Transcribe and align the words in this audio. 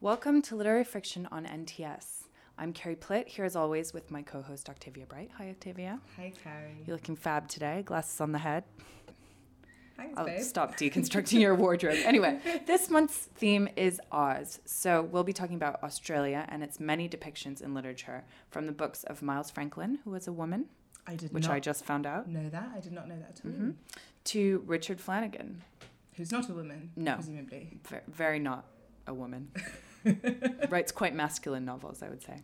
Welcome 0.00 0.40
to 0.42 0.56
Literary 0.56 0.84
Friction 0.84 1.28
on 1.30 1.44
NTS. 1.44 2.24
I'm 2.58 2.72
Carrie 2.72 2.96
Plitt, 2.96 3.28
here 3.28 3.44
as 3.44 3.56
always 3.56 3.92
with 3.92 4.10
my 4.10 4.22
co 4.22 4.42
host 4.42 4.68
Octavia 4.68 5.06
Bright. 5.06 5.30
Hi, 5.38 5.50
Octavia. 5.50 6.00
Hi, 6.16 6.32
Carrie. 6.42 6.76
You're 6.86 6.96
looking 6.96 7.16
fab 7.16 7.48
today, 7.48 7.82
glasses 7.84 8.20
on 8.20 8.32
the 8.32 8.38
head. 8.38 8.64
Thanks, 9.96 10.18
I'll 10.18 10.24
babe. 10.24 10.40
stop 10.40 10.76
deconstructing 10.78 11.40
your 11.40 11.54
wardrobe. 11.54 11.98
Anyway, 12.04 12.38
this 12.66 12.88
month's 12.88 13.16
theme 13.34 13.68
is 13.76 14.00
Oz. 14.10 14.60
So 14.64 15.02
we'll 15.02 15.24
be 15.24 15.34
talking 15.34 15.56
about 15.56 15.82
Australia 15.82 16.46
and 16.48 16.62
its 16.62 16.80
many 16.80 17.08
depictions 17.08 17.60
in 17.60 17.74
literature 17.74 18.24
from 18.50 18.66
the 18.66 18.72
books 18.72 19.04
of 19.04 19.20
Miles 19.22 19.50
Franklin, 19.50 19.98
who 20.04 20.10
was 20.10 20.26
a 20.26 20.32
woman, 20.32 20.66
I 21.06 21.16
did 21.16 21.32
which 21.34 21.48
I 21.48 21.60
just 21.60 21.84
found 21.84 22.06
out, 22.06 22.28
know 22.28 22.48
that. 22.48 22.70
I 22.74 22.80
did 22.80 22.92
not 22.92 23.08
know 23.08 23.18
that 23.18 23.40
at 23.40 23.44
all. 23.44 23.50
Mhm. 23.52 23.74
to 24.24 24.62
Richard 24.66 25.00
Flanagan. 25.00 25.62
Who's 26.14 26.32
not 26.32 26.48
a 26.48 26.52
woman, 26.54 26.90
No. 26.96 27.14
presumably. 27.16 27.78
Ver- 27.84 28.02
very 28.08 28.38
not 28.38 28.64
a 29.06 29.12
woman. 29.14 29.50
Writes 30.70 30.92
quite 30.92 31.14
masculine 31.14 31.64
novels, 31.64 32.02
I 32.02 32.08
would 32.08 32.22
say. 32.22 32.40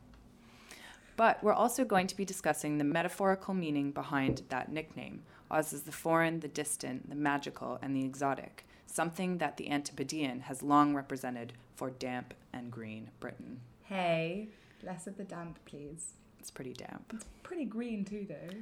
But 1.17 1.43
we're 1.43 1.53
also 1.53 1.85
going 1.85 2.07
to 2.09 2.17
be 2.17 2.25
discussing 2.25 2.77
the 2.77 2.85
metaphorical 2.85 3.55
meaning 3.55 3.91
behind 3.91 4.43
that 4.51 4.71
nickname. 4.71 5.23
Oz 5.51 5.73
is 5.73 5.83
the 5.83 5.93
foreign, 5.93 6.41
the 6.41 6.49
distant, 6.49 7.09
the 7.09 7.17
magical, 7.17 7.79
and 7.81 7.97
the 7.97 8.05
exotic, 8.05 8.67
something 8.87 9.39
that 9.39 9.57
the 9.57 9.71
Antipodean 9.71 10.41
has 10.41 10.63
long 10.63 10.95
represented 10.95 11.55
for 11.75 11.91
damp 11.91 12.35
and 12.53 12.71
green 12.71 13.11
Britain. 13.21 13.61
Hey, 13.85 14.49
less 14.83 15.07
of 15.07 15.17
the 15.17 15.25
damp, 15.25 15.59
please. 15.65 16.15
It's 16.41 16.51
pretty 16.51 16.75
damp. 16.75 17.13
It's 17.15 17.27
Pretty 17.43 17.65
green 17.65 18.05
too, 18.05 18.27
though. 18.29 18.57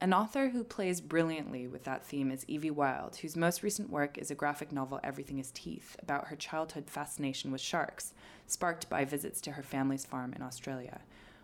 An 0.00 0.12
author 0.12 0.50
who 0.50 0.62
plays 0.62 1.00
brilliantly 1.00 1.66
with 1.66 1.82
that 1.82 2.06
theme 2.06 2.30
is 2.30 2.44
Evie 2.46 2.70
Wyld, 2.70 3.16
whose 3.16 3.34
most 3.34 3.64
recent 3.64 3.90
work 3.90 4.16
is 4.16 4.30
a 4.30 4.34
graphic 4.36 4.70
novel, 4.70 5.00
Everything 5.02 5.40
is 5.40 5.50
Teeth, 5.50 5.96
about 6.00 6.28
her 6.28 6.36
childhood 6.36 6.88
fascination 6.88 7.50
with 7.50 7.60
sharks, 7.60 8.14
sparked 8.46 8.88
by 8.88 9.04
visits 9.04 9.40
to 9.40 9.52
her 9.52 9.62
family's 9.62 10.06
farm 10.06 10.32
in 10.34 10.40
Australia. 10.42 11.00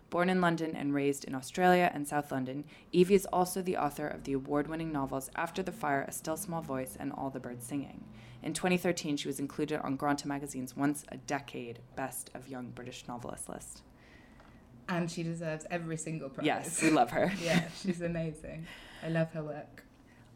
Born 0.09 0.29
in 0.29 0.39
London 0.39 0.73
and 0.73 0.93
raised 0.93 1.25
in 1.25 1.35
Australia 1.35 1.91
and 1.93 2.07
South 2.07 2.31
London, 2.31 2.63
Evie 2.93 3.15
is 3.15 3.25
also 3.25 3.61
the 3.61 3.75
author 3.75 4.07
of 4.07 4.23
the 4.23 4.31
award 4.31 4.67
winning 4.67 4.93
novels 4.93 5.29
After 5.35 5.61
the 5.61 5.73
Fire, 5.73 6.05
A 6.07 6.13
Still 6.13 6.37
Small 6.37 6.61
Voice, 6.61 6.95
and 6.97 7.11
All 7.11 7.29
the 7.29 7.41
Birds 7.41 7.65
Singing. 7.65 8.05
In 8.41 8.53
2013, 8.53 9.17
she 9.17 9.27
was 9.27 9.39
included 9.39 9.81
on 9.81 9.97
Granta 9.97 10.29
magazine's 10.29 10.77
Once 10.77 11.03
a 11.09 11.17
Decade 11.17 11.79
Best 11.97 12.31
of 12.33 12.47
Young 12.47 12.69
British 12.69 13.03
Novelists 13.05 13.49
list. 13.49 13.81
And 14.87 15.09
she 15.09 15.23
deserves 15.23 15.65
every 15.69 15.97
single 15.97 16.29
prize. 16.29 16.45
Yes, 16.45 16.81
we 16.81 16.91
love 16.91 17.11
her. 17.11 17.31
yeah, 17.43 17.67
she's 17.81 18.01
amazing. 18.01 18.67
I 19.03 19.09
love 19.09 19.31
her 19.31 19.43
work. 19.43 19.83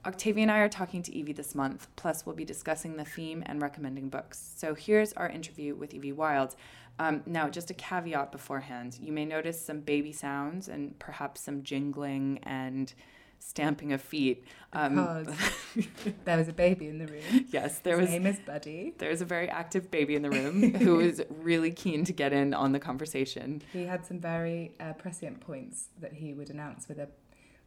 Octavia 0.05 0.44
and 0.44 0.52
I 0.52 0.59
are 0.59 0.69
talking 0.69 1.03
to 1.03 1.14
Evie 1.14 1.33
this 1.33 1.53
month, 1.53 1.88
plus, 1.97 2.25
we'll 2.25 2.36
be 2.36 2.45
discussing 2.45 2.95
the 2.95 3.03
theme 3.03 3.44
and 3.45 3.61
recommending 3.61 4.09
books. 4.09 4.53
So, 4.55 4.73
here's 4.73 5.11
our 5.14 5.27
interview 5.27 5.75
with 5.75 5.94
Evie 5.94 6.14
Wyld. 6.14 6.55
Um, 7.00 7.23
now, 7.25 7.50
just 7.50 7.70
a 7.70 7.73
caveat 7.73 8.31
beforehand 8.31 8.97
you 9.02 9.14
may 9.14 9.25
notice 9.25 9.59
some 9.59 9.80
baby 9.80 10.11
sounds 10.11 10.67
and 10.67 10.97
perhaps 11.00 11.42
some 11.42 11.64
jingling 11.64 12.39
and 12.44 12.94
stamping 13.40 13.94
of 13.94 14.02
feet. 14.02 14.45
Um, 14.73 14.95
there 16.26 16.38
was 16.38 16.48
a 16.48 16.54
baby 16.54 16.88
in 16.88 17.00
the 17.00 17.08
room. 17.08 17.45
yes, 17.50 17.80
there 17.80 17.98
His 18.00 18.08
was. 18.08 18.12
name 18.12 18.26
is 18.28 18.40
Buddy. 18.45 18.94
There's 18.98 19.22
a 19.22 19.26
very 19.26 19.50
active 19.50 19.90
baby 19.90 20.16
in 20.16 20.22
the 20.22 20.30
room 20.30 20.73
who 20.76 20.98
was 20.98 21.22
really 21.42 21.72
keen 21.72 22.04
to 22.06 22.14
get 22.14 22.34
in 22.34 22.54
on 22.54 22.72
the 22.72 22.80
conversation. 22.80 23.62
He 23.73 23.86
had 23.86 24.06
some 24.06 24.20
very 24.20 24.73
uh, 24.80 24.94
prescient 24.94 25.40
points 25.40 25.88
that 26.02 26.14
he 26.14 26.34
would 26.34 26.50
announce 26.50 26.88
with 26.88 27.00
a 27.00 27.08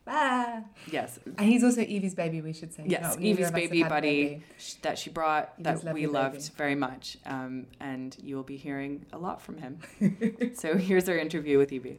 bah. 0.05 0.61
Yes, 0.91 1.19
And 1.39 1.48
he's 1.48 1.62
also 1.65 1.81
Evie's 1.83 2.15
baby, 2.15 2.41
we 2.41 2.53
should 2.53 2.73
say. 2.73 2.84
Yes, 2.87 3.03
Not 3.03 3.19
Evie's 3.19 3.48
of 3.48 3.55
us 3.55 3.61
have 3.61 3.70
baby 3.70 3.83
buddy. 3.84 4.25
baby. 4.25 4.43
that 4.83 4.98
she 4.98 5.11
brought 5.11 5.53
He 5.56 5.62
that 5.65 5.93
we 5.95 6.06
loved 6.06 6.34
baby. 6.34 6.48
very 6.56 6.75
much. 6.75 7.17
Um, 7.27 7.67
and 7.81 8.17
you 8.23 8.37
will 8.37 8.43
be 8.43 8.56
hearing 8.56 9.06
a 9.12 9.19
lot 9.19 9.41
from 9.43 9.59
him. 9.59 9.78
so 10.55 10.77
here's 10.77 11.09
our 11.09 11.17
interview 11.19 11.59
with 11.59 11.73
Evie. 11.73 11.98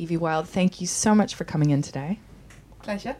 Evie 0.00 0.16
Wyld, 0.16 0.46
thank 0.48 0.80
you 0.80 0.86
so 0.86 1.14
much 1.14 1.34
for 1.34 1.44
coming 1.44 1.68
in 1.70 1.82
today. 1.82 2.18
Pleasure. 2.82 3.16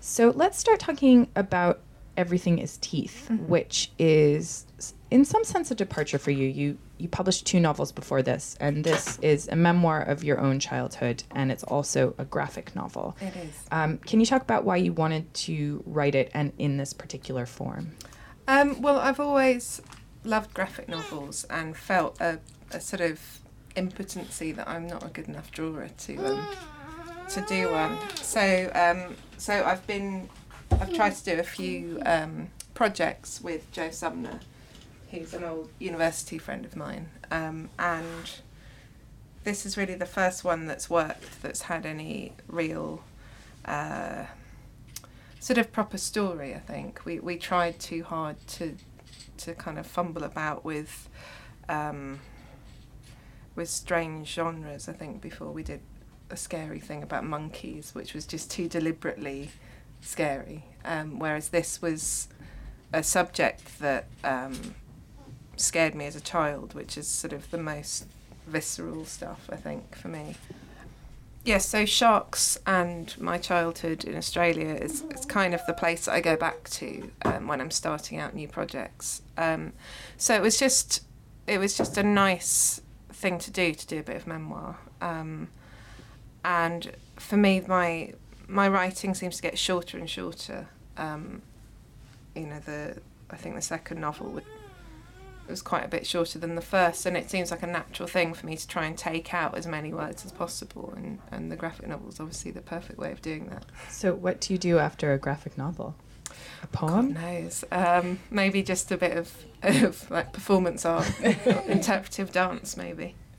So 0.00 0.30
let's 0.34 0.58
start 0.58 0.80
talking 0.80 1.28
about 1.36 1.80
Everything 2.16 2.58
is 2.58 2.76
Teeth, 2.78 3.26
Mhm. 3.28 3.46
which 3.48 3.90
is 3.98 4.66
in 5.10 5.24
some 5.24 5.42
sense 5.44 5.70
a 5.72 5.74
departure 5.74 6.18
for 6.18 6.30
you. 6.30 6.46
You 6.48 6.78
you 6.96 7.08
published 7.08 7.44
two 7.44 7.58
novels 7.58 7.90
before 7.90 8.22
this, 8.22 8.56
and 8.60 8.84
this 8.84 9.18
is 9.20 9.48
a 9.48 9.56
memoir 9.56 10.00
of 10.00 10.22
your 10.22 10.38
own 10.38 10.60
childhood, 10.60 11.24
and 11.32 11.50
it's 11.50 11.64
also 11.64 12.14
a 12.18 12.24
graphic 12.24 12.74
novel. 12.76 13.16
It 13.20 13.34
is. 13.36 13.54
Um, 13.72 13.98
can 13.98 14.20
you 14.20 14.26
talk 14.26 14.42
about 14.42 14.64
why 14.64 14.76
you 14.76 14.92
wanted 14.92 15.32
to 15.34 15.82
write 15.86 16.14
it 16.14 16.30
and 16.34 16.52
in 16.56 16.76
this 16.76 16.92
particular 16.92 17.46
form? 17.46 17.96
Um, 18.46 18.80
well, 18.80 18.98
I've 19.00 19.18
always 19.18 19.82
loved 20.22 20.54
graphic 20.54 20.88
novels 20.88 21.44
and 21.50 21.76
felt 21.76 22.20
a, 22.20 22.38
a 22.70 22.80
sort 22.80 23.00
of 23.00 23.40
impotency 23.76 24.52
that 24.52 24.68
I'm 24.68 24.86
not 24.86 25.04
a 25.04 25.08
good 25.08 25.28
enough 25.28 25.50
drawer 25.50 25.88
to 25.98 26.16
um, 26.16 26.46
to 27.30 27.40
do 27.42 27.70
one. 27.70 27.98
So 28.16 28.70
um, 28.74 29.16
so 29.36 29.64
I've 29.64 29.86
been 29.86 30.28
I've 30.70 30.92
tried 30.92 31.14
to 31.16 31.24
do 31.24 31.40
a 31.40 31.44
few 31.44 32.00
um, 32.06 32.48
projects 32.74 33.40
with 33.40 33.70
Joe 33.72 33.90
Sumner, 33.90 34.40
who's 35.10 35.34
an 35.34 35.44
old 35.44 35.70
university 35.78 36.38
friend 36.38 36.64
of 36.64 36.76
mine, 36.76 37.08
um, 37.30 37.70
and 37.78 38.30
this 39.44 39.66
is 39.66 39.76
really 39.76 39.94
the 39.94 40.06
first 40.06 40.44
one 40.44 40.66
that's 40.66 40.88
worked 40.88 41.42
that's 41.42 41.62
had 41.62 41.86
any 41.86 42.32
real. 42.48 43.02
Uh, 43.64 44.26
sort 45.40 45.58
of 45.58 45.70
proper 45.72 45.98
story. 45.98 46.54
I 46.54 46.58
think 46.58 47.04
we 47.04 47.18
we 47.18 47.36
tried 47.36 47.78
too 47.78 48.02
hard 48.02 48.36
to 48.48 48.76
to 49.38 49.54
kind 49.54 49.78
of 49.78 49.86
fumble 49.86 50.24
about 50.24 50.64
with 50.64 51.08
um, 51.68 52.20
with 53.54 53.68
strange 53.68 54.32
genres. 54.32 54.88
I 54.88 54.92
think 54.92 55.20
before 55.20 55.50
we 55.50 55.62
did 55.62 55.80
a 56.30 56.36
scary 56.36 56.80
thing 56.80 57.02
about 57.02 57.24
monkeys, 57.24 57.94
which 57.94 58.14
was 58.14 58.26
just 58.26 58.50
too 58.50 58.68
deliberately 58.68 59.50
scary. 60.00 60.64
Um, 60.84 61.18
whereas 61.18 61.48
this 61.48 61.80
was 61.80 62.28
a 62.92 63.02
subject 63.02 63.78
that 63.80 64.06
um, 64.22 64.74
scared 65.56 65.94
me 65.94 66.06
as 66.06 66.16
a 66.16 66.20
child, 66.20 66.74
which 66.74 66.96
is 66.96 67.06
sort 67.06 67.32
of 67.32 67.50
the 67.50 67.58
most 67.58 68.06
visceral 68.46 69.04
stuff 69.04 69.48
I 69.50 69.56
think 69.56 69.96
for 69.96 70.08
me. 70.08 70.36
Yes, 71.44 71.66
so 71.66 71.84
sharks 71.84 72.58
and 72.66 73.14
my 73.20 73.36
childhood 73.36 74.04
in 74.04 74.16
Australia 74.16 74.74
is, 74.74 75.02
is 75.14 75.26
kind 75.26 75.52
of 75.52 75.60
the 75.66 75.74
place 75.74 76.08
I 76.08 76.20
go 76.20 76.36
back 76.36 76.70
to 76.70 77.10
um, 77.22 77.48
when 77.48 77.60
I'm 77.60 77.70
starting 77.70 78.18
out 78.18 78.34
new 78.34 78.48
projects. 78.48 79.20
Um, 79.36 79.74
so 80.16 80.34
it 80.34 80.40
was 80.40 80.58
just 80.58 81.02
it 81.46 81.58
was 81.58 81.76
just 81.76 81.98
a 81.98 82.02
nice 82.02 82.80
thing 83.14 83.38
to 83.38 83.50
do 83.50 83.74
to 83.74 83.86
do 83.86 84.00
a 84.00 84.02
bit 84.02 84.16
of 84.16 84.26
memoir. 84.26 84.78
Um, 85.00 85.48
and 86.44 86.92
for 87.16 87.36
me, 87.36 87.62
my 87.66 88.12
my 88.46 88.68
writing 88.68 89.14
seems 89.14 89.36
to 89.36 89.42
get 89.42 89.58
shorter 89.58 89.98
and 89.98 90.08
shorter. 90.08 90.68
Um, 90.96 91.42
you 92.34 92.46
know, 92.46 92.60
the 92.60 92.98
I 93.30 93.36
think 93.36 93.54
the 93.54 93.62
second 93.62 94.00
novel 94.00 94.30
would 94.30 94.44
was 95.48 95.62
quite 95.62 95.84
a 95.84 95.88
bit 95.88 96.06
shorter 96.06 96.38
than 96.38 96.54
the 96.54 96.62
first, 96.62 97.04
and 97.06 97.16
it 97.16 97.30
seems 97.30 97.50
like 97.50 97.62
a 97.62 97.66
natural 97.66 98.08
thing 98.08 98.32
for 98.34 98.46
me 98.46 98.56
to 98.56 98.66
try 98.66 98.86
and 98.86 98.96
take 98.96 99.34
out 99.34 99.56
as 99.56 99.66
many 99.66 99.92
words 99.92 100.24
as 100.24 100.32
possible. 100.32 100.92
And, 100.96 101.18
and 101.30 101.52
the 101.52 101.56
graphic 101.56 101.86
novel 101.86 102.08
is 102.08 102.18
obviously 102.18 102.50
the 102.50 102.62
perfect 102.62 102.98
way 102.98 103.12
of 103.12 103.20
doing 103.20 103.46
that. 103.48 103.66
So, 103.90 104.14
what 104.14 104.40
do 104.40 104.54
you 104.54 104.58
do 104.58 104.78
after 104.78 105.12
a 105.12 105.18
graphic 105.18 105.58
novel? 105.58 105.96
A 106.64 106.66
poem? 106.66 107.12
God 107.12 107.22
knows. 107.22 107.64
Um, 107.70 108.18
maybe 108.30 108.62
just 108.62 108.90
a 108.90 108.96
bit 108.96 109.16
of, 109.16 109.32
of 109.62 110.10
like 110.10 110.32
performance 110.32 110.84
art, 110.84 111.08
interpretive 111.68 112.32
dance, 112.32 112.76
maybe. 112.76 113.14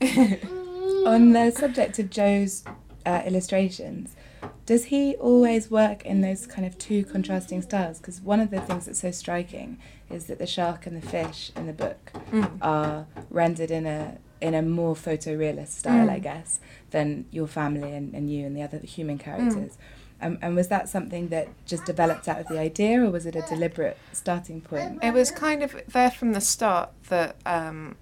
On 1.06 1.32
the 1.32 1.50
subject 1.50 1.98
of 1.98 2.08
Joe's 2.10 2.64
uh, 3.04 3.22
illustrations, 3.26 4.16
does 4.64 4.86
he 4.86 5.14
always 5.16 5.70
work 5.70 6.04
in 6.04 6.20
those 6.22 6.46
kind 6.46 6.66
of 6.66 6.76
two 6.78 7.04
contrasting 7.04 7.62
styles? 7.62 7.98
Because 7.98 8.20
one 8.20 8.40
of 8.40 8.50
the 8.50 8.60
things 8.60 8.86
that's 8.86 9.00
so 9.00 9.10
striking 9.12 9.78
is 10.10 10.26
that 10.26 10.38
the 10.38 10.46
shark 10.46 10.86
and 10.86 11.00
the 11.00 11.06
fish 11.06 11.52
in 11.56 11.66
the 11.66 11.72
book 11.72 12.10
Mm. 12.32 12.58
are 12.60 13.06
rendered 13.30 13.70
in 13.70 13.86
a 13.86 14.18
in 14.40 14.52
a 14.54 14.60
more 14.60 14.94
photorealist 14.94 15.68
style, 15.68 16.10
I 16.10 16.18
Mm. 16.18 16.22
guess, 16.24 16.60
than 16.90 17.24
your 17.30 17.46
family 17.46 17.92
and, 17.92 18.12
and 18.14 18.30
you 18.30 18.44
and 18.44 18.54
the 18.56 18.62
other 18.62 18.78
human 18.78 19.16
characters. 19.16 19.78
Um, 20.20 20.38
and 20.40 20.56
was 20.56 20.68
that 20.68 20.88
something 20.88 21.28
that 21.28 21.48
just 21.66 21.84
developed 21.84 22.26
out 22.26 22.40
of 22.40 22.48
the 22.48 22.58
idea, 22.58 23.02
or 23.02 23.10
was 23.10 23.26
it 23.26 23.36
a 23.36 23.42
deliberate 23.42 23.98
starting 24.12 24.60
point? 24.62 25.00
It 25.02 25.12
was 25.12 25.30
kind 25.30 25.62
of 25.62 25.76
there 25.88 26.10
from 26.10 26.32
the 26.32 26.40
start 26.40 26.90
that 27.08 27.36
um, 27.44 27.96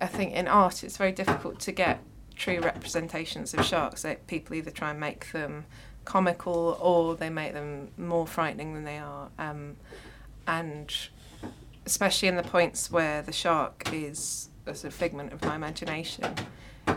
I 0.00 0.06
think 0.06 0.34
in 0.34 0.46
art 0.46 0.84
it's 0.84 0.96
very 0.96 1.12
difficult 1.12 1.58
to 1.60 1.72
get 1.72 2.00
true 2.36 2.60
representations 2.60 3.54
of 3.54 3.64
sharks. 3.64 4.04
Like 4.04 4.26
people 4.26 4.56
either 4.56 4.70
try 4.70 4.90
and 4.90 5.00
make 5.00 5.32
them 5.32 5.64
comical 6.04 6.76
or 6.80 7.14
they 7.14 7.30
make 7.30 7.52
them 7.52 7.88
more 7.96 8.26
frightening 8.26 8.74
than 8.74 8.84
they 8.84 8.98
are. 8.98 9.30
Um, 9.38 9.76
and 10.46 10.92
especially 11.86 12.28
in 12.28 12.36
the 12.36 12.42
points 12.42 12.90
where 12.90 13.22
the 13.22 13.32
shark 13.32 13.88
is 13.92 14.48
a 14.66 14.74
sort 14.74 14.92
of 14.92 14.94
figment 14.94 15.32
of 15.32 15.42
my 15.44 15.54
imagination, 15.54 16.34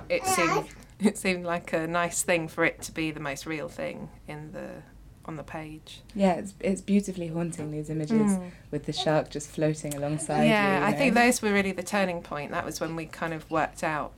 it 0.09 0.25
seemed 0.25 0.67
it 0.99 1.17
seemed 1.17 1.45
like 1.45 1.73
a 1.73 1.87
nice 1.87 2.23
thing 2.23 2.47
for 2.47 2.63
it 2.65 2.81
to 2.83 2.91
be 2.91 3.11
the 3.11 3.19
most 3.19 3.45
real 3.45 3.67
thing 3.69 4.09
in 4.27 4.51
the 4.51 4.83
on 5.25 5.37
the 5.37 5.43
page. 5.43 6.01
Yeah, 6.13 6.33
it's 6.33 6.53
it's 6.59 6.81
beautifully 6.81 7.27
haunting 7.27 7.71
these 7.71 7.89
images 7.89 8.33
Mm. 8.33 8.51
with 8.71 8.85
the 8.85 8.93
shark 8.93 9.29
just 9.29 9.49
floating 9.49 9.95
alongside 9.95 10.45
yeah, 10.45 10.75
you. 10.75 10.79
you 10.81 10.85
I 10.85 10.93
think 10.93 11.15
those 11.15 11.41
were 11.41 11.51
really 11.51 11.71
the 11.71 11.83
turning 11.83 12.21
point. 12.21 12.51
That 12.51 12.63
was 12.65 12.79
when 12.79 12.95
we 12.95 13.05
kind 13.07 13.33
of 13.33 13.49
worked 13.49 13.83
out 13.83 14.13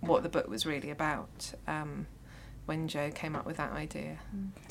what 0.00 0.22
the 0.22 0.28
book 0.28 0.48
was 0.48 0.66
really 0.66 0.90
about. 0.90 1.52
Um, 1.66 2.06
when 2.68 2.86
Joe 2.86 3.10
came 3.10 3.34
up 3.34 3.46
with 3.46 3.56
that 3.56 3.72
idea. 3.72 4.18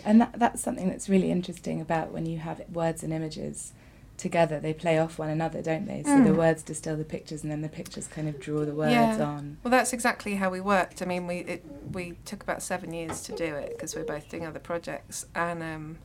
And 0.06 0.22
that, 0.22 0.38
that's 0.38 0.62
something 0.62 0.88
that's 0.88 1.10
really 1.10 1.32
interesting 1.32 1.82
about 1.82 2.12
when 2.12 2.28
you 2.28 2.38
have 2.38 2.62
words 2.72 3.02
and 3.02 3.12
images 3.12 3.74
together. 4.18 4.60
They 4.60 4.74
play 4.74 4.98
off 4.98 5.20
one 5.20 5.30
another, 5.30 5.62
don't 5.62 5.86
they? 5.86 6.04
So 6.04 6.22
the 6.24 6.32
Mm. 6.32 6.38
words 6.38 6.64
distill 6.64 6.98
the 6.98 7.06
pictures, 7.06 7.44
and 7.44 7.52
then 7.52 7.62
the 7.62 7.70
pictures 7.70 8.08
kind 8.08 8.28
of 8.28 8.40
draw 8.40 8.66
the 8.66 8.74
words 8.74 8.92
Yeah. 8.92 9.24
on. 9.24 9.58
Well, 9.64 9.72
that's 9.72 9.94
exactly 9.94 10.36
how 10.36 10.50
we 10.50 10.60
worked. 10.60 11.02
I 11.02 11.06
mean, 11.06 11.28
we 11.28 11.38
it, 11.40 11.64
we 11.92 12.18
took 12.26 12.42
about 12.44 12.62
seven 12.64 12.94
years 12.94 13.22
to 13.24 13.32
do 13.32 13.56
it 13.56 13.70
because 13.70 13.96
we're 13.96 14.04
both 14.04 14.28
doing 14.30 14.46
other 14.46 14.60
projects. 14.60 15.26
And 15.36 15.62
um, 15.62 15.98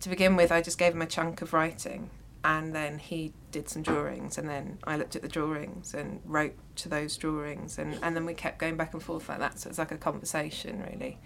to 0.00 0.08
begin 0.08 0.36
with, 0.36 0.50
I 0.52 0.60
just 0.60 0.78
gave 0.78 0.92
him 0.94 1.02
a 1.02 1.06
chunk 1.06 1.42
of 1.42 1.52
writing, 1.52 2.10
and 2.44 2.74
then 2.74 2.98
he 2.98 3.32
did 3.52 3.68
some 3.68 3.82
drawings, 3.82 4.36
and 4.36 4.48
then 4.48 4.78
I 4.84 4.96
looked 4.96 5.14
at 5.16 5.22
the 5.22 5.28
drawings 5.28 5.94
and 5.94 6.20
wrote 6.24 6.54
to 6.76 6.88
those 6.88 7.16
drawings, 7.16 7.78
and, 7.78 7.96
and 8.02 8.16
then 8.16 8.26
we 8.26 8.34
kept 8.34 8.58
going 8.58 8.76
back 8.76 8.92
and 8.94 9.02
forth 9.02 9.28
like 9.28 9.38
that. 9.38 9.60
So 9.60 9.68
it's 9.70 9.78
like 9.78 9.92
a 9.92 9.96
conversation, 9.96 10.84
really. 10.90 11.18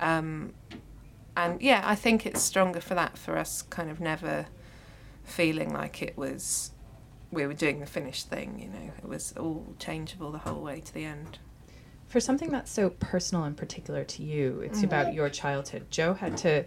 Um, 0.00 0.54
and 1.36 1.60
yeah, 1.60 1.82
I 1.84 1.94
think 1.94 2.24
it's 2.26 2.40
stronger 2.42 2.80
for 2.80 2.94
that 2.94 3.18
for 3.18 3.36
us, 3.36 3.62
kind 3.62 3.90
of 3.90 4.00
never 4.00 4.46
feeling 5.28 5.72
like 5.72 6.02
it 6.02 6.16
was 6.16 6.72
we 7.30 7.46
were 7.46 7.54
doing 7.54 7.80
the 7.80 7.86
finished 7.86 8.28
thing. 8.30 8.58
You 8.58 8.68
know, 8.68 8.92
it 9.02 9.08
was 9.08 9.34
all 9.36 9.74
changeable 9.78 10.32
the 10.32 10.38
whole 10.38 10.62
way 10.62 10.80
to 10.80 10.94
the 10.94 11.04
end. 11.04 11.38
For 12.06 12.20
something 12.20 12.50
that's 12.50 12.70
so 12.70 12.88
personal 12.88 13.44
and 13.44 13.54
particular 13.54 14.02
to 14.02 14.22
you, 14.22 14.60
it's 14.60 14.80
Mhm. 14.80 14.84
about 14.84 15.12
your 15.12 15.28
childhood. 15.28 15.90
Joe 15.90 16.14
had 16.14 16.38
to, 16.38 16.64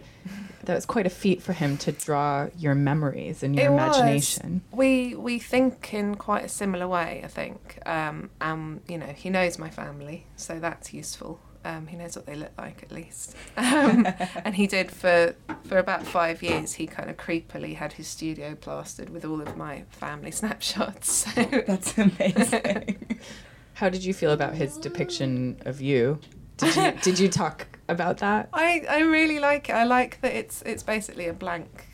that 0.64 0.74
was 0.76 0.86
quite 0.86 1.04
a 1.04 1.10
feat 1.10 1.42
for 1.42 1.52
him 1.52 1.76
to 1.78 1.90
draw 1.90 2.46
your 2.56 2.76
memories 2.76 3.42
and 3.42 3.56
your 3.56 3.64
It 3.64 3.70
was. 3.70 3.80
imagination. 3.98 4.62
We 4.70 5.16
we 5.16 5.40
think 5.40 5.92
in 5.92 6.14
quite 6.14 6.44
a 6.44 6.48
similar 6.48 6.86
way, 6.86 7.22
I 7.24 7.26
think. 7.26 7.80
Um, 7.84 8.30
and 8.40 8.82
you 8.86 8.98
know, 8.98 9.06
he 9.06 9.30
knows 9.30 9.58
my 9.58 9.68
family, 9.68 10.26
so 10.36 10.60
that's 10.60 10.94
useful. 10.94 11.40
Um, 11.64 11.86
he 11.86 11.96
knows 11.96 12.16
what 12.16 12.26
they 12.26 12.34
look 12.34 12.52
like 12.58 12.82
at 12.82 12.90
least. 12.92 13.36
Um, 13.56 14.06
and 14.44 14.54
he 14.56 14.66
did 14.66 14.90
for 14.90 15.34
for 15.64 15.78
about 15.78 16.04
five 16.06 16.42
years. 16.42 16.74
He 16.74 16.86
kind 16.86 17.08
of 17.10 17.16
creepily 17.16 17.76
had 17.76 17.92
his 17.94 18.08
studio 18.08 18.54
plastered 18.54 19.10
with 19.10 19.24
all 19.24 19.40
of 19.40 19.56
my 19.56 19.84
family 19.90 20.30
snapshots. 20.40 21.12
So 21.12 21.42
That's 21.66 21.96
amazing. 21.98 23.18
How 23.74 23.88
did 23.88 24.04
you 24.04 24.12
feel 24.14 24.32
about 24.32 24.54
his 24.54 24.76
depiction 24.76 25.56
of 25.64 25.80
you? 25.80 26.18
Did 26.58 26.76
you, 26.76 26.92
did 27.02 27.18
you 27.18 27.28
talk 27.28 27.66
about 27.88 28.18
that? 28.18 28.48
I, 28.52 28.84
I 28.88 29.00
really 29.00 29.38
like 29.40 29.68
it. 29.68 29.72
I 29.72 29.84
like 29.84 30.20
that 30.20 30.32
it's 30.34 30.62
it's 30.62 30.82
basically 30.82 31.26
a 31.28 31.32
blank, 31.32 31.86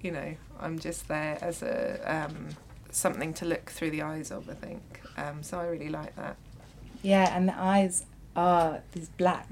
you 0.00 0.10
know. 0.10 0.34
I'm 0.60 0.78
just 0.78 1.08
there 1.08 1.38
as 1.40 1.62
a 1.62 2.00
um, 2.04 2.48
something 2.90 3.34
to 3.34 3.44
look 3.44 3.70
through 3.70 3.90
the 3.90 4.02
eyes 4.02 4.30
of. 4.30 4.48
I 4.48 4.54
think. 4.54 5.00
Um, 5.16 5.42
so 5.42 5.58
I 5.58 5.66
really 5.66 5.88
like 5.88 6.14
that. 6.16 6.36
yeah, 7.02 7.34
and 7.36 7.48
the 7.48 7.58
eyes 7.58 8.04
are 8.36 8.80
these 8.92 9.08
black 9.10 9.46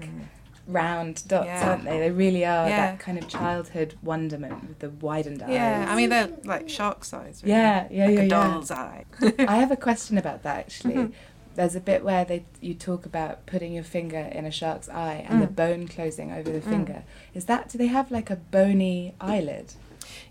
round 0.69 1.27
dots, 1.27 1.47
Yeah. 1.47 1.71
aren't 1.71 1.85
they? 1.85 1.99
They 1.99 2.11
really 2.11 2.45
are 2.45 2.69
Yeah. 2.69 2.91
that 2.93 2.99
kind 3.01 3.19
of 3.19 3.27
childhood 3.29 3.95
wonderment 4.03 4.69
with 4.69 4.79
the 4.79 4.91
widened 4.91 5.43
eyes. 5.43 5.51
Yeah, 5.51 5.87
I 5.89 5.97
mean 5.97 6.09
they're 6.11 6.29
like 6.45 6.69
shark 6.69 7.05
size. 7.05 7.43
Really. 7.43 7.55
Yeah, 7.57 7.87
yeah, 7.91 8.07
like 8.07 8.15
yeah, 8.15 8.21
a 8.21 8.23
yeah. 8.25 8.29
doll's 8.29 8.71
eye. 8.71 9.05
I 9.39 9.57
have 9.57 9.71
a 9.73 9.77
question 9.77 10.19
about 10.19 10.43
that 10.45 10.59
actually. 10.59 10.95
Mhm. 10.95 11.13
There's 11.55 11.75
a 11.77 11.81
bit 11.81 12.03
where 12.05 12.25
they 12.25 12.45
you 12.61 12.75
talk 12.75 13.05
about 13.05 13.45
putting 13.45 13.75
your 13.75 13.85
finger 13.85 14.19
in 14.21 14.47
a 14.47 14.51
shark's 14.51 14.89
eye 14.89 15.27
and 15.29 15.43
the 15.43 15.47
Mm. 15.49 15.57
bone 15.57 15.89
closing 15.89 16.33
over 16.33 16.51
the 16.51 16.61
Mm. 16.61 16.71
finger. 16.71 17.03
Is 17.35 17.45
that 17.47 17.69
do 17.69 17.77
they 17.77 17.89
have 17.89 18.11
like 18.11 18.31
a 18.31 18.37
bony 18.37 19.15
eyelid? 19.21 19.75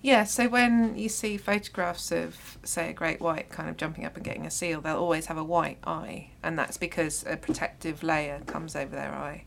Yeah, 0.02 0.24
so 0.24 0.48
when 0.50 0.98
you 0.98 1.10
see 1.10 1.38
photographs 1.38 2.12
of, 2.12 2.58
say, 2.64 2.90
a 2.90 2.94
great 2.94 3.22
white 3.22 3.50
kind 3.50 3.70
of 3.70 3.78
jumping 3.78 4.06
up 4.06 4.16
and 4.16 4.24
getting 4.26 4.46
a 4.46 4.52
seal, 4.52 4.82
they'll 4.82 4.98
always 4.98 5.28
have 5.28 5.38
a 5.38 5.44
white 5.44 5.78
eye, 5.86 6.30
and 6.44 6.58
that's 6.58 6.78
because 6.78 7.24
a 7.28 7.38
protective 7.38 8.02
layer 8.04 8.42
comes 8.48 8.76
over 8.76 8.96
their 8.96 9.12
eye. 9.14 9.44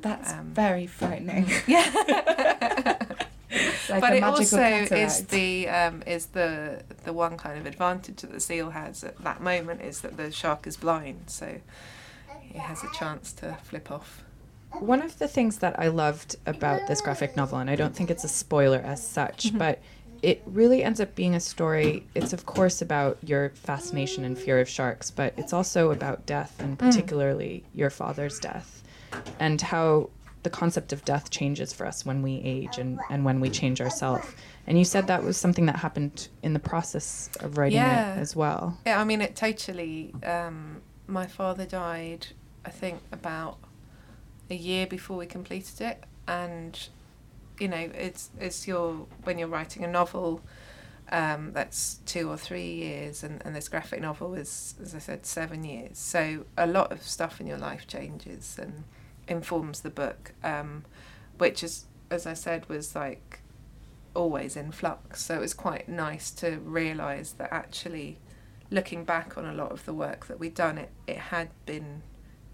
That's 0.00 0.32
Um, 0.32 0.52
very 0.52 0.86
frightening. 0.86 1.50
Yeah. 1.66 1.90
like 3.88 4.00
but 4.00 4.12
it 4.14 4.22
also 4.24 4.58
is 4.62 5.26
the 5.26 5.68
um, 5.68 6.02
is 6.06 6.26
the 6.26 6.82
the 7.04 7.12
one 7.12 7.36
kind 7.36 7.58
of 7.58 7.66
advantage 7.66 8.22
that 8.22 8.32
the 8.32 8.40
seal 8.40 8.70
has 8.70 9.04
at 9.04 9.16
that 9.22 9.40
moment 9.40 9.80
is 9.80 10.00
that 10.00 10.16
the 10.16 10.32
shark 10.32 10.66
is 10.66 10.76
blind, 10.76 11.24
so 11.28 11.60
he 12.40 12.58
has 12.58 12.82
a 12.82 12.90
chance 12.92 13.32
to 13.34 13.56
flip 13.62 13.90
off. 13.92 14.23
One 14.80 15.02
of 15.02 15.18
the 15.18 15.28
things 15.28 15.58
that 15.58 15.78
I 15.78 15.88
loved 15.88 16.36
about 16.46 16.86
this 16.86 17.00
graphic 17.00 17.36
novel, 17.36 17.58
and 17.58 17.70
I 17.70 17.76
don't 17.76 17.94
think 17.94 18.10
it's 18.10 18.24
a 18.24 18.28
spoiler 18.28 18.78
as 18.78 19.06
such, 19.06 19.52
Mhm. 19.52 19.58
but 19.58 19.78
it 20.22 20.42
really 20.46 20.82
ends 20.82 21.00
up 21.00 21.14
being 21.14 21.34
a 21.34 21.40
story. 21.40 22.06
It's, 22.14 22.32
of 22.32 22.46
course, 22.46 22.80
about 22.80 23.18
your 23.22 23.50
fascination 23.50 24.24
and 24.24 24.38
fear 24.38 24.58
of 24.60 24.68
sharks, 24.68 25.10
but 25.10 25.34
it's 25.36 25.52
also 25.52 25.90
about 25.90 26.24
death, 26.26 26.54
and 26.58 26.78
particularly 26.78 27.64
your 27.74 27.90
father's 27.90 28.38
death, 28.38 28.82
and 29.38 29.60
how 29.60 30.10
the 30.42 30.50
concept 30.50 30.92
of 30.92 31.04
death 31.04 31.30
changes 31.30 31.72
for 31.72 31.86
us 31.86 32.04
when 32.04 32.20
we 32.22 32.40
age 32.44 32.76
and, 32.78 32.98
and 33.10 33.24
when 33.24 33.40
we 33.40 33.48
change 33.48 33.80
ourselves. 33.80 34.26
And 34.66 34.78
you 34.78 34.84
said 34.84 35.06
that 35.06 35.22
was 35.24 35.36
something 35.38 35.66
that 35.66 35.76
happened 35.76 36.28
in 36.42 36.52
the 36.52 36.58
process 36.58 37.30
of 37.40 37.56
writing 37.58 37.78
Yeah. 37.78 38.14
it 38.14 38.18
as 38.18 38.34
well. 38.36 38.76
Yeah, 38.86 39.00
I 39.00 39.04
mean 39.04 39.20
it 39.22 39.36
totally. 39.36 40.14
Um, 40.22 40.82
my 41.06 41.26
father 41.26 41.64
died, 41.64 42.28
I 42.64 42.70
think, 42.70 43.00
about 43.12 43.56
a 44.50 44.54
year 44.54 44.86
before 44.86 45.16
we 45.16 45.26
completed 45.26 45.80
it, 45.80 46.04
and 46.26 46.88
you 47.58 47.68
know, 47.68 47.90
it's 47.94 48.30
it's 48.38 48.66
your 48.66 49.06
when 49.24 49.38
you're 49.38 49.48
writing 49.48 49.84
a 49.84 49.88
novel. 49.88 50.40
Um, 51.12 51.52
that's 51.52 51.98
two 52.06 52.30
or 52.30 52.38
three 52.38 52.72
years, 52.72 53.22
and, 53.22 53.42
and 53.44 53.54
this 53.54 53.68
graphic 53.68 54.00
novel 54.00 54.34
is, 54.34 54.74
as 54.80 54.94
I 54.94 54.98
said, 54.98 55.26
seven 55.26 55.62
years. 55.62 55.98
So 55.98 56.46
a 56.56 56.66
lot 56.66 56.92
of 56.92 57.02
stuff 57.02 57.42
in 57.42 57.46
your 57.46 57.58
life 57.58 57.86
changes 57.86 58.58
and 58.58 58.84
informs 59.28 59.80
the 59.80 59.90
book, 59.90 60.32
um, 60.42 60.84
which 61.36 61.62
is, 61.62 61.84
as 62.10 62.26
I 62.26 62.32
said, 62.32 62.68
was 62.70 62.94
like 62.96 63.40
always 64.14 64.56
in 64.56 64.72
flux. 64.72 65.22
So 65.22 65.36
it 65.36 65.40
was 65.40 65.54
quite 65.54 65.88
nice 65.88 66.30
to 66.32 66.58
realise 66.58 67.32
that 67.32 67.52
actually 67.52 68.18
looking 68.70 69.04
back 69.04 69.36
on 69.36 69.44
a 69.44 69.52
lot 69.52 69.72
of 69.72 69.84
the 69.84 69.92
work 69.92 70.26
that 70.26 70.38
we'd 70.38 70.54
done, 70.54 70.78
it, 70.78 70.90
it 71.06 71.18
had 71.18 71.50
been, 71.66 72.02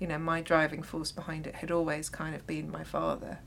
you 0.00 0.06
know, 0.08 0.18
my 0.18 0.40
driving 0.40 0.82
force 0.82 1.12
behind 1.12 1.46
it 1.46 1.54
had 1.56 1.70
always 1.70 2.08
kind 2.08 2.34
of 2.34 2.44
been 2.46 2.70
my 2.70 2.82
father. 2.82 3.38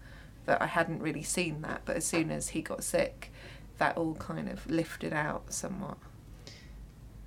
That 0.46 0.62
I 0.62 0.68
hadn't 0.68 1.02
really 1.02 1.24
seen 1.24 1.62
that, 1.62 1.82
but 1.86 1.96
as 1.98 2.06
soon 2.06 2.30
as 2.32 2.50
he 2.50 2.62
got 2.62 2.84
sick, 2.84 3.32
that 3.78 3.98
all 3.98 4.16
kind 4.16 4.50
of 4.50 4.70
lifted 4.70 5.12
out 5.14 5.54
somewhat. 5.54 5.98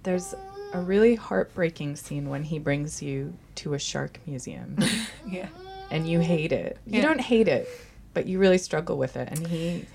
There's 0.02 0.34
a 0.72 0.80
really 0.80 1.14
heartbreaking 1.14 1.96
scene 1.96 2.28
when 2.28 2.44
he 2.44 2.58
brings 2.58 3.02
you 3.02 3.34
to 3.56 3.74
a 3.74 3.78
shark 3.78 4.20
museum. 4.26 4.78
Yeah. 5.28 5.48
and 5.90 6.08
you 6.08 6.20
hate 6.20 6.52
it. 6.52 6.78
You 6.86 7.00
Yeah. 7.00 7.02
don't 7.06 7.20
hate 7.20 7.48
it, 7.48 7.68
but 8.14 8.26
you 8.26 8.38
really 8.38 8.58
struggle 8.58 8.96
with 8.96 9.16
it. 9.16 9.28
And 9.28 9.44
he, 9.48 9.86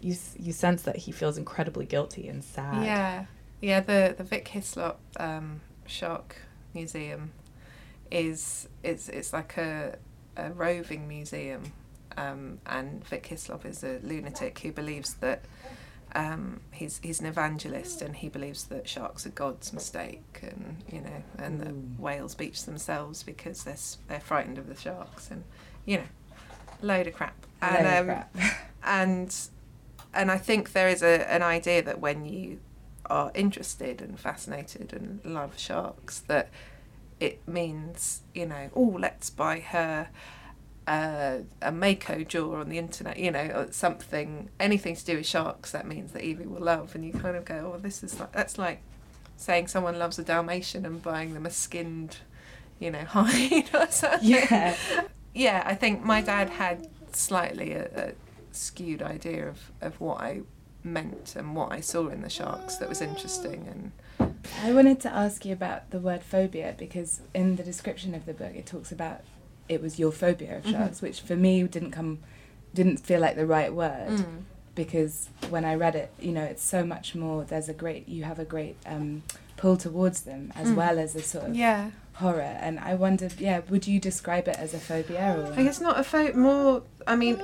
you 0.00 0.14
you 0.38 0.52
sense 0.52 0.82
that 0.82 0.96
he 0.96 1.10
feels 1.10 1.36
incredibly 1.36 1.84
guilty 1.86 2.28
and 2.28 2.44
sad. 2.44 2.84
Yeah, 2.84 3.24
yeah. 3.60 3.80
The 3.80 4.14
the 4.16 4.22
Vic 4.22 4.46
Hislop 4.48 5.00
um, 5.18 5.62
Shark 5.86 6.36
Museum 6.74 7.32
is 8.12 8.68
it's 8.82 9.08
it's 9.08 9.32
like 9.32 9.56
a 9.56 9.96
a 10.36 10.50
roving 10.50 11.08
museum, 11.08 11.72
um, 12.16 12.60
and 12.66 13.04
Vic 13.06 13.26
Hislop 13.26 13.66
is 13.66 13.82
a 13.82 13.98
lunatic 14.02 14.58
who 14.60 14.70
believes 14.70 15.14
that. 15.14 15.44
Um, 16.14 16.60
he's 16.72 17.00
he's 17.02 17.20
an 17.20 17.26
evangelist 17.26 18.02
and 18.02 18.14
he 18.14 18.28
believes 18.28 18.64
that 18.64 18.86
sharks 18.86 19.24
are 19.24 19.30
God's 19.30 19.72
mistake 19.72 20.40
and 20.42 20.76
you 20.92 21.00
know 21.00 21.22
and 21.38 21.58
that 21.58 21.68
Ooh. 21.68 21.88
whales 21.96 22.34
beach 22.34 22.66
themselves 22.66 23.22
because 23.22 23.64
they're 23.64 23.78
they're 24.08 24.20
frightened 24.20 24.58
of 24.58 24.68
the 24.68 24.76
sharks 24.76 25.30
and 25.30 25.42
you 25.86 25.96
know 25.96 26.04
load 26.82 27.06
of 27.06 27.14
crap 27.14 27.46
and 27.62 27.86
Load 27.86 27.92
of 27.92 27.98
um, 28.00 28.06
crap. 28.06 28.36
and 28.84 29.34
and 30.12 30.30
I 30.30 30.36
think 30.36 30.72
there 30.72 30.90
is 30.90 31.02
a 31.02 31.32
an 31.32 31.42
idea 31.42 31.82
that 31.82 31.98
when 31.98 32.26
you 32.26 32.58
are 33.06 33.30
interested 33.34 34.02
and 34.02 34.20
fascinated 34.20 34.92
and 34.92 35.20
love 35.24 35.58
sharks, 35.58 36.20
that 36.20 36.50
it 37.22 37.46
means 37.46 38.22
you 38.34 38.46
know, 38.46 38.70
oh, 38.74 38.96
let's 38.98 39.30
buy 39.30 39.60
her 39.60 40.08
uh, 40.86 41.38
a 41.60 41.70
Mako 41.70 42.24
jaw 42.24 42.56
on 42.56 42.68
the 42.68 42.78
internet, 42.78 43.16
you 43.16 43.30
know, 43.30 43.46
or 43.54 43.68
something, 43.70 44.50
anything 44.58 44.96
to 44.96 45.04
do 45.04 45.16
with 45.18 45.26
sharks. 45.26 45.70
That 45.70 45.86
means 45.86 46.12
that 46.12 46.24
Evie 46.24 46.46
will 46.46 46.60
love, 46.60 46.94
and 46.94 47.04
you 47.04 47.12
kind 47.12 47.36
of 47.36 47.44
go, 47.44 47.72
oh, 47.74 47.78
this 47.78 48.02
is 48.02 48.18
like 48.18 48.32
that's 48.32 48.58
like 48.58 48.82
saying 49.36 49.68
someone 49.68 49.98
loves 49.98 50.18
a 50.18 50.24
Dalmatian 50.24 50.84
and 50.84 51.02
buying 51.02 51.34
them 51.34 51.46
a 51.46 51.50
skinned, 51.50 52.18
you 52.80 52.90
know, 52.90 53.04
hide 53.08 53.70
or 53.74 53.86
something 53.90 54.28
yeah. 54.28 54.76
yeah, 55.34 55.62
I 55.64 55.74
think 55.74 56.04
my 56.04 56.20
dad 56.20 56.50
had 56.50 56.88
slightly 57.12 57.72
a, 57.72 57.84
a 57.94 58.12
skewed 58.50 59.02
idea 59.02 59.48
of, 59.48 59.70
of 59.80 60.00
what 60.00 60.20
I 60.20 60.42
meant 60.84 61.36
and 61.36 61.54
what 61.54 61.72
I 61.72 61.80
saw 61.80 62.08
in 62.08 62.22
the 62.22 62.28
sharks 62.28 62.76
that 62.76 62.88
was 62.88 63.00
interesting 63.00 63.68
and 63.68 63.92
I 64.62 64.72
wanted 64.72 65.00
to 65.00 65.12
ask 65.12 65.44
you 65.44 65.52
about 65.52 65.90
the 65.90 65.98
word 65.98 66.22
phobia 66.22 66.74
because 66.78 67.20
in 67.34 67.56
the 67.56 67.62
description 67.62 68.14
of 68.14 68.26
the 68.26 68.32
book 68.34 68.52
it 68.54 68.66
talks 68.66 68.92
about 68.92 69.20
it 69.68 69.80
was 69.82 69.98
your 69.98 70.12
phobia 70.12 70.58
of 70.58 70.66
sharks, 70.66 71.00
which 71.00 71.20
for 71.20 71.36
me 71.36 71.62
didn't 71.64 71.92
come 71.92 72.18
didn't 72.74 72.98
feel 72.98 73.20
like 73.20 73.36
the 73.36 73.46
right 73.46 73.72
word 73.72 74.08
Mm. 74.10 74.42
because 74.74 75.28
when 75.50 75.64
I 75.64 75.74
read 75.74 75.94
it, 75.94 76.10
you 76.18 76.32
know, 76.32 76.42
it's 76.42 76.62
so 76.64 76.84
much 76.84 77.14
more. 77.14 77.44
There's 77.44 77.68
a 77.68 77.74
great, 77.74 78.08
you 78.08 78.24
have 78.24 78.38
a 78.38 78.44
great 78.46 78.76
um, 78.86 79.22
pull 79.58 79.76
towards 79.76 80.22
them 80.22 80.52
as 80.56 80.68
Mm. 80.68 80.76
well 80.76 80.98
as 80.98 81.14
a 81.14 81.22
sort 81.22 81.50
of 81.50 81.54
Yeah. 81.56 81.90
horror. 82.14 82.40
And 82.60 82.80
I 82.80 82.94
wondered, 82.94 83.34
yeah, 83.38 83.60
would 83.68 83.86
you 83.86 84.00
describe 84.00 84.48
it 84.48 84.56
as 84.58 84.72
a 84.74 84.78
phobia 84.78 85.36
or? 85.38 85.52
I 85.54 85.62
guess 85.62 85.80
not 85.80 85.98
a 86.00 86.04
photo. 86.04 86.36
More. 86.36 86.82
I 87.06 87.14
mean, 87.16 87.36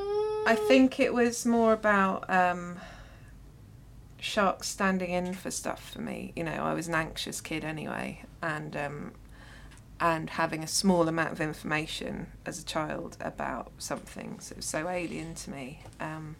I 0.46 0.54
think 0.68 0.98
it 0.98 1.12
was 1.12 1.44
more 1.44 1.74
about 1.74 2.28
um, 2.30 2.76
sharks 4.20 4.68
standing 4.68 5.10
in 5.10 5.34
for 5.34 5.50
stuff 5.50 5.90
for 5.90 6.00
me. 6.00 6.32
You 6.34 6.44
know, 6.44 6.52
I 6.52 6.74
was 6.74 6.88
an 6.88 6.94
anxious 6.94 7.40
kid 7.40 7.64
anyway, 7.64 8.24
and 8.42 8.76
um, 8.76 9.12
and 10.00 10.30
having 10.30 10.62
a 10.62 10.68
small 10.68 11.08
amount 11.08 11.32
of 11.32 11.40
information 11.40 12.28
as 12.46 12.60
a 12.60 12.64
child 12.64 13.16
about 13.20 13.72
something 13.78 14.40
was 14.54 14.64
so 14.64 14.88
alien 14.88 15.34
to 15.34 15.50
me 15.50 15.80
um, 15.98 16.36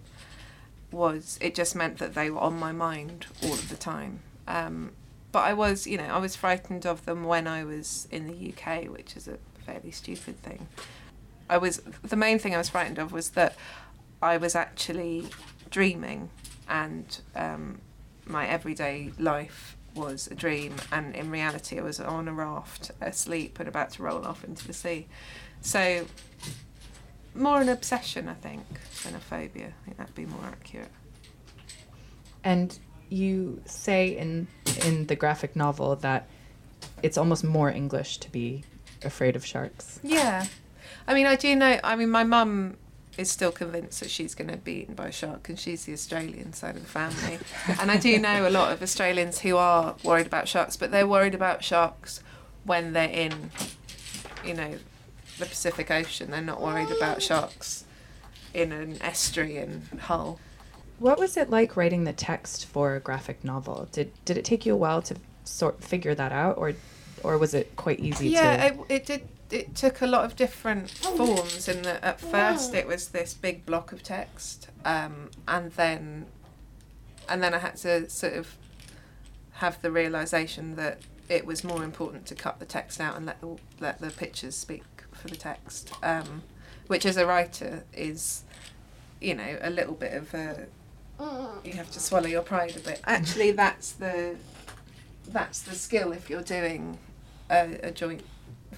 was 0.93 1.39
it 1.41 1.55
just 1.55 1.75
meant 1.75 1.99
that 1.99 2.15
they 2.15 2.31
were 2.31 2.41
on 2.41 2.59
my 2.59 2.73
mind 2.73 3.27
all 3.43 3.53
of 3.53 3.69
the 3.69 3.77
time. 3.77 4.21
Um, 4.47 4.93
but 5.33 5.41
I 5.41 5.53
was, 5.53 5.87
you 5.87 5.99
know, 5.99 6.05
I 6.07 6.19
was 6.19 6.37
frightened 6.37 6.87
of 6.87 7.05
them 7.05 7.25
when 7.25 7.47
I 7.47 7.65
was 7.65 8.09
in 8.11 8.27
the 8.29 8.53
UK, 8.53 8.85
which 8.85 9.17
is 9.17 9.29
a 9.29 9.39
fairly 9.67 9.91
stupid 9.91 10.41
thing. 10.43 10.69
I 11.51 11.59
was 11.59 11.79
the 12.03 12.17
main 12.17 12.39
thing 12.39 12.55
I 12.55 12.59
was 12.59 12.69
frightened 12.69 12.99
of 12.99 13.13
was 13.13 13.31
that 13.31 13.57
I 14.23 14.37
was 14.37 14.55
actually 14.55 15.27
dreaming, 15.71 16.31
and 16.69 17.21
um, 17.35 17.81
my 18.27 18.47
everyday 18.47 19.13
life 19.19 19.77
was 19.95 20.29
a 20.29 20.35
dream, 20.35 20.77
and 20.93 21.15
in 21.15 21.31
reality, 21.31 21.79
I 21.79 21.83
was 21.83 22.01
on 22.01 22.29
a 22.29 22.33
raft, 22.33 22.91
asleep, 23.01 23.59
and 23.59 23.69
about 23.69 23.91
to 23.93 24.03
roll 24.03 24.25
off 24.25 24.45
into 24.45 24.67
the 24.67 24.73
sea. 24.73 25.07
So, 25.61 26.07
more 27.35 27.61
an 27.61 27.69
obsession, 27.69 28.29
I 28.29 28.35
think, 28.35 28.65
than 29.03 29.15
a 29.15 29.21
phobia. 29.21 29.67
I 29.67 29.85
think 29.85 29.97
that'd 29.97 30.15
be 30.15 30.27
more 30.27 30.45
accurate. 30.45 30.91
And 32.45 32.79
you 33.09 33.61
say 33.65 34.17
in 34.17 34.47
in 34.85 35.07
the 35.07 35.17
graphic 35.17 35.57
novel 35.57 35.97
that 35.97 36.29
it's 37.03 37.17
almost 37.17 37.43
more 37.43 37.71
English 37.71 38.19
to 38.19 38.31
be 38.31 38.65
afraid 39.03 39.37
of 39.37 39.45
sharks. 39.45 40.01
Yeah. 40.03 40.47
I 41.07 41.15
mean, 41.15 41.27
I 41.27 41.37
do 41.37 41.55
know. 41.57 41.79
I 41.83 41.97
mean, 41.97 42.11
my 42.11 42.25
mum 42.25 42.77
is 43.19 43.29
still 43.31 43.51
convinced 43.51 43.99
that 44.01 44.11
she's 44.11 44.35
going 44.35 44.49
to 44.49 44.57
be 44.57 44.73
eaten 44.81 44.95
by 44.95 45.09
a 45.09 45.13
shark, 45.13 45.49
and 45.49 45.59
she's 45.59 45.85
the 45.85 45.93
Australian 45.93 46.53
side 46.53 46.77
of 46.77 46.83
the 46.83 46.89
family. 46.89 47.39
and 47.81 47.91
I 47.91 47.97
do 47.97 48.17
know 48.19 48.49
a 48.49 48.51
lot 48.51 48.73
of 48.73 48.81
Australians 48.81 49.41
who 49.41 49.57
are 49.57 49.97
worried 50.05 50.27
about 50.27 50.47
sharks, 50.47 50.77
but 50.77 50.93
they're 50.93 51.07
worried 51.07 51.35
about 51.35 51.65
sharks 51.65 52.23
when 52.65 52.93
they're 52.93 53.11
in, 53.11 53.51
you 54.45 54.55
know, 54.55 54.77
the 55.39 55.47
Pacific 55.47 55.91
Ocean. 55.91 56.31
They're 56.31 56.41
not 56.41 56.63
worried 56.63 56.91
about 56.91 57.21
sharks 57.21 57.85
in 58.55 58.71
an 58.71 59.03
estuary 59.03 59.57
in 59.59 59.83
Hull. 60.01 60.39
What 61.01 61.19
was 61.19 61.37
it 61.37 61.51
like 61.51 61.77
writing 61.77 62.05
the 62.05 62.13
text 62.13 62.67
for 62.67 62.95
a 62.95 63.01
graphic 63.01 63.45
novel? 63.45 63.89
Did 63.93 64.13
did 64.25 64.37
it 64.37 64.45
take 64.45 64.65
you 64.65 64.75
a 64.75 64.77
while 64.77 65.03
to 65.03 65.17
sort 65.45 65.83
figure 65.83 66.15
that 66.15 66.33
out, 66.33 66.57
or 66.57 66.75
or 67.23 67.39
was 67.39 67.55
it 67.55 67.75
quite 67.77 68.01
easy 68.01 68.31
yeah, 68.31 68.69
to? 68.69 68.75
it, 68.75 68.87
it 68.89 69.07
did. 69.07 69.29
It 69.51 69.75
took 69.75 70.03
a 70.03 70.07
lot 70.07 70.25
of 70.25 70.37
different 70.37 70.91
forms. 70.91 71.69
In 71.69 71.83
that, 71.83 72.05
at 72.05 72.21
first, 72.21 72.75
it 72.75 72.87
was 72.87 73.09
this 73.09 73.35
big 73.35 73.65
block 73.65 73.93
of 73.93 74.03
text, 74.03 74.69
um, 74.85 75.31
and 75.47 75.73
then, 75.73 76.27
and 77.29 77.43
then 77.43 77.55
I 77.55 77.59
had 77.59 77.77
to 77.79 78.09
sort 78.11 78.35
of 78.35 78.57
have 79.53 79.81
the 79.83 79.91
realization 79.91 80.77
that 80.77 81.01
it 81.29 81.45
was 81.45 81.65
more 81.65 81.83
important 81.83 82.27
to 82.27 82.35
cut 82.35 82.59
the 82.59 82.65
text 82.65 83.01
out 83.01 83.17
and 83.17 83.27
let 83.27 83.41
the 83.41 83.57
let 83.81 84.01
the 84.01 84.11
pictures 84.11 84.55
speak 84.55 84.85
for 85.13 85.29
the 85.29 85.37
text, 85.37 85.93
um, 86.03 86.43
which 86.87 87.05
as 87.05 87.17
a 87.17 87.27
writer 87.27 87.85
is, 87.93 88.45
you 89.21 89.35
know, 89.35 89.59
a 89.61 89.71
little 89.71 89.95
bit 89.95 90.13
of 90.13 90.33
a. 90.35 90.67
You 91.65 91.73
have 91.73 91.91
to 91.93 92.01
swallow 92.01 92.29
your 92.29 92.43
pride 92.43 92.77
a 92.77 92.81
bit. 92.81 93.01
Actually, 93.05 93.51
that's 93.53 93.93
the 93.93 94.37
that's 95.27 95.63
the 95.63 95.75
skill 95.75 96.13
if 96.13 96.31
you're 96.31 96.43
doing 96.43 96.99
a, 97.51 97.79
a 97.83 97.91
joint 97.91 98.23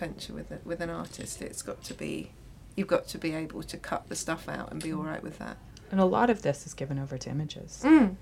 venture 0.00 0.33
with 0.33 0.50
a, 0.50 0.59
with 0.64 0.80
an 0.80 0.90
artist. 0.90 1.40
It's 1.42 1.62
got 1.62 1.85
to 1.85 1.95
be 1.95 2.30
you've 2.76 2.88
got 2.88 3.07
to 3.09 3.19
be 3.19 3.33
able 3.35 3.62
to 3.62 3.76
cut 3.76 4.09
the 4.09 4.16
stuff 4.16 4.49
out 4.49 4.71
and 4.73 4.83
be 4.83 4.92
all 4.92 5.02
right 5.02 5.23
with 5.23 5.38
that. 5.38 5.57
and 5.90 6.00
a 6.00 6.04
lot 6.04 6.30
of 6.30 6.42
this 6.42 6.66
is 6.66 6.73
given 6.75 6.99
over 6.99 7.19
to 7.19 7.28
images, 7.30 7.83
Mm. 7.85 8.14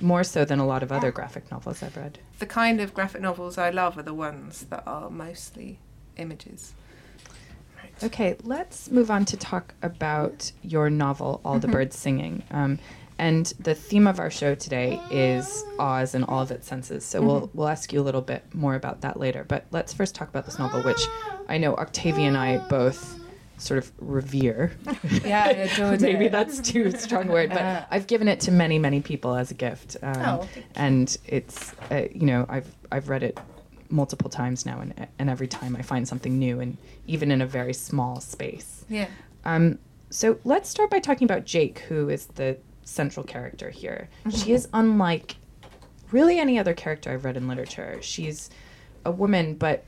more 0.00 0.24
so 0.24 0.44
than 0.44 0.58
a 0.58 0.66
lot 0.66 0.82
of 0.82 0.90
other 0.92 1.10
graphic 1.12 1.50
novels 1.50 1.82
I've 1.82 1.96
read. 1.96 2.18
The 2.38 2.46
kind 2.46 2.80
of 2.80 2.94
graphic 2.94 3.20
novels 3.20 3.58
I 3.58 3.70
love 3.70 3.98
are 3.98 4.02
the 4.04 4.14
ones 4.14 4.66
that 4.70 4.82
are 4.86 5.10
mostly 5.10 5.78
images. 6.16 6.72
Right. 7.82 8.04
Okay, 8.04 8.36
let's 8.44 8.90
move 8.90 9.10
on 9.10 9.24
to 9.26 9.36
talk 9.36 9.74
about 9.82 10.52
your 10.62 10.88
novel, 10.90 11.40
All 11.44 11.58
the 11.58 11.68
Mhm. 11.68 11.72
Birds 11.72 11.96
Singing. 11.98 12.42
Um, 12.50 12.78
and 13.22 13.46
the 13.60 13.72
theme 13.72 14.08
of 14.08 14.18
our 14.18 14.32
show 14.32 14.56
today 14.56 15.00
is 15.08 15.64
Oz 15.78 16.16
and 16.16 16.24
all 16.24 16.42
of 16.42 16.50
its 16.50 16.66
senses. 16.66 17.04
So 17.04 17.22
we'll 17.22 17.50
we'll 17.54 17.68
ask 17.68 17.92
you 17.92 18.00
a 18.00 18.02
little 18.02 18.20
bit 18.20 18.52
more 18.52 18.74
about 18.74 19.02
that 19.02 19.16
later. 19.16 19.44
But 19.46 19.64
let's 19.70 19.92
first 19.92 20.16
talk 20.16 20.28
about 20.28 20.44
this 20.44 20.58
novel, 20.58 20.82
which 20.82 21.00
I 21.48 21.56
know 21.56 21.76
Octavia 21.76 22.26
and 22.26 22.36
I 22.36 22.58
both 22.66 23.20
sort 23.58 23.78
of 23.78 23.92
revere. 24.00 24.72
Yeah, 25.24 25.96
Maybe 26.00 26.26
that's 26.26 26.60
too 26.60 26.90
strong 26.90 27.28
a 27.28 27.32
word, 27.32 27.50
but 27.50 27.86
I've 27.92 28.08
given 28.08 28.26
it 28.26 28.40
to 28.40 28.50
many, 28.50 28.80
many 28.80 29.00
people 29.00 29.36
as 29.36 29.52
a 29.52 29.54
gift. 29.54 29.96
Um, 30.02 30.22
Oh, 30.26 30.48
and 30.74 31.16
it's 31.24 31.74
uh, 31.92 32.06
you 32.12 32.26
know 32.26 32.44
I've 32.48 32.74
I've 32.90 33.08
read 33.08 33.22
it 33.22 33.38
multiple 33.88 34.30
times 34.30 34.66
now, 34.66 34.80
and 34.80 35.06
and 35.20 35.30
every 35.30 35.46
time 35.46 35.76
I 35.76 35.82
find 35.82 36.08
something 36.08 36.40
new, 36.40 36.58
and 36.58 36.76
even 37.06 37.30
in 37.30 37.40
a 37.40 37.46
very 37.46 37.72
small 37.72 38.20
space. 38.20 38.84
Yeah. 38.88 39.06
Um, 39.44 39.78
so 40.10 40.38
let's 40.42 40.68
start 40.68 40.90
by 40.90 40.98
talking 40.98 41.24
about 41.24 41.44
Jake, 41.44 41.78
who 41.88 42.08
is 42.08 42.26
the 42.26 42.58
central 42.84 43.24
character 43.24 43.70
here. 43.70 44.08
She 44.30 44.52
is 44.52 44.68
unlike 44.72 45.36
really 46.10 46.38
any 46.38 46.58
other 46.58 46.74
character 46.74 47.10
I've 47.10 47.24
read 47.24 47.36
in 47.36 47.48
literature. 47.48 47.98
She's 48.00 48.50
a 49.04 49.10
woman, 49.10 49.54
but 49.54 49.84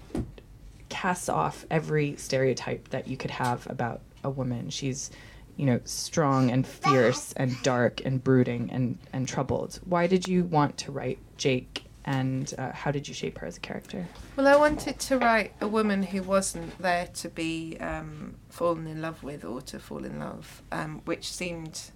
casts 0.88 1.28
off 1.28 1.66
every 1.70 2.16
stereotype 2.16 2.88
that 2.88 3.08
you 3.08 3.16
could 3.16 3.30
have 3.30 3.66
about 3.70 4.00
a 4.22 4.30
woman. 4.30 4.70
She's, 4.70 5.10
you 5.56 5.66
know, 5.66 5.80
strong 5.84 6.50
and 6.50 6.66
fierce 6.66 7.32
and 7.34 7.54
dark 7.62 8.00
and 8.04 8.22
brooding 8.22 8.70
and, 8.72 8.98
and 9.12 9.28
troubled. 9.28 9.80
Why 9.84 10.06
did 10.06 10.26
you 10.26 10.44
want 10.44 10.78
to 10.78 10.92
write 10.92 11.18
Jake, 11.36 11.84
and 12.04 12.52
uh, 12.58 12.72
how 12.72 12.90
did 12.90 13.06
you 13.08 13.14
shape 13.14 13.38
her 13.38 13.46
as 13.46 13.56
a 13.56 13.60
character? 13.60 14.06
Well, 14.36 14.46
I 14.46 14.56
wanted 14.56 14.98
to 14.98 15.18
write 15.18 15.52
a 15.60 15.68
woman 15.68 16.02
who 16.02 16.22
wasn't 16.22 16.78
there 16.78 17.08
to 17.14 17.28
be 17.28 17.76
um, 17.80 18.36
fallen 18.48 18.86
in 18.86 19.02
love 19.02 19.22
with 19.22 19.44
or 19.44 19.60
to 19.62 19.78
fall 19.78 20.04
in 20.04 20.18
love, 20.18 20.62
um, 20.72 21.02
which 21.04 21.30
seemed 21.30 21.90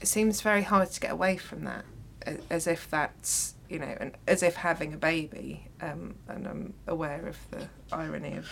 it 0.00 0.06
seems 0.06 0.40
very 0.40 0.62
hard 0.62 0.90
to 0.90 1.00
get 1.00 1.12
away 1.12 1.36
from 1.36 1.64
that, 1.64 1.84
as 2.50 2.66
if 2.66 2.90
that's 2.90 3.54
you 3.68 3.78
know, 3.78 3.96
and 3.98 4.12
as 4.26 4.42
if 4.42 4.56
having 4.56 4.92
a 4.92 4.96
baby. 4.96 5.68
Um, 5.80 6.14
and 6.28 6.46
I'm 6.46 6.74
aware 6.86 7.26
of 7.26 7.38
the 7.50 7.68
irony 7.90 8.36
of, 8.36 8.50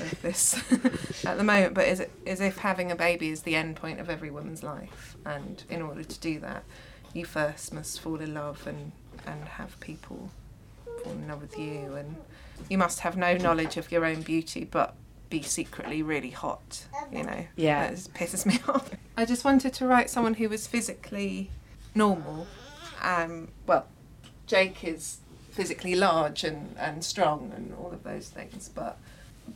of 0.00 0.22
this 0.22 0.54
at 1.24 1.36
the 1.36 1.44
moment, 1.44 1.74
but 1.74 1.86
as 1.86 2.06
as 2.26 2.40
if 2.40 2.58
having 2.58 2.90
a 2.90 2.96
baby 2.96 3.28
is 3.28 3.42
the 3.42 3.56
end 3.56 3.76
point 3.76 4.00
of 4.00 4.08
every 4.08 4.30
woman's 4.30 4.62
life, 4.62 5.16
and 5.24 5.64
in 5.68 5.82
order 5.82 6.04
to 6.04 6.20
do 6.20 6.38
that, 6.40 6.64
you 7.12 7.24
first 7.24 7.72
must 7.72 8.00
fall 8.00 8.20
in 8.20 8.34
love 8.34 8.66
and 8.66 8.92
and 9.26 9.44
have 9.44 9.78
people 9.80 10.30
fall 11.02 11.12
in 11.12 11.28
love 11.28 11.40
with 11.40 11.58
you 11.58 11.94
and 11.94 12.16
you 12.68 12.78
must 12.78 13.00
have 13.00 13.16
no 13.16 13.36
knowledge 13.36 13.76
of 13.76 13.90
your 13.90 14.04
own 14.04 14.22
beauty 14.22 14.64
but 14.64 14.94
be 15.38 15.42
secretly 15.42 16.00
really 16.02 16.30
hot 16.30 16.84
you 17.12 17.22
know 17.24 17.44
Yeah. 17.56 17.90
that 17.90 17.98
pisses 18.20 18.46
me 18.46 18.56
off 18.68 18.90
i 19.16 19.24
just 19.24 19.44
wanted 19.44 19.72
to 19.74 19.86
write 19.86 20.08
someone 20.10 20.34
who 20.34 20.48
was 20.48 20.66
physically 20.74 21.50
normal 21.94 22.46
um 23.02 23.48
well 23.66 23.86
jake 24.46 24.84
is 24.84 25.18
physically 25.50 25.94
large 25.94 26.44
and 26.44 26.60
and 26.78 27.02
strong 27.12 27.52
and 27.56 27.74
all 27.80 27.90
of 27.92 28.02
those 28.04 28.28
things 28.28 28.68
but 28.80 28.96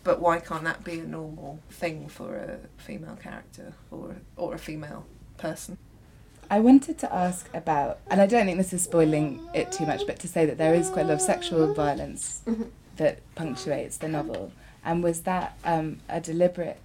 but 0.05 0.17
why 0.21 0.37
can't 0.49 0.65
that 0.65 0.83
be 0.85 0.99
a 1.01 1.05
normal 1.05 1.61
thing 1.71 2.09
for 2.09 2.31
a 2.37 2.59
female 2.89 3.17
character 3.27 3.73
or 3.91 4.17
or 4.37 4.55
a 4.55 4.59
female 4.59 5.05
person 5.37 5.79
I 6.51 6.61
wanted 6.61 6.97
to 7.01 7.15
ask 7.15 7.43
about, 7.53 7.99
and 8.11 8.23
I 8.23 8.27
don't 8.27 8.47
think 8.47 8.57
this 8.57 8.73
is 8.73 8.83
spoiling 8.83 9.47
it 9.53 9.71
too 9.71 9.85
much, 9.85 10.07
but 10.07 10.19
to 10.21 10.29
say 10.35 10.47
that 10.47 10.57
there 10.57 10.73
is 10.75 10.89
quite 10.89 11.05
a 11.05 11.09
lot 11.09 11.15
of 11.17 11.21
sexual 11.21 11.75
violence 11.75 12.41
Mhm. 12.47 12.71
that 12.97 13.19
punctuates 13.35 13.99
the 13.99 14.09
novel. 14.09 14.51
And 14.89 15.05
was 15.05 15.21
that 15.21 15.59
um, 15.67 15.99
a 16.09 16.19
deliberate 16.19 16.79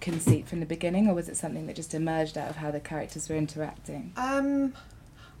conceit 0.00 0.46
from 0.46 0.60
the 0.60 0.66
beginning, 0.66 1.08
or 1.08 1.14
was 1.14 1.26
it 1.26 1.38
something 1.38 1.66
that 1.68 1.74
just 1.74 1.94
emerged 1.94 2.36
out 2.36 2.50
of 2.50 2.56
how 2.56 2.70
the 2.70 2.80
characters 2.80 3.30
were 3.30 3.36
interacting? 3.36 4.12
Um, 4.18 4.74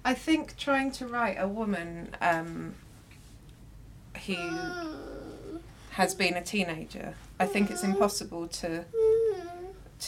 I 0.02 0.14
think 0.14 0.56
trying 0.56 0.92
to 0.92 1.06
write 1.06 1.36
a 1.38 1.46
woman 1.46 2.16
um, 2.22 2.74
who 4.24 4.34
has 5.90 6.14
been 6.14 6.38
a 6.38 6.42
teenager, 6.42 7.16
I 7.38 7.44
think 7.44 7.70
it's 7.70 7.84
impossible 7.84 8.48
to 8.48 8.86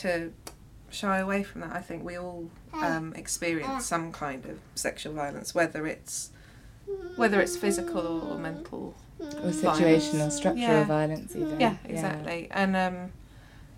to 0.00 0.32
shy 0.88 1.18
away 1.18 1.42
from 1.42 1.61
that. 1.61 1.72
I 1.72 1.82
think 1.82 2.06
we 2.06 2.16
all 2.16 2.49
um, 2.72 3.12
experience 3.14 3.84
some 3.84 4.12
kind 4.12 4.46
of 4.46 4.58
sexual 4.75 5.12
violence, 5.12 5.54
whether 5.54 5.87
it's 5.87 6.30
whether 7.16 7.38
it's 7.38 7.54
physical 7.54 8.32
or 8.32 8.38
mental. 8.38 8.94
Or 9.43 9.50
Violence. 9.50 9.62
situational, 10.12 10.31
structural 10.33 10.69
Yeah. 10.79 10.85
violence, 10.85 11.37
even? 11.37 11.61
Yeah, 11.61 11.76
exactly. 11.85 12.49
And 12.50 12.76
um, 12.76 13.12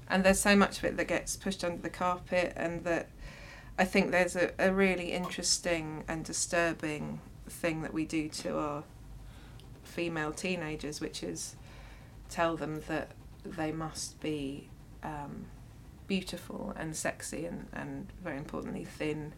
and 0.08 0.24
there's 0.24 0.40
so 0.40 0.54
much 0.54 0.78
of 0.78 0.84
it 0.84 0.96
that 0.96 1.08
gets 1.08 1.36
pushed 1.36 1.64
under 1.64 1.80
the 1.80 1.90
carpet, 1.90 2.52
and 2.56 2.84
that 2.84 3.08
I 3.78 3.84
think 3.84 4.10
there's 4.10 4.36
a, 4.36 4.52
a 4.58 4.72
really 4.72 5.12
interesting 5.12 6.04
and 6.08 6.24
disturbing 6.24 7.20
thing 7.48 7.82
that 7.82 7.92
we 7.92 8.04
do 8.04 8.28
to 8.28 8.58
our 8.58 8.84
female 9.82 10.32
teenagers, 10.32 11.00
which 11.00 11.22
is 11.22 11.56
tell 12.28 12.56
them 12.56 12.82
that 12.88 13.10
they 13.44 13.70
must 13.72 14.20
be 14.20 14.68
um, 15.02 15.46
beautiful 16.06 16.74
and 16.76 16.94
sexy 16.96 17.46
and, 17.46 17.66
and 17.72 18.06
very 18.22 18.36
importantly 18.36 18.84
thin 18.84 19.32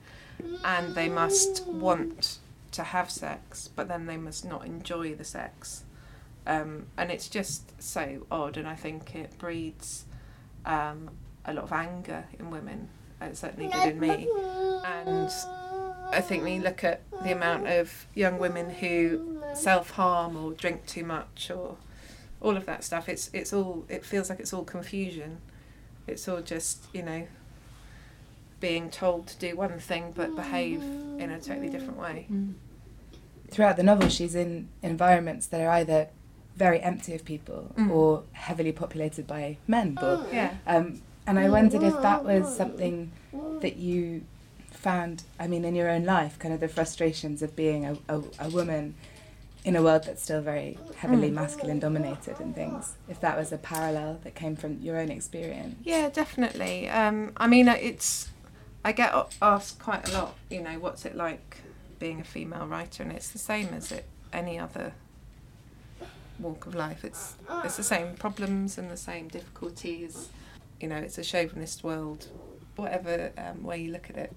and 0.64 0.94
they 0.94 1.08
must 1.08 1.66
want 1.66 2.38
to 2.72 2.82
have 2.82 3.10
sex 3.10 3.68
but 3.74 3.88
then 3.88 4.06
they 4.06 4.16
must 4.16 4.44
not 4.44 4.64
enjoy 4.66 5.14
the 5.14 5.24
sex 5.24 5.84
um, 6.46 6.86
and 6.96 7.10
it's 7.10 7.28
just 7.28 7.80
so 7.82 8.26
odd 8.30 8.56
and 8.56 8.66
I 8.68 8.74
think 8.74 9.14
it 9.14 9.36
breeds 9.38 10.04
um, 10.64 11.10
a 11.44 11.52
lot 11.52 11.64
of 11.64 11.72
anger 11.72 12.24
in 12.38 12.50
women 12.50 12.88
it 13.20 13.36
certainly 13.36 13.68
did 13.70 13.94
in 13.94 14.00
me. 14.00 14.28
And 14.84 15.30
I 16.12 16.20
think 16.20 16.42
when 16.42 16.54
you 16.54 16.62
look 16.62 16.84
at 16.84 17.00
the 17.22 17.32
amount 17.32 17.66
of 17.66 18.06
young 18.14 18.38
women 18.38 18.70
who 18.70 19.42
self-harm 19.54 20.36
or 20.36 20.52
drink 20.52 20.86
too 20.86 21.04
much 21.04 21.50
or 21.50 21.76
all 22.40 22.56
of 22.56 22.66
that 22.66 22.84
stuff. 22.84 23.08
It's 23.08 23.30
it's 23.32 23.52
all 23.52 23.84
it 23.88 24.04
feels 24.04 24.28
like 24.28 24.40
it's 24.40 24.52
all 24.52 24.64
confusion. 24.64 25.38
It's 26.06 26.28
all 26.28 26.40
just 26.40 26.86
you 26.92 27.02
know 27.02 27.26
being 28.60 28.90
told 28.90 29.26
to 29.26 29.36
do 29.38 29.56
one 29.56 29.78
thing 29.78 30.12
but 30.14 30.34
behave 30.34 30.82
in 30.82 31.30
a 31.30 31.40
totally 31.40 31.68
different 31.68 31.98
way. 31.98 32.26
Throughout 33.50 33.76
the 33.76 33.82
novel, 33.82 34.08
she's 34.08 34.34
in 34.34 34.68
environments 34.82 35.46
that 35.48 35.60
are 35.60 35.70
either 35.70 36.08
very 36.56 36.80
empty 36.80 37.14
of 37.14 37.24
people 37.24 37.70
Mm. 37.76 37.90
or 37.90 38.22
heavily 38.32 38.72
populated 38.72 39.26
by 39.26 39.56
men. 39.66 39.94
But 39.94 40.32
yeah 40.32 40.54
Um, 40.66 41.02
and 41.26 41.38
I 41.38 41.48
wondered 41.48 41.82
if 41.82 42.00
that 42.02 42.24
was 42.24 42.56
something 42.56 43.12
that 43.60 43.76
you 43.76 44.22
found, 44.70 45.24
I 45.40 45.46
mean, 45.48 45.64
in 45.64 45.74
your 45.74 45.88
own 45.90 46.04
life, 46.04 46.38
kind 46.38 46.54
of 46.54 46.60
the 46.60 46.68
frustrations 46.68 47.42
of 47.42 47.56
being 47.56 47.84
a, 47.84 47.96
a, 48.08 48.22
a 48.38 48.48
woman 48.50 48.94
in 49.64 49.74
a 49.74 49.82
world 49.82 50.04
that's 50.04 50.22
still 50.22 50.40
very 50.40 50.78
heavily 50.96 51.28
Mm. 51.30 51.34
masculine 51.34 51.78
dominated 51.80 52.38
and 52.40 52.54
things. 52.54 52.94
If 53.08 53.20
that 53.20 53.36
was 53.36 53.50
a 53.52 53.58
parallel 53.58 54.20
that 54.24 54.34
came 54.36 54.54
from 54.54 54.78
your 54.80 54.96
own 54.98 55.10
experience. 55.10 55.76
Yeah, 55.82 56.08
definitely. 56.08 56.88
Um, 56.88 57.32
I 57.36 57.46
mean, 57.48 57.68
uh, 57.68 57.76
it's. 57.80 58.28
I 58.84 58.92
get 58.92 59.12
asked 59.42 59.80
quite 59.80 60.08
a 60.08 60.12
lot. 60.12 60.36
You 60.48 60.62
know, 60.62 60.78
what's 60.78 61.04
it 61.04 61.16
like 61.16 61.58
being 61.98 62.20
a 62.20 62.24
female 62.24 62.66
writer, 62.68 63.02
and 63.02 63.10
it's 63.10 63.30
the 63.30 63.38
same 63.40 63.68
as 63.74 63.90
it 63.90 64.04
any 64.32 64.56
other 64.60 64.92
walk 66.38 66.66
of 66.66 66.74
life. 66.74 67.04
It's 67.04 67.36
it's 67.64 67.76
the 67.76 67.82
same 67.82 68.14
problems 68.14 68.78
and 68.78 68.90
the 68.90 68.96
same 68.96 69.28
difficulties. 69.28 70.28
You 70.80 70.88
know, 70.88 70.96
it's 70.96 71.18
a 71.18 71.24
chauvinist 71.24 71.82
world, 71.82 72.28
whatever 72.76 73.32
um, 73.38 73.62
way 73.62 73.82
you 73.82 73.92
look 73.92 74.10
at 74.10 74.16
it. 74.16 74.36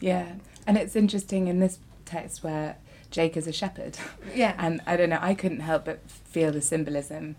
Yeah. 0.00 0.34
And 0.66 0.76
it's 0.76 0.96
interesting 0.96 1.48
in 1.48 1.60
this 1.60 1.78
text 2.04 2.42
where 2.42 2.76
Jake 3.10 3.36
is 3.36 3.46
a 3.46 3.52
shepherd. 3.52 3.98
Yeah. 4.34 4.54
And 4.58 4.80
I 4.86 4.96
don't 4.96 5.10
know, 5.10 5.18
I 5.20 5.34
couldn't 5.34 5.60
help 5.60 5.84
but 5.84 6.00
feel 6.10 6.52
the 6.52 6.62
symbolism 6.62 7.36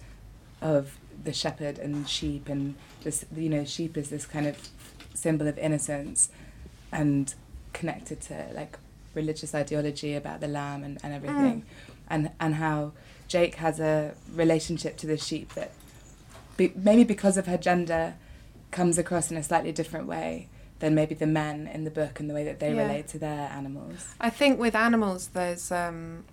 of 0.61 0.97
the 1.21 1.33
shepherd 1.33 1.77
and 1.79 2.07
sheep 2.07 2.47
and 2.49 2.75
this 3.03 3.25
you 3.35 3.49
know, 3.49 3.65
sheep 3.65 3.97
is 3.97 4.09
this 4.09 4.25
kind 4.25 4.47
of 4.47 4.69
symbol 5.13 5.47
of 5.47 5.57
innocence 5.57 6.29
and 6.91 7.33
connected 7.73 8.21
to 8.21 8.47
like 8.53 8.77
religious 9.13 9.53
ideology 9.53 10.15
about 10.15 10.39
the 10.39 10.47
lamb 10.47 10.83
and, 10.83 10.97
and 11.03 11.13
everything. 11.13 11.65
And 12.09 12.31
and 12.39 12.55
how 12.55 12.93
Jake 13.29 13.55
has 13.55 13.79
a 13.79 14.13
relationship 14.33 14.97
to 14.97 15.07
the 15.07 15.17
sheep 15.17 15.53
that 15.53 15.71
be, 16.57 16.73
maybe 16.75 17.03
because 17.05 17.37
of 17.37 17.45
her 17.45 17.57
gender 17.57 18.15
comes 18.71 18.97
across 18.97 19.31
in 19.31 19.37
a 19.37 19.43
slightly 19.43 19.71
different 19.71 20.07
way 20.07 20.49
than 20.79 20.95
maybe 20.95 21.13
the 21.15 21.27
men 21.27 21.67
in 21.67 21.83
the 21.83 21.91
book 21.91 22.19
and 22.19 22.29
the 22.29 22.33
way 22.33 22.43
that 22.43 22.59
they 22.59 22.73
Yeah. 22.73 22.81
relate 22.83 23.07
to 23.09 23.19
their 23.19 23.49
animals. 23.51 24.13
I 24.19 24.29
think 24.29 24.59
with 24.59 24.75
animals, 24.75 25.27
there's 25.29 25.71
um, 25.71 26.25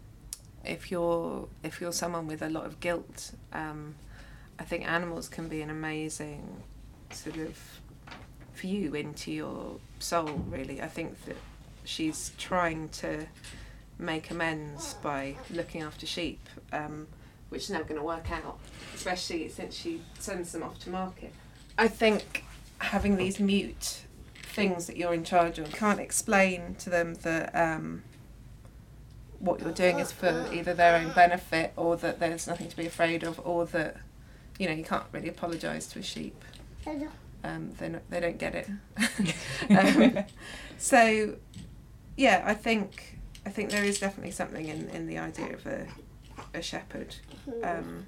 if 0.64 0.90
you're 0.90 1.48
if 1.62 1.80
you're 1.80 1.92
someone 1.92 2.26
with 2.26 2.42
a 2.42 2.48
lot 2.48 2.64
of 2.64 2.80
guilt, 2.80 3.32
um, 3.52 3.94
I 4.58 4.64
think 4.64 4.88
animals 4.88 5.28
can 5.28 5.48
be 5.48 5.60
an 5.62 5.70
amazing 5.70 6.62
sort 7.10 7.36
of 7.36 7.58
view 8.54 8.94
into 8.94 9.30
your 9.30 9.78
soul. 9.98 10.44
Really, 10.48 10.80
I 10.80 10.88
think 10.88 11.24
that 11.26 11.36
she's 11.84 12.32
trying 12.38 12.88
to 12.88 13.26
make 13.98 14.30
amends 14.30 14.94
by 14.94 15.36
looking 15.50 15.82
after 15.82 16.06
sheep, 16.06 16.40
um, 16.72 17.06
which 17.48 17.64
is 17.64 17.70
never 17.70 17.84
going 17.84 18.00
to 18.00 18.06
work 18.06 18.30
out, 18.30 18.58
especially 18.94 19.48
since 19.48 19.74
she 19.74 20.02
sends 20.18 20.52
them 20.52 20.62
off 20.62 20.78
to 20.80 20.90
market. 20.90 21.32
I 21.78 21.88
think 21.88 22.44
having 22.78 23.16
these 23.16 23.40
mute 23.40 24.02
things 24.56 24.86
that 24.86 24.96
you're 24.96 25.14
in 25.14 25.22
charge 25.22 25.58
of. 25.58 25.66
You 25.68 25.74
can't 25.74 26.00
explain 26.00 26.76
to 26.76 26.90
them 26.90 27.14
that 27.16 27.54
um, 27.54 28.02
what 29.38 29.60
you're 29.60 29.72
doing 29.72 29.98
is 29.98 30.10
for 30.12 30.48
either 30.52 30.72
their 30.72 30.96
own 30.96 31.12
benefit 31.12 31.72
or 31.76 31.96
that 31.98 32.18
there's 32.18 32.46
nothing 32.46 32.68
to 32.68 32.76
be 32.76 32.86
afraid 32.86 33.22
of 33.22 33.38
or 33.44 33.66
that, 33.66 33.98
you 34.58 34.66
know, 34.66 34.72
you 34.72 34.84
can't 34.84 35.04
really 35.12 35.28
apologise 35.28 35.86
to 35.88 35.98
a 35.98 36.02
sheep. 36.02 36.42
Um, 37.44 37.72
they 37.78 37.90
not, 37.90 38.02
they 38.10 38.18
don't 38.18 38.38
get 38.38 38.54
it. 38.54 38.68
um, 39.70 40.24
so, 40.78 41.36
yeah, 42.16 42.42
I 42.44 42.54
think 42.54 43.15
I 43.46 43.50
think 43.50 43.70
there 43.70 43.84
is 43.84 44.00
definitely 44.00 44.32
something 44.32 44.66
in, 44.66 44.88
in 44.90 45.06
the 45.06 45.18
idea 45.18 45.54
of 45.54 45.64
a, 45.66 45.86
a 46.52 46.60
shepherd. 46.60 47.14
Um, 47.62 48.06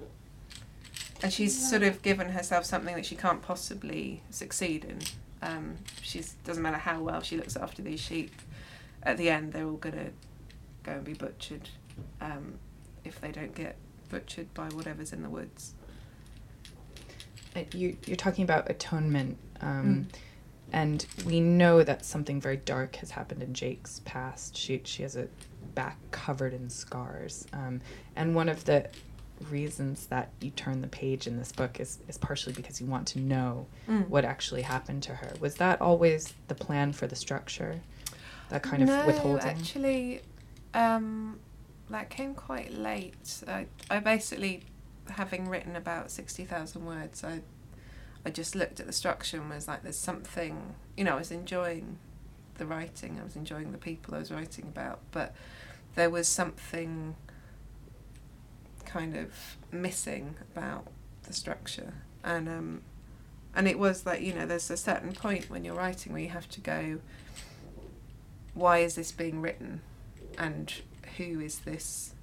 and 1.23 1.31
she's 1.33 1.69
sort 1.69 1.83
of 1.83 2.01
given 2.01 2.29
herself 2.31 2.65
something 2.65 2.93
that 2.95 3.05
she 3.05 3.15
can't 3.15 3.41
possibly 3.41 4.21
succeed 4.29 4.83
in. 4.85 4.99
Um, 5.41 5.75
she's 6.01 6.33
doesn't 6.43 6.61
matter 6.61 6.77
how 6.77 7.01
well 7.01 7.21
she 7.21 7.37
looks 7.37 7.55
after 7.55 7.81
these 7.81 7.99
sheep. 8.01 8.31
At 9.03 9.17
the 9.17 9.29
end, 9.29 9.53
they're 9.53 9.65
all 9.65 9.77
gonna 9.77 10.09
go 10.83 10.91
and 10.93 11.03
be 11.05 11.13
butchered 11.13 11.69
um, 12.19 12.55
if 13.05 13.21
they 13.21 13.31
don't 13.31 13.55
get 13.55 13.77
butchered 14.09 14.53
by 14.53 14.67
whatever's 14.69 15.13
in 15.13 15.23
the 15.23 15.29
woods. 15.29 15.73
Uh, 17.55 17.61
You, 17.73 17.95
you're 18.05 18.17
talking 18.17 18.43
about 18.43 18.69
atonement, 18.69 19.37
um, 19.61 20.07
Mm. 20.11 20.15
And 20.71 21.05
we 21.25 21.39
know 21.39 21.83
that 21.83 22.05
something 22.05 22.39
very 22.39 22.57
dark 22.57 22.95
has 22.97 23.11
happened 23.11 23.41
in 23.41 23.53
Jake's 23.53 24.01
past. 24.05 24.55
She 24.55 24.81
she 24.83 25.03
has 25.03 25.15
a 25.15 25.27
back 25.75 25.97
covered 26.11 26.53
in 26.53 26.69
scars, 26.69 27.47
um, 27.53 27.81
and 28.15 28.35
one 28.35 28.49
of 28.49 28.65
the 28.65 28.89
reasons 29.49 30.07
that 30.07 30.31
you 30.41 30.49
turn 30.51 30.81
the 30.81 30.87
page 30.87 31.25
in 31.25 31.37
this 31.37 31.51
book 31.51 31.79
is 31.79 31.99
is 32.07 32.17
partially 32.17 32.53
because 32.53 32.81
you 32.81 32.87
want 32.87 33.07
to 33.07 33.19
know 33.19 33.67
what 34.07 34.25
actually 34.25 34.61
happened 34.61 35.01
to 35.03 35.15
her. 35.15 35.33
Was 35.39 35.55
that 35.55 35.81
always 35.81 36.33
the 36.47 36.55
plan 36.55 36.93
for 36.93 37.07
the 37.07 37.15
structure? 37.15 37.81
That 38.49 38.63
kind 38.63 38.81
of 38.83 38.89
no, 38.89 39.05
withholding. 39.05 39.45
actually, 39.47 40.21
um, 40.73 41.39
that 41.89 42.09
came 42.09 42.33
quite 42.33 42.73
late. 42.73 43.43
I, 43.47 43.67
I 43.89 43.99
basically, 43.99 44.63
having 45.09 45.47
written 45.47 45.75
about 45.75 46.11
sixty 46.11 46.45
thousand 46.45 46.85
words, 46.85 47.23
I, 47.23 47.41
I 48.29 48.31
just 48.31 48.55
looked 48.55 48.79
at 48.79 48.85
the 48.85 48.93
structure 48.93 49.37
and 49.37 49.49
was 49.49 49.67
like, 49.67 49.81
"There's 49.81 49.97
something." 49.97 50.75
You 50.95 51.03
know, 51.05 51.15
I 51.15 51.19
was 51.19 51.31
enjoying 51.31 51.97
the 52.59 52.67
writing. 52.67 53.17
I 53.19 53.23
was 53.23 53.35
enjoying 53.35 53.71
the 53.71 53.79
people 53.79 54.13
I 54.13 54.19
was 54.19 54.31
writing 54.31 54.65
about, 54.65 54.99
but 55.11 55.33
there 55.95 56.11
was 56.11 56.27
something 56.27 57.15
kind 58.85 59.15
of 59.15 59.57
missing 59.71 60.35
about 60.51 60.87
the 61.23 61.33
structure, 61.33 61.93
and 62.23 62.47
um, 62.47 62.81
and 63.55 63.67
it 63.67 63.79
was 63.79 64.05
like 64.05 64.21
you 64.21 64.33
know, 64.33 64.45
there's 64.45 64.69
a 64.69 64.77
certain 64.77 65.13
point 65.13 65.49
when 65.49 65.65
you're 65.65 65.73
writing 65.73 66.13
where 66.13 66.21
you 66.21 66.29
have 66.29 66.49
to 66.49 66.61
go 66.61 66.99
why 68.53 68.79
is 68.79 68.95
this 68.95 69.11
being 69.11 69.41
written 69.41 69.81
and 70.37 70.81
who 71.17 71.39
is 71.39 71.59
this 71.59 72.13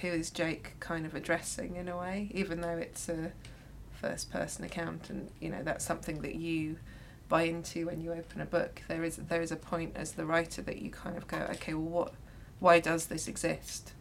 who 0.00 0.08
is 0.08 0.30
Jake 0.30 0.74
kind 0.80 1.06
of 1.06 1.14
addressing 1.14 1.76
in 1.76 1.88
a 1.88 1.96
way 1.96 2.28
even 2.32 2.60
though 2.60 2.76
it's 2.76 3.08
a 3.08 3.32
first 4.04 4.30
person 4.30 4.64
account 4.64 5.08
and 5.10 5.30
you 5.40 5.48
know 5.48 5.62
that's 5.62 5.84
something 5.84 6.20
that 6.22 6.34
you 6.34 6.76
buy 7.28 7.42
into 7.42 7.86
when 7.86 8.00
you 8.00 8.12
open 8.12 8.40
a 8.40 8.44
book 8.44 8.82
there 8.88 9.02
is 9.02 9.16
there 9.16 9.40
is 9.40 9.50
a 9.50 9.56
point 9.56 9.92
as 9.94 10.12
the 10.12 10.26
writer 10.26 10.60
that 10.60 10.78
you 10.82 10.90
kind 10.90 11.16
of 11.16 11.26
go 11.26 11.38
okay 11.50 11.72
well 11.74 11.88
what 11.88 12.14
why 12.60 12.78
does 12.78 13.06
this 13.06 13.26
exist 13.26 13.92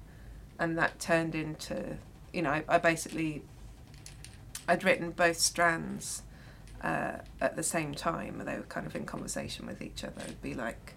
and 0.60 0.78
that 0.78 1.00
turned 1.00 1.36
into 1.36 1.98
you 2.34 2.42
know 2.42 2.50
I, 2.50 2.64
I 2.68 2.78
basically 2.78 3.44
I'd 4.68 4.84
written 4.84 5.12
both 5.12 5.40
strands 5.40 6.24
uh, 6.82 7.20
at 7.40 7.56
the 7.56 7.64
same 7.64 7.96
time 7.96 8.42
they 8.46 8.58
were 8.58 8.64
kind 8.64 8.86
of 8.86 8.96
in 8.96 9.06
conversation 9.06 9.66
with 9.66 9.82
each 9.82 10.04
other 10.04 10.22
it'd 10.24 10.42
be 10.42 10.54
like 10.54 10.96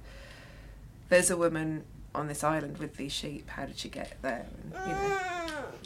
there's 1.08 1.30
a 1.30 1.36
woman 1.36 1.84
on 2.16 2.28
this 2.28 2.42
island 2.42 2.78
with 2.78 2.96
these 2.96 3.12
sheep. 3.12 3.48
How 3.50 3.66
did 3.66 3.78
she 3.78 3.88
get 3.88 4.16
there? 4.22 4.46
And, 4.62 4.72
you 4.72 4.92
know, 4.92 5.18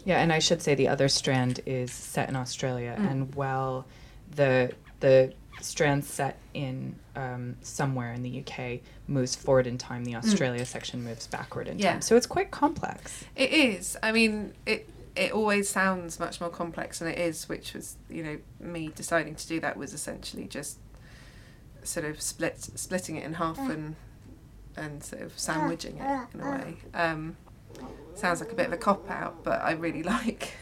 Yeah, 0.05 0.21
and 0.21 0.33
I 0.33 0.39
should 0.39 0.63
say 0.63 0.75
the 0.75 0.89
other 0.89 1.09
strand 1.09 1.61
is 1.67 1.93
set 1.93 2.29
in 2.29 2.37
Australia, 2.37 2.97
Mm. 2.99 3.11
and 3.11 3.35
while 3.35 3.87
the 4.35 4.73
the 5.01 5.33
strand 5.63 6.05
set 6.05 6.39
in 6.55 6.95
um, 7.17 7.57
somewhere 7.63 8.13
in 8.13 8.23
the 8.23 8.41
UK 8.41 8.81
moves 9.09 9.35
forward 9.35 9.67
in 9.67 9.77
time, 9.79 10.05
the 10.05 10.15
Australia 10.15 10.65
section 10.65 11.05
moves 11.05 11.27
backward 11.27 11.69
in 11.69 11.77
Mm. 11.77 11.81
Yeah. 11.83 11.93
time. 11.93 12.01
So 12.03 12.17
it's 12.17 12.27
quite 12.27 12.51
complex. 12.51 13.25
it 13.37 13.51
is. 13.53 13.97
I 14.03 14.13
mean, 14.13 14.55
it 14.67 14.89
it 15.17 15.33
always 15.33 15.69
sounds 15.69 16.19
much 16.21 16.41
more 16.41 16.49
complex 16.51 17.01
than 17.01 17.09
it 17.09 17.19
is, 17.19 17.49
which 17.49 17.75
was, 17.75 17.97
you 18.09 18.23
know, 18.23 18.39
me 18.61 18.93
deciding 18.95 19.35
to 19.35 19.47
do 19.49 19.59
that 19.61 19.77
was 19.77 19.93
essentially 19.93 20.47
just 20.47 20.79
sort 21.83 22.07
of 22.07 22.21
split 22.23 22.61
splitting 22.61 23.17
it 23.17 23.25
in 23.25 23.35
half 23.35 23.59
and 23.59 23.97
and 24.77 25.03
sort 25.03 25.21
of 25.23 25.39
sandwiching 25.39 25.99
it 25.99 26.29
in 26.35 26.41
a 26.41 26.51
way. 26.51 26.77
Um, 26.95 27.37
sounds 28.15 28.41
like 28.41 28.53
a 28.53 28.55
bit 28.55 28.67
of 28.67 28.73
a 28.73 28.77
cop 28.77 29.09
out, 29.11 29.43
but 29.45 29.61
I 29.63 29.73
really 29.73 30.03
like. 30.17 30.55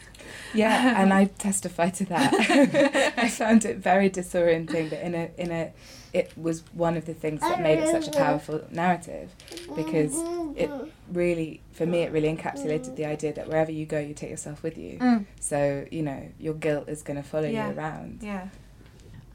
Yeah, 0.53 1.01
and 1.01 1.13
I 1.13 1.25
testify 1.25 1.89
to 1.91 2.05
that. 2.05 3.13
I 3.17 3.29
found 3.29 3.65
it 3.65 3.77
very 3.77 4.09
disorienting, 4.09 4.89
but 4.89 4.99
in 4.99 5.15
a 5.15 5.29
in 5.37 5.51
a 5.51 5.71
it 6.11 6.35
was 6.35 6.63
one 6.73 6.97
of 6.97 7.05
the 7.05 7.13
things 7.13 7.41
that 7.41 7.61
made 7.61 7.77
it 7.79 7.87
such 7.89 8.07
a 8.07 8.17
powerful 8.17 8.63
narrative 8.71 9.29
because 9.75 10.15
it 10.55 10.69
really 11.11 11.61
for 11.71 11.85
me 11.85 11.99
it 11.99 12.11
really 12.11 12.35
encapsulated 12.35 12.95
the 12.95 13.05
idea 13.05 13.31
that 13.33 13.47
wherever 13.47 13.71
you 13.71 13.85
go 13.85 13.99
you 13.99 14.13
take 14.13 14.29
yourself 14.31 14.63
with 14.63 14.77
you. 14.77 14.97
Mm. 14.97 15.25
So, 15.39 15.85
you 15.91 16.01
know, 16.01 16.27
your 16.39 16.55
guilt 16.55 16.89
is 16.89 17.03
going 17.03 17.17
to 17.17 17.23
follow 17.27 17.47
Yeah. 17.47 17.69
you 17.69 17.77
around. 17.77 18.19
Yeah. 18.23 18.47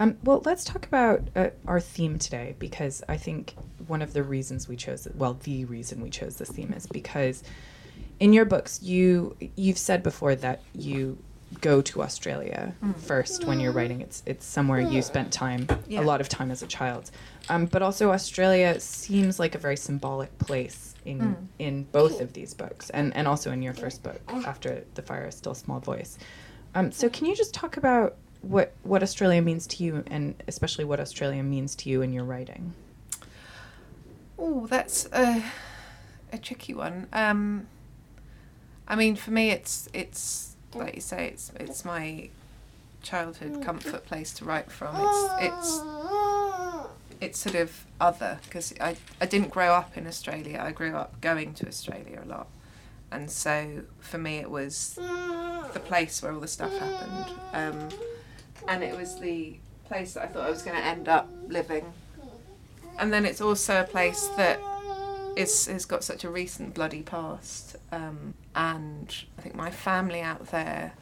Um, 0.00 0.16
well, 0.24 0.42
let's 0.44 0.64
talk 0.64 0.84
about 0.86 1.28
uh, 1.36 1.50
our 1.68 1.78
theme 1.78 2.18
today 2.18 2.56
because 2.58 3.04
I 3.08 3.16
think 3.16 3.54
one 3.86 4.02
of 4.02 4.12
the 4.12 4.24
reasons 4.24 4.66
we 4.66 4.74
chose 4.74 5.06
well, 5.14 5.34
the 5.34 5.64
reason 5.66 6.00
we 6.00 6.10
chose 6.10 6.36
this 6.36 6.50
theme 6.50 6.72
is 6.72 6.86
because 6.86 7.44
in 8.20 8.32
your 8.32 8.44
books 8.44 8.82
you 8.82 9.36
you've 9.56 9.78
said 9.78 10.02
before 10.02 10.34
that 10.36 10.60
you 10.74 11.18
go 11.60 11.80
to 11.80 12.02
Australia 12.02 12.74
Mm. 12.82 12.96
first 12.96 13.44
when 13.44 13.60
you're 13.60 13.72
writing. 13.72 14.00
It's 14.00 14.22
it's 14.26 14.44
somewhere 14.46 14.80
you 14.80 15.02
spent 15.02 15.32
time, 15.32 15.66
Yeah. 15.88 16.00
a 16.00 16.02
lot 16.04 16.20
of 16.20 16.28
time 16.28 16.50
as 16.50 16.62
a 16.62 16.66
child. 16.66 17.10
Um, 17.48 17.66
but 17.66 17.80
also 17.82 18.10
Australia 18.12 18.80
seems 18.80 19.38
like 19.38 19.54
a 19.54 19.58
very 19.58 19.76
symbolic 19.76 20.36
place 20.38 20.94
in 21.04 21.18
Mm. 21.20 21.36
in 21.58 21.82
both 21.92 22.20
of 22.20 22.32
these 22.32 22.54
books, 22.54 22.90
and 22.90 23.14
and 23.16 23.28
also 23.28 23.52
in 23.52 23.62
your 23.62 23.74
first 23.74 24.02
book, 24.02 24.20
After 24.46 24.84
the 24.94 25.02
Fire 25.02 25.26
is 25.28 25.34
Still 25.36 25.52
a 25.52 25.56
Small 25.56 25.80
Voice. 25.80 26.18
Um, 26.74 26.90
so 26.90 27.08
can 27.08 27.26
you 27.26 27.36
just 27.36 27.54
talk 27.54 27.76
about 27.76 28.16
what 28.42 28.72
what 28.82 29.02
Australia 29.02 29.40
means 29.42 29.66
to 29.68 29.84
you, 29.84 30.02
and 30.08 30.34
especially 30.48 30.84
what 30.84 30.98
Australia 30.98 31.42
means 31.42 31.74
to 31.76 31.88
you 31.90 32.02
in 32.02 32.12
your 32.12 32.24
writing? 32.24 32.72
Oh, 34.38 34.66
that's 34.66 35.06
a, 35.12 35.42
a 36.32 36.38
tricky 36.38 36.74
one. 36.74 37.06
Um, 37.12 37.66
I 38.86 38.96
mean, 38.96 39.16
for 39.16 39.30
me, 39.30 39.50
it's 39.50 39.88
it's 39.92 40.56
like 40.74 40.94
you 40.94 41.00
say, 41.00 41.28
it's 41.28 41.52
it's 41.58 41.84
my 41.84 42.28
childhood 43.02 43.62
comfort 43.62 44.04
place 44.04 44.32
to 44.34 44.44
write 44.44 44.70
from. 44.70 44.96
It's 44.98 45.30
it's 45.40 45.80
it's 47.20 47.38
sort 47.38 47.54
of 47.54 47.84
other 48.00 48.38
because 48.44 48.74
I 48.80 48.96
I 49.20 49.26
didn't 49.26 49.50
grow 49.50 49.72
up 49.72 49.96
in 49.96 50.06
Australia. 50.06 50.60
I 50.62 50.72
grew 50.72 50.94
up 50.94 51.20
going 51.20 51.54
to 51.54 51.68
Australia 51.68 52.22
a 52.24 52.28
lot, 52.28 52.48
and 53.10 53.30
so 53.30 53.82
for 54.00 54.18
me, 54.18 54.36
it 54.36 54.50
was 54.50 54.94
the 55.72 55.80
place 55.84 56.22
where 56.22 56.32
all 56.32 56.40
the 56.40 56.48
stuff 56.48 56.72
happened, 56.78 57.36
um, 57.52 57.88
and 58.68 58.82
it 58.82 58.96
was 58.96 59.18
the 59.18 59.56
place 59.86 60.14
that 60.14 60.24
I 60.24 60.26
thought 60.26 60.46
I 60.46 60.50
was 60.50 60.62
going 60.62 60.76
to 60.76 60.84
end 60.84 61.08
up 61.08 61.28
living 61.46 61.92
and 62.98 63.12
then 63.12 63.24
it's 63.24 63.40
also 63.40 63.80
a 63.80 63.84
place 63.84 64.28
that 64.36 64.60
is 65.36 65.66
has 65.66 65.84
got 65.84 66.04
such 66.04 66.24
a 66.24 66.30
recent 66.30 66.74
bloody 66.74 67.02
past, 67.02 67.76
um, 67.92 68.34
and 68.54 69.14
I 69.38 69.42
think 69.42 69.54
my 69.54 69.70
family 69.70 70.20
out 70.20 70.48
there 70.48 70.92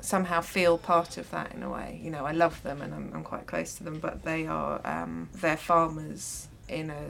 somehow 0.00 0.40
feel 0.40 0.78
part 0.78 1.16
of 1.16 1.30
that 1.30 1.52
in 1.54 1.62
a 1.62 1.70
way. 1.70 2.00
You 2.02 2.10
know, 2.10 2.24
I 2.24 2.32
love 2.32 2.62
them 2.62 2.80
and 2.80 2.94
I'm, 2.94 3.12
I'm 3.14 3.22
quite 3.22 3.46
close 3.46 3.74
to 3.76 3.84
them, 3.84 3.98
but 3.98 4.24
they 4.24 4.46
are 4.46 4.80
um, 4.84 5.28
they're 5.34 5.56
farmers 5.56 6.48
in 6.68 6.90
a 6.90 7.02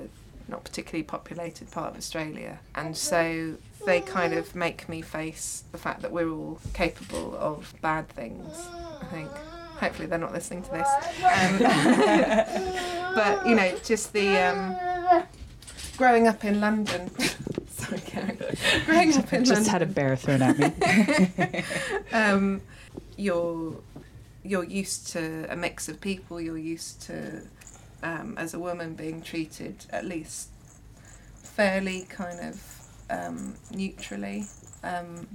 not 0.49 0.65
particularly 0.65 1.05
populated 1.05 1.71
part 1.71 1.93
of 1.93 1.97
Australia, 1.97 2.59
and 2.75 2.97
so 2.97 3.57
they 3.87 4.01
kind 4.01 4.35
of 4.35 4.55
make 4.55 4.89
me 4.89 5.01
face 5.01 5.65
the 5.73 5.79
fact 5.79 6.03
that 6.03 6.11
we're 6.13 6.31
all 6.31 6.61
capable 6.75 7.37
of 7.37 7.75
bad 7.81 8.09
things. 8.09 8.69
I 9.01 9.07
think. 9.07 9.31
Hopefully, 9.79 10.09
they're 10.09 10.19
not 10.19 10.35
listening 10.35 10.63
to 10.65 10.71
this. 10.73 10.89
Um, 11.25 11.59
but 13.15 13.47
you 13.47 13.55
know, 13.55 13.75
just 13.83 14.13
the 14.13 14.37
um, 14.37 14.77
growing 16.01 16.27
up 16.27 16.47
in 16.47 16.63
London. 16.63 17.11
Sorry, 17.69 18.01
Karen. 18.01 18.39
Growing 18.87 19.15
up 19.19 19.31
in 19.35 19.45
Just 19.45 19.53
London. 19.53 19.71
had 19.71 19.83
a 19.83 19.87
bear 19.87 20.17
thrown 20.17 20.41
at 20.41 20.59
me. 20.59 21.63
um, 22.13 22.63
you're 23.19 23.77
you're 24.43 24.65
used 24.65 25.09
to 25.09 25.47
a 25.53 25.57
mix 25.57 25.91
of 25.91 26.01
people. 26.01 26.41
You're 26.41 26.57
used 26.57 27.03
to, 27.03 27.43
um, 28.03 28.39
as 28.39 28.55
a 28.55 28.59
woman, 28.59 28.95
being 28.95 29.21
treated 29.21 29.85
at 29.91 30.07
least 30.07 30.49
fairly 31.43 32.07
kind 32.09 32.41
of 32.49 32.57
um, 33.11 33.57
neutrally. 33.71 34.47
Um, 34.83 35.29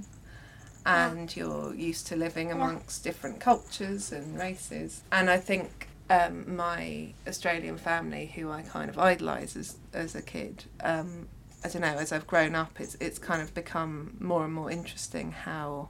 and 0.84 1.36
you're 1.36 1.74
used 1.74 2.08
to 2.08 2.16
living 2.16 2.50
amongst 2.50 3.04
different 3.04 3.38
cultures 3.38 4.10
and 4.10 4.36
races. 4.36 5.02
And 5.12 5.30
I 5.30 5.36
think 5.36 5.86
um, 6.10 6.56
my 6.56 7.12
Australian 7.26 7.78
family, 7.78 8.32
who 8.34 8.50
I 8.50 8.62
kind 8.62 8.88
of 8.88 8.98
idolise 8.98 9.56
as, 9.56 9.76
as 9.92 10.14
a 10.14 10.22
kid, 10.22 10.64
um, 10.80 11.28
I 11.64 11.68
don't 11.68 11.82
know, 11.82 11.88
as 11.88 12.12
I've 12.12 12.26
grown 12.26 12.54
up, 12.54 12.80
it's, 12.80 12.96
it's 13.00 13.18
kind 13.18 13.42
of 13.42 13.54
become 13.54 14.16
more 14.20 14.44
and 14.44 14.54
more 14.54 14.70
interesting 14.70 15.32
how 15.32 15.88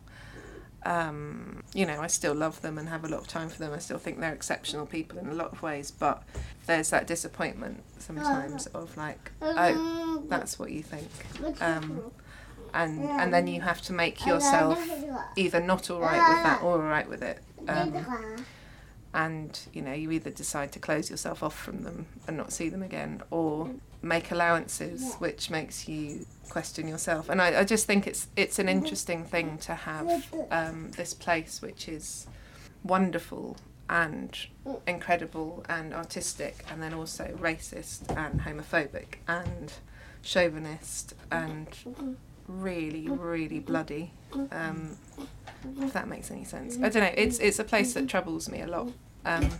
um, 0.84 1.64
you 1.74 1.84
know, 1.84 2.00
I 2.00 2.06
still 2.06 2.34
love 2.34 2.62
them 2.62 2.78
and 2.78 2.88
have 2.88 3.04
a 3.04 3.08
lot 3.08 3.20
of 3.20 3.26
time 3.26 3.48
for 3.48 3.58
them. 3.58 3.72
I 3.72 3.78
still 3.78 3.98
think 3.98 4.20
they're 4.20 4.32
exceptional 4.32 4.86
people 4.86 5.18
in 5.18 5.26
a 5.28 5.34
lot 5.34 5.52
of 5.52 5.60
ways, 5.60 5.90
but 5.90 6.22
there's 6.66 6.90
that 6.90 7.08
disappointment 7.08 7.82
sometimes 7.98 8.66
of 8.68 8.96
like, 8.96 9.32
oh, 9.42 10.22
that's 10.28 10.58
what 10.60 10.70
you 10.70 10.84
think, 10.84 11.08
um, 11.60 12.12
and 12.72 13.00
and 13.00 13.34
then 13.34 13.48
you 13.48 13.60
have 13.62 13.82
to 13.82 13.92
make 13.92 14.24
yourself 14.26 14.78
either 15.34 15.60
not 15.60 15.90
all 15.90 16.00
right 16.00 16.20
with 16.34 16.42
that 16.44 16.62
or 16.62 16.72
all 16.72 16.78
right 16.78 17.08
with 17.08 17.22
it. 17.22 17.40
And 19.16 19.58
you 19.72 19.80
know, 19.80 19.94
you 19.94 20.10
either 20.10 20.30
decide 20.30 20.72
to 20.72 20.78
close 20.78 21.10
yourself 21.10 21.42
off 21.42 21.56
from 21.58 21.84
them 21.84 22.04
and 22.28 22.36
not 22.36 22.52
see 22.52 22.68
them 22.68 22.82
again, 22.82 23.22
or 23.30 23.64
mm. 23.64 23.78
make 24.02 24.30
allowances, 24.30 25.14
which 25.14 25.48
makes 25.48 25.88
you 25.88 26.26
question 26.50 26.86
yourself. 26.86 27.30
And 27.30 27.40
I, 27.40 27.60
I 27.60 27.64
just 27.64 27.86
think 27.86 28.06
it's 28.06 28.28
it's 28.36 28.58
an 28.58 28.66
mm-hmm. 28.66 28.78
interesting 28.78 29.24
thing 29.24 29.56
to 29.58 29.74
have 29.74 30.26
um, 30.50 30.90
this 30.98 31.14
place, 31.14 31.62
which 31.62 31.88
is 31.88 32.26
wonderful 32.84 33.56
and 33.88 34.32
mm. 34.66 34.78
incredible 34.86 35.64
and 35.66 35.94
artistic, 35.94 36.64
and 36.70 36.82
then 36.82 36.92
also 36.92 37.24
racist 37.40 38.14
and 38.14 38.42
homophobic 38.42 39.16
and 39.26 39.72
chauvinist 40.20 41.14
and 41.30 41.70
mm-hmm. 41.70 42.12
really, 42.48 43.04
mm-hmm. 43.04 43.18
really 43.18 43.60
bloody. 43.60 44.12
Um, 44.50 44.98
if 45.80 45.94
that 45.94 46.06
makes 46.06 46.30
any 46.30 46.44
sense, 46.44 46.76
I 46.76 46.90
don't 46.90 47.02
know. 47.02 47.14
It's 47.16 47.38
it's 47.38 47.58
a 47.58 47.64
place 47.64 47.94
that 47.94 48.08
troubles 48.08 48.50
me 48.50 48.60
a 48.60 48.66
lot. 48.66 48.90
Um, 49.26 49.50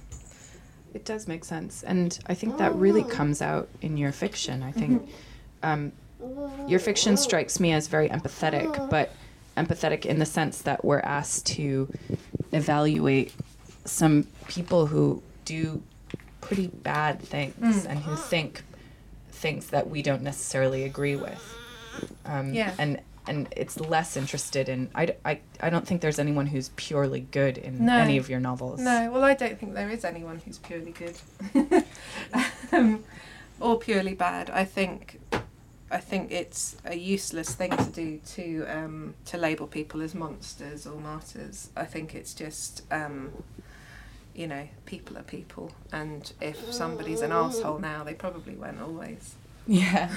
It 0.95 1.05
does 1.05 1.29
make 1.29 1.45
sense, 1.45 1.83
and 1.83 2.19
I 2.27 2.33
think 2.35 2.57
that 2.57 2.75
really 2.75 3.05
comes 3.05 3.43
out 3.43 3.69
in 3.83 3.99
your 3.99 4.13
fiction. 4.13 4.63
I 4.63 4.73
think 4.73 5.07
um, 5.63 5.93
your 6.67 6.79
fiction 6.79 7.19
strikes 7.19 7.61
me 7.61 7.73
as 7.75 7.87
very 7.87 8.09
empathetic, 8.09 8.89
but 8.89 9.13
empathetic 9.59 10.07
in 10.07 10.19
the 10.19 10.25
sense 10.25 10.63
that 10.63 10.85
we're 10.87 11.01
asked 11.01 11.45
to 11.57 11.93
evaluate 12.53 13.35
some 13.85 14.27
people 14.49 14.87
who 14.87 15.23
do 15.45 15.83
pretty 16.41 16.69
bad 16.69 17.21
things 17.21 17.85
and 17.85 17.99
who 17.99 18.17
think 18.17 18.63
things 19.31 19.67
that 19.69 19.91
we 19.91 20.01
don't 20.01 20.23
necessarily 20.23 20.85
agree 20.85 21.17
with. 21.17 21.55
Um, 22.25 22.55
Yeah. 22.55 22.73
And 22.79 23.01
and 23.29 23.49
it's 23.57 23.79
less 23.81 24.17
interested 24.17 24.69
in. 24.69 24.91
I, 24.95 25.15
I, 25.25 25.41
I 25.61 25.71
don't 25.71 25.87
think 25.87 26.01
there's 26.01 26.19
anyone 26.19 26.47
who's 26.47 26.71
purely 26.77 27.21
good 27.21 27.59
in 27.59 27.85
No. 27.85 27.97
any 27.99 28.17
of 28.19 28.29
your 28.29 28.41
novels. 28.41 28.81
No, 28.81 29.11
well, 29.11 29.25
I 29.25 29.35
don't 29.35 29.59
think 29.59 29.75
there 29.75 29.91
is 29.91 30.05
anyone 30.05 30.41
who's 30.45 30.59
purely 30.59 30.93
good, 30.93 31.17
um, 32.73 33.05
or 33.61 33.79
purely 33.79 34.15
bad. 34.15 34.51
I 34.51 34.65
think, 34.65 35.21
I 35.91 35.99
think 35.99 36.31
it's 36.31 36.77
a 36.85 36.97
useless 36.97 37.55
thing 37.55 37.71
to 37.77 37.85
do 37.85 38.21
to 38.35 38.65
um, 38.67 39.15
to 39.27 39.39
label 39.39 39.67
people 39.67 40.03
as 40.03 40.15
monsters 40.15 40.87
or 40.87 40.99
martyrs. 41.01 41.71
I 41.77 41.85
think 41.85 42.15
it's 42.15 42.35
just, 42.35 42.83
um, 42.93 43.33
you 44.35 44.47
know, 44.47 44.69
people 44.85 45.17
are 45.19 45.23
people, 45.23 45.73
and 45.93 46.33
if 46.41 46.73
somebody's 46.73 47.23
an 47.23 47.33
asshole 47.33 47.79
now, 47.79 48.05
they 48.05 48.15
probably 48.15 48.55
weren't 48.55 48.81
always. 48.81 49.35
Yeah. 49.69 50.11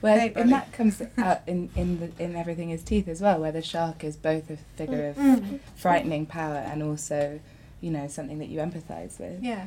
Well, 0.00 0.18
Hey, 0.18 0.30
buddy. 0.30 0.40
and 0.42 0.52
that 0.52 0.72
comes 0.72 1.02
out 1.18 1.40
in 1.46 1.68
in 1.76 2.00
the, 2.00 2.22
in 2.24 2.34
everything 2.36 2.70
is 2.70 2.82
teeth 2.82 3.06
as 3.08 3.20
well, 3.20 3.38
where 3.38 3.52
the 3.52 3.60
shark 3.62 4.02
is 4.02 4.16
both 4.16 4.48
a 4.50 4.56
figure 4.76 5.08
of 5.16 5.60
frightening 5.76 6.24
power 6.26 6.56
and 6.56 6.82
also, 6.82 7.38
you 7.82 7.90
know, 7.90 8.08
something 8.08 8.38
that 8.38 8.48
you 8.48 8.60
empathise 8.60 9.18
with. 9.20 9.42
Yeah. 9.42 9.66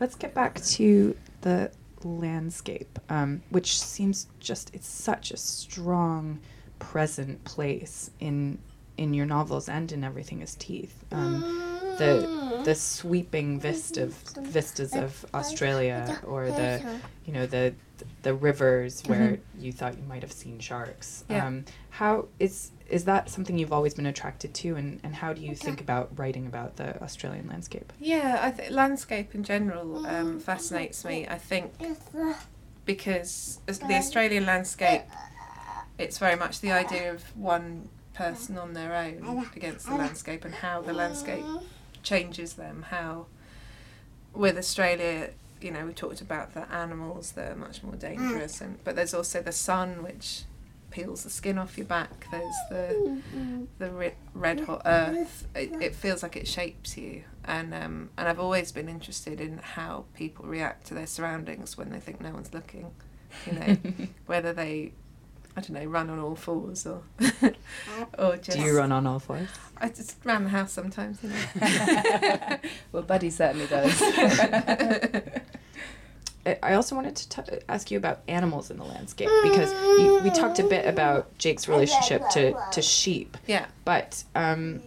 Let's 0.00 0.16
get 0.16 0.34
back 0.34 0.60
to 0.62 1.16
the 1.42 1.70
landscape, 2.02 2.98
um, 3.08 3.42
which 3.50 3.80
seems 3.80 4.26
just 4.40 4.74
it's 4.74 4.88
such 4.88 5.30
a 5.30 5.36
strong, 5.36 6.40
present 6.78 7.44
place 7.44 8.10
in 8.20 8.58
in 8.96 9.14
your 9.14 9.26
novels 9.26 9.68
and 9.68 9.92
in 9.92 10.02
Everything 10.02 10.40
Is 10.42 10.54
Teeth. 10.56 11.04
Um, 11.12 11.40
the 11.98 12.62
the 12.64 12.74
sweeping 12.74 13.60
vista 13.60 14.02
of, 14.04 14.14
vistas 14.40 14.94
of 14.94 15.24
Australia, 15.34 16.18
or 16.26 16.46
the 16.50 16.82
you 17.24 17.32
know 17.32 17.46
the 17.46 17.74
th- 17.98 18.10
the 18.22 18.34
rivers 18.34 19.02
where 19.06 19.38
you 19.58 19.72
thought 19.72 19.96
you 19.96 20.04
might 20.04 20.22
have 20.22 20.32
seen 20.32 20.58
sharks. 20.58 21.24
Yeah. 21.28 21.46
Um, 21.46 21.64
how 21.90 22.28
is 22.38 22.72
is 22.88 23.04
that 23.04 23.28
something 23.28 23.58
you've 23.58 23.72
always 23.72 23.94
been 23.94 24.06
attracted 24.06 24.54
to, 24.54 24.76
and, 24.76 25.00
and 25.02 25.14
how 25.16 25.32
do 25.32 25.40
you 25.40 25.54
think 25.56 25.80
about 25.80 26.16
writing 26.16 26.46
about 26.46 26.76
the 26.76 27.02
Australian 27.02 27.48
landscape? 27.48 27.92
Yeah, 27.98 28.38
I 28.40 28.50
think 28.52 28.70
landscape 28.70 29.34
in 29.34 29.42
general 29.42 30.06
um, 30.06 30.38
fascinates 30.38 31.04
me. 31.04 31.26
I 31.26 31.38
think 31.38 31.72
because 32.84 33.60
the 33.66 33.94
Australian 33.94 34.46
landscape, 34.46 35.02
it's 35.98 36.18
very 36.18 36.36
much 36.36 36.60
the 36.60 36.70
idea 36.70 37.12
of 37.12 37.36
one 37.36 37.88
person 38.14 38.56
on 38.56 38.72
their 38.72 38.94
own 38.94 39.46
against 39.54 39.86
the 39.86 39.94
landscape 39.94 40.44
and 40.44 40.54
how 40.54 40.80
the 40.80 40.92
landscape 40.92 41.44
changes 42.02 42.54
them. 42.54 42.86
How 42.90 43.26
with 44.32 44.56
Australia, 44.56 45.30
you 45.66 45.72
know, 45.72 45.84
we 45.84 45.92
talked 45.92 46.20
about 46.20 46.54
the 46.54 46.70
animals 46.72 47.32
that 47.32 47.50
are 47.50 47.56
much 47.56 47.82
more 47.82 47.94
mm. 47.94 47.98
dangerous, 47.98 48.60
and 48.60 48.82
but 48.84 48.94
there's 48.94 49.12
also 49.12 49.42
the 49.42 49.52
sun 49.52 50.02
which 50.04 50.44
peels 50.90 51.24
the 51.24 51.30
skin 51.30 51.58
off 51.58 51.76
your 51.76 51.86
back. 51.86 52.28
There's 52.30 52.54
the 52.70 52.76
mm, 52.76 53.22
mm. 53.36 53.66
the 53.78 53.90
ri- 53.90 54.14
red 54.32 54.60
hot 54.60 54.82
earth. 54.86 55.48
It, 55.56 55.72
it 55.82 55.94
feels 55.96 56.22
like 56.22 56.36
it 56.36 56.46
shapes 56.46 56.96
you, 56.96 57.24
and 57.44 57.74
um, 57.74 58.10
and 58.16 58.28
I've 58.28 58.38
always 58.38 58.70
been 58.70 58.88
interested 58.88 59.40
in 59.40 59.58
how 59.58 60.04
people 60.14 60.44
react 60.44 60.86
to 60.86 60.94
their 60.94 61.08
surroundings 61.08 61.76
when 61.76 61.90
they 61.90 61.98
think 61.98 62.20
no 62.20 62.30
one's 62.30 62.54
looking. 62.54 62.92
You 63.44 63.52
know, 63.52 63.76
whether 64.26 64.52
they, 64.52 64.92
I 65.56 65.60
don't 65.60 65.70
know, 65.72 65.84
run 65.86 66.10
on 66.10 66.18
all 66.18 66.36
fours 66.36 66.86
or 66.86 67.02
or 68.18 68.36
just. 68.36 68.58
Do 68.58 68.62
you 68.64 68.76
run 68.76 68.92
on 68.92 69.06
all 69.06 69.18
fours? 69.18 69.48
I 69.78 69.88
just 69.88 70.24
around 70.26 70.44
the 70.44 70.50
house 70.50 70.70
sometimes. 70.72 71.18
You 71.22 71.30
know. 71.60 72.58
well, 72.92 73.02
Buddy 73.02 73.30
certainly 73.30 73.66
does. 73.66 74.00
I- 76.44 76.58
I 76.62 76.74
also 76.74 76.94
wanted 76.94 77.16
to 77.16 77.28
t- 77.42 77.58
ask 77.68 77.90
you 77.90 77.98
about 77.98 78.20
animals 78.28 78.70
in 78.70 78.76
the 78.76 78.84
landscape 78.84 79.28
because 79.42 79.72
you, 79.98 80.20
we 80.22 80.30
talked 80.30 80.60
a 80.60 80.62
bit 80.64 80.86
about 80.86 81.36
Jake's 81.38 81.66
relationship 81.66 82.28
to, 82.30 82.54
to 82.70 82.80
sheep, 82.82 83.36
yeah. 83.48 83.66
but 83.84 84.22
um, 84.36 84.80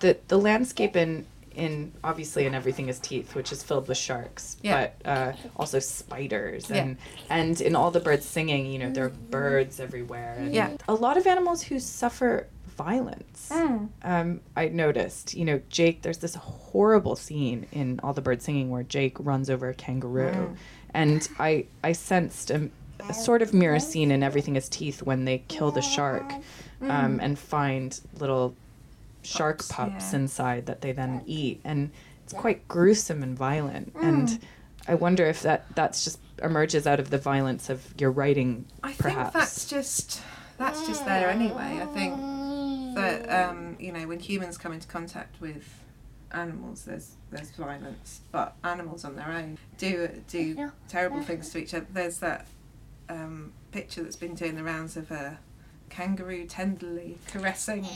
the 0.00 0.18
the 0.28 0.36
landscape 0.38 0.96
in 0.96 1.24
in 1.54 1.92
obviously 2.04 2.46
in 2.46 2.54
everything 2.54 2.88
is 2.88 2.98
teeth, 3.00 3.34
which 3.34 3.50
is 3.52 3.62
filled 3.62 3.88
with 3.88 3.98
sharks, 3.98 4.56
Yeah. 4.62 4.88
but 5.04 5.08
uh, 5.10 5.32
also 5.56 5.78
spiders 5.78 6.70
Yeah. 6.70 6.76
and 6.82 6.96
and 7.28 7.60
in 7.60 7.74
all 7.76 7.90
the 7.90 8.00
birds 8.00 8.24
singing, 8.26 8.66
you 8.66 8.78
know, 8.78 8.90
there 8.90 9.04
are 9.06 9.08
birds 9.10 9.80
everywhere. 9.80 10.36
And 10.38 10.54
Yeah. 10.54 10.76
a 10.88 10.94
lot 10.94 11.16
of 11.16 11.26
animals 11.26 11.62
who 11.62 11.78
suffer 11.80 12.46
violence. 12.76 13.50
Um, 14.02 14.40
I 14.56 14.68
noticed, 14.68 15.34
you 15.34 15.44
know, 15.44 15.60
Jake. 15.68 16.00
There's 16.02 16.18
this 16.18 16.34
horrible 16.36 17.14
scene 17.16 17.66
in 17.72 18.00
All 18.02 18.14
the 18.14 18.22
Birds 18.22 18.44
Singing 18.44 18.70
where 18.70 18.82
Jake 18.84 19.16
runs 19.18 19.50
over 19.50 19.68
a 19.68 19.74
kangaroo, 19.74 20.30
Mm. 20.32 20.56
and 20.94 21.28
I 21.38 21.66
I 21.84 21.92
sensed 21.92 22.50
a, 22.50 22.70
a 23.08 23.12
sort 23.12 23.42
of 23.42 23.52
mirror 23.52 23.80
scene 23.80 24.10
in 24.10 24.22
Everything 24.22 24.56
Is 24.56 24.68
Teeth 24.68 25.02
when 25.02 25.24
they 25.26 25.42
kill 25.48 25.70
the 25.72 25.82
shark, 25.82 26.32
um, 26.82 27.18
and 27.20 27.38
find 27.38 28.00
little 28.18 28.54
shark 29.22 29.58
Pups, 29.58 29.72
pups 29.72 30.12
yeah. 30.12 30.18
inside 30.20 30.66
that 30.66 30.80
they 30.80 30.92
then 30.92 31.22
eat, 31.26 31.60
and 31.64 31.90
it's 32.24 32.32
quite 32.32 32.66
gruesome 32.68 33.22
and 33.22 33.36
violent. 33.36 33.92
And 34.00 34.38
I 34.88 34.94
wonder 34.94 35.26
if 35.26 35.42
that 35.42 35.74
that's 35.74 36.04
just 36.04 36.18
emerges 36.42 36.86
out 36.86 37.00
of 37.00 37.10
the 37.10 37.18
violence 37.18 37.68
of 37.70 37.94
your 37.98 38.10
writing, 38.10 38.66
I 38.82 38.92
perhaps. 38.92 39.32
think 39.32 39.32
that's 39.32 39.68
just 39.68 40.22
that's 40.58 40.86
just 40.86 41.04
there 41.04 41.28
anyway. 41.28 41.80
I 41.82 41.86
think 41.86 42.94
that 42.94 43.28
um, 43.30 43.76
you 43.78 43.92
know 43.92 44.06
when 44.06 44.18
humans 44.18 44.58
come 44.58 44.72
into 44.72 44.88
contact 44.88 45.40
with 45.40 45.64
animals, 46.32 46.84
there's 46.84 47.16
there's 47.30 47.50
violence, 47.50 48.20
but 48.32 48.56
animals 48.64 49.04
on 49.04 49.16
their 49.16 49.30
own 49.30 49.58
do 49.78 50.08
do 50.28 50.70
terrible 50.88 51.22
things 51.22 51.50
to 51.50 51.58
each 51.58 51.74
other. 51.74 51.86
There's 51.92 52.18
that 52.18 52.46
um, 53.08 53.52
picture 53.72 54.02
that's 54.02 54.16
been 54.16 54.34
doing 54.34 54.54
the 54.56 54.62
rounds 54.64 54.96
of 54.96 55.10
a 55.10 55.38
kangaroo 55.90 56.46
tenderly 56.46 57.18
caressing 57.28 57.86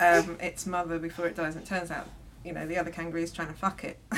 um, 0.00 0.36
its 0.40 0.66
mother 0.66 0.98
before 0.98 1.26
it 1.26 1.36
dies, 1.36 1.54
and 1.54 1.64
it 1.64 1.68
turns 1.68 1.90
out. 1.90 2.06
You 2.44 2.52
know, 2.52 2.66
the 2.66 2.76
other 2.78 2.90
kangaroo's 2.90 3.32
trying 3.32 3.48
to 3.48 3.54
fuck 3.54 3.82
it. 3.84 3.98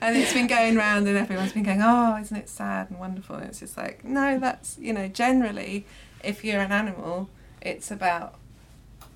and 0.00 0.16
it's 0.16 0.32
been 0.32 0.48
going 0.48 0.76
round, 0.76 1.06
and 1.08 1.16
everyone's 1.16 1.52
been 1.52 1.62
going, 1.62 1.80
Oh, 1.82 2.18
isn't 2.20 2.36
it 2.36 2.48
sad 2.48 2.90
and 2.90 2.98
wonderful? 2.98 3.36
And 3.36 3.46
it's 3.46 3.60
just 3.60 3.76
like, 3.76 4.04
No, 4.04 4.38
that's, 4.38 4.76
you 4.78 4.92
know, 4.92 5.06
generally, 5.08 5.86
if 6.22 6.44
you're 6.44 6.60
an 6.60 6.72
animal, 6.72 7.28
it's 7.62 7.90
about 7.90 8.34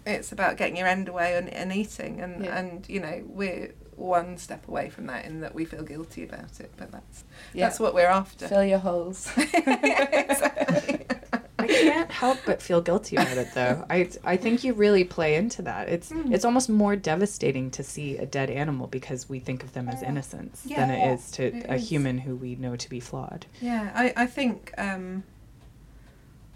it's 0.06 0.32
about 0.32 0.56
getting 0.56 0.76
your 0.76 0.86
end 0.86 1.08
away 1.08 1.34
and, 1.36 1.48
and 1.48 1.72
eating 1.72 2.20
and, 2.20 2.44
Yeah. 2.44 2.58
and 2.58 2.86
you 2.90 3.00
know 3.00 3.22
we're 3.26 3.72
one 3.96 4.36
step 4.36 4.68
away 4.68 4.90
from 4.90 5.06
that 5.06 5.24
in 5.24 5.40
that 5.40 5.54
we 5.54 5.64
feel 5.64 5.82
guilty 5.82 6.24
about 6.24 6.60
it 6.60 6.70
but 6.76 6.92
that's 6.92 7.24
Yeah. 7.54 7.66
that's 7.66 7.80
what 7.80 7.94
we're 7.94 8.06
after 8.08 8.46
Fill 8.46 8.64
your 8.64 8.80
holes. 8.80 9.30
exactly. 9.36 11.06
I 11.64 11.68
can't 11.68 12.10
help 12.10 12.38
but 12.46 12.62
feel 12.62 12.80
guilty 12.80 13.16
about 13.16 13.36
it 13.36 13.48
though. 13.54 13.84
I 13.90 14.08
I 14.24 14.36
think 14.36 14.64
you 14.64 14.72
really 14.74 15.04
play 15.04 15.34
into 15.36 15.62
that. 15.62 15.88
It's 15.88 16.10
Mm. 16.10 16.32
it's 16.34 16.44
almost 16.44 16.68
more 16.68 16.96
devastating 16.96 17.70
to 17.72 17.82
see 17.82 18.16
a 18.16 18.26
dead 18.26 18.50
animal 18.50 18.86
because 18.86 19.28
we 19.28 19.38
think 19.40 19.62
of 19.62 19.72
them 19.72 19.88
as 19.88 20.02
innocents 20.02 20.62
than 20.62 20.90
it 20.90 21.12
is 21.14 21.30
to 21.32 21.44
it 21.56 21.66
a 21.68 21.74
is. 21.74 21.88
human 21.88 22.18
who 22.18 22.36
we 22.36 22.54
know 22.56 22.76
to 22.76 22.88
be 22.88 23.00
flawed. 23.00 23.46
Yeah, 23.60 23.90
I, 23.94 24.12
I 24.16 24.26
think 24.26 24.72
um, 24.78 25.24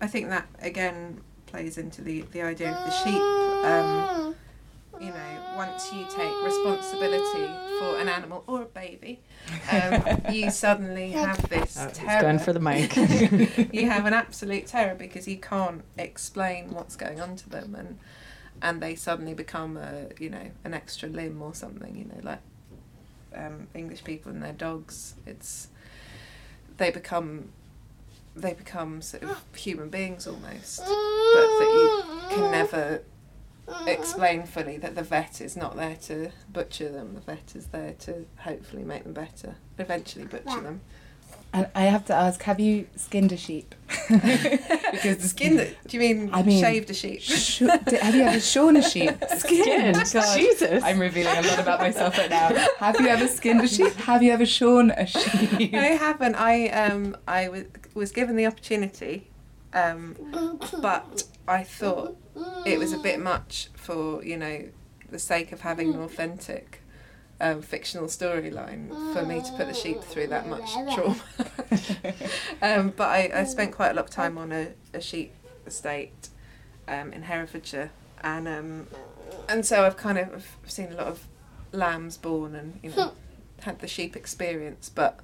I 0.00 0.06
think 0.06 0.28
that 0.28 0.46
again 0.60 1.20
plays 1.46 1.78
into 1.78 2.02
the, 2.02 2.22
the 2.32 2.42
idea 2.42 2.70
of 2.70 2.84
the 2.84 2.90
sheep. 2.90 3.20
Um, 3.64 4.34
you 5.00 5.08
know, 5.08 5.40
once 5.56 5.92
you 5.92 6.04
take 6.10 6.42
responsibility 6.42 7.46
for 7.78 7.98
an 7.98 8.08
animal 8.08 8.44
or 8.46 8.62
a 8.62 8.66
baby, 8.66 9.20
um, 9.70 10.02
you 10.32 10.50
suddenly 10.50 11.10
have 11.10 11.48
this 11.48 11.76
it's 11.76 11.98
terror. 11.98 12.22
going 12.22 12.38
for 12.38 12.52
the 12.52 12.60
mic. 12.60 12.94
you 13.72 13.88
have 13.88 14.06
an 14.06 14.12
absolute 14.14 14.66
terror 14.66 14.94
because 14.94 15.28
you 15.28 15.36
can't 15.38 15.82
explain 15.96 16.72
what's 16.72 16.96
going 16.96 17.20
on 17.20 17.36
to 17.36 17.48
them, 17.48 17.74
and 17.74 17.98
and 18.60 18.82
they 18.82 18.94
suddenly 18.94 19.34
become 19.34 19.76
a 19.76 20.08
you 20.18 20.30
know 20.30 20.50
an 20.64 20.74
extra 20.74 21.08
limb 21.08 21.40
or 21.42 21.54
something. 21.54 21.96
You 21.96 22.04
know, 22.04 22.20
like 22.22 22.40
um, 23.34 23.68
English 23.74 24.04
people 24.04 24.32
and 24.32 24.42
their 24.42 24.52
dogs. 24.52 25.14
It's 25.26 25.68
they 26.76 26.90
become 26.90 27.50
they 28.34 28.52
become 28.52 29.02
sort 29.02 29.24
of 29.24 29.42
human 29.54 29.88
beings 29.88 30.26
almost, 30.26 30.78
but 30.78 30.88
that 30.88 31.70
you 31.72 32.36
can 32.36 32.50
never 32.50 33.02
explain 33.86 34.44
fully 34.44 34.78
that 34.78 34.94
the 34.94 35.02
vet 35.02 35.40
is 35.40 35.56
not 35.56 35.76
there 35.76 35.96
to 36.02 36.30
butcher 36.52 36.88
them. 36.90 37.14
The 37.14 37.20
vet 37.20 37.52
is 37.54 37.66
there 37.68 37.94
to 38.00 38.26
hopefully 38.38 38.84
make 38.84 39.04
them 39.04 39.12
better, 39.12 39.56
eventually 39.78 40.24
butcher 40.24 40.60
them. 40.60 40.80
And 41.50 41.66
I 41.74 41.84
have 41.84 42.04
to 42.06 42.14
ask, 42.14 42.42
have 42.42 42.60
you 42.60 42.86
skinned 42.94 43.32
a 43.32 43.36
sheep? 43.38 43.74
because 44.10 45.16
the 45.16 45.28
Skinned 45.28 45.60
it? 45.60 45.78
Do 45.86 45.96
you 45.96 46.00
mean, 46.00 46.30
I 46.32 46.42
mean- 46.42 46.60
shaved 46.62 46.90
a 46.90 46.94
sheep? 46.94 47.22
Sh- 47.22 47.60
have 47.60 48.14
you 48.14 48.22
ever 48.22 48.40
shorn 48.40 48.76
a 48.76 48.82
sheep? 48.82 49.14
Skinned? 49.38 49.96
God, 50.12 50.36
Jesus. 50.36 50.84
I'm 50.84 50.98
revealing 50.98 51.36
a 51.38 51.42
lot 51.48 51.58
about 51.58 51.80
myself 51.80 52.18
right 52.18 52.28
now. 52.28 52.50
Have 52.78 53.00
you 53.00 53.08
ever 53.08 53.26
skinned 53.28 53.62
a 53.62 53.68
sheep? 53.68 53.94
Have 53.94 54.22
you 54.22 54.30
ever 54.32 54.44
shorn 54.44 54.90
a 54.90 55.06
sheep? 55.06 55.72
I 55.74 55.96
haven't. 55.96 56.34
I 56.34 56.68
um 56.68 57.16
I 57.26 57.48
was 57.48 57.64
was 57.94 58.12
given 58.12 58.36
the 58.36 58.46
opportunity, 58.46 59.27
um, 59.72 60.16
but 60.80 61.24
I 61.46 61.64
thought 61.64 62.16
it 62.66 62.78
was 62.78 62.92
a 62.92 62.98
bit 62.98 63.20
much 63.20 63.68
for 63.74 64.24
you 64.24 64.36
know 64.36 64.68
the 65.10 65.18
sake 65.18 65.52
of 65.52 65.60
having 65.62 65.94
an 65.94 66.00
authentic. 66.00 66.82
Um, 67.40 67.62
fictional 67.62 68.06
storyline 68.08 68.88
for 69.12 69.24
me 69.24 69.40
to 69.40 69.52
put 69.52 69.68
the 69.68 69.72
sheep 69.72 70.02
through 70.02 70.26
that 70.26 70.48
much 70.48 70.72
trauma. 70.92 71.20
um, 72.60 72.92
but 72.96 73.08
I, 73.08 73.30
I 73.32 73.44
spent 73.44 73.70
quite 73.70 73.92
a 73.92 73.94
lot 73.94 74.06
of 74.06 74.10
time 74.10 74.36
on 74.36 74.50
a, 74.50 74.72
a 74.92 75.00
sheep 75.00 75.32
estate 75.64 76.30
um, 76.88 77.12
in 77.12 77.22
Herefordshire, 77.22 77.92
and 78.22 78.48
um, 78.48 78.88
and 79.48 79.64
so 79.64 79.84
I've 79.84 79.96
kind 79.96 80.18
of 80.18 80.56
seen 80.66 80.90
a 80.90 80.96
lot 80.96 81.06
of 81.06 81.28
lambs 81.70 82.16
born 82.16 82.56
and 82.56 82.80
you 82.82 82.90
know 82.90 83.12
had 83.60 83.78
the 83.78 83.88
sheep 83.88 84.16
experience, 84.16 84.88
but 84.88 85.20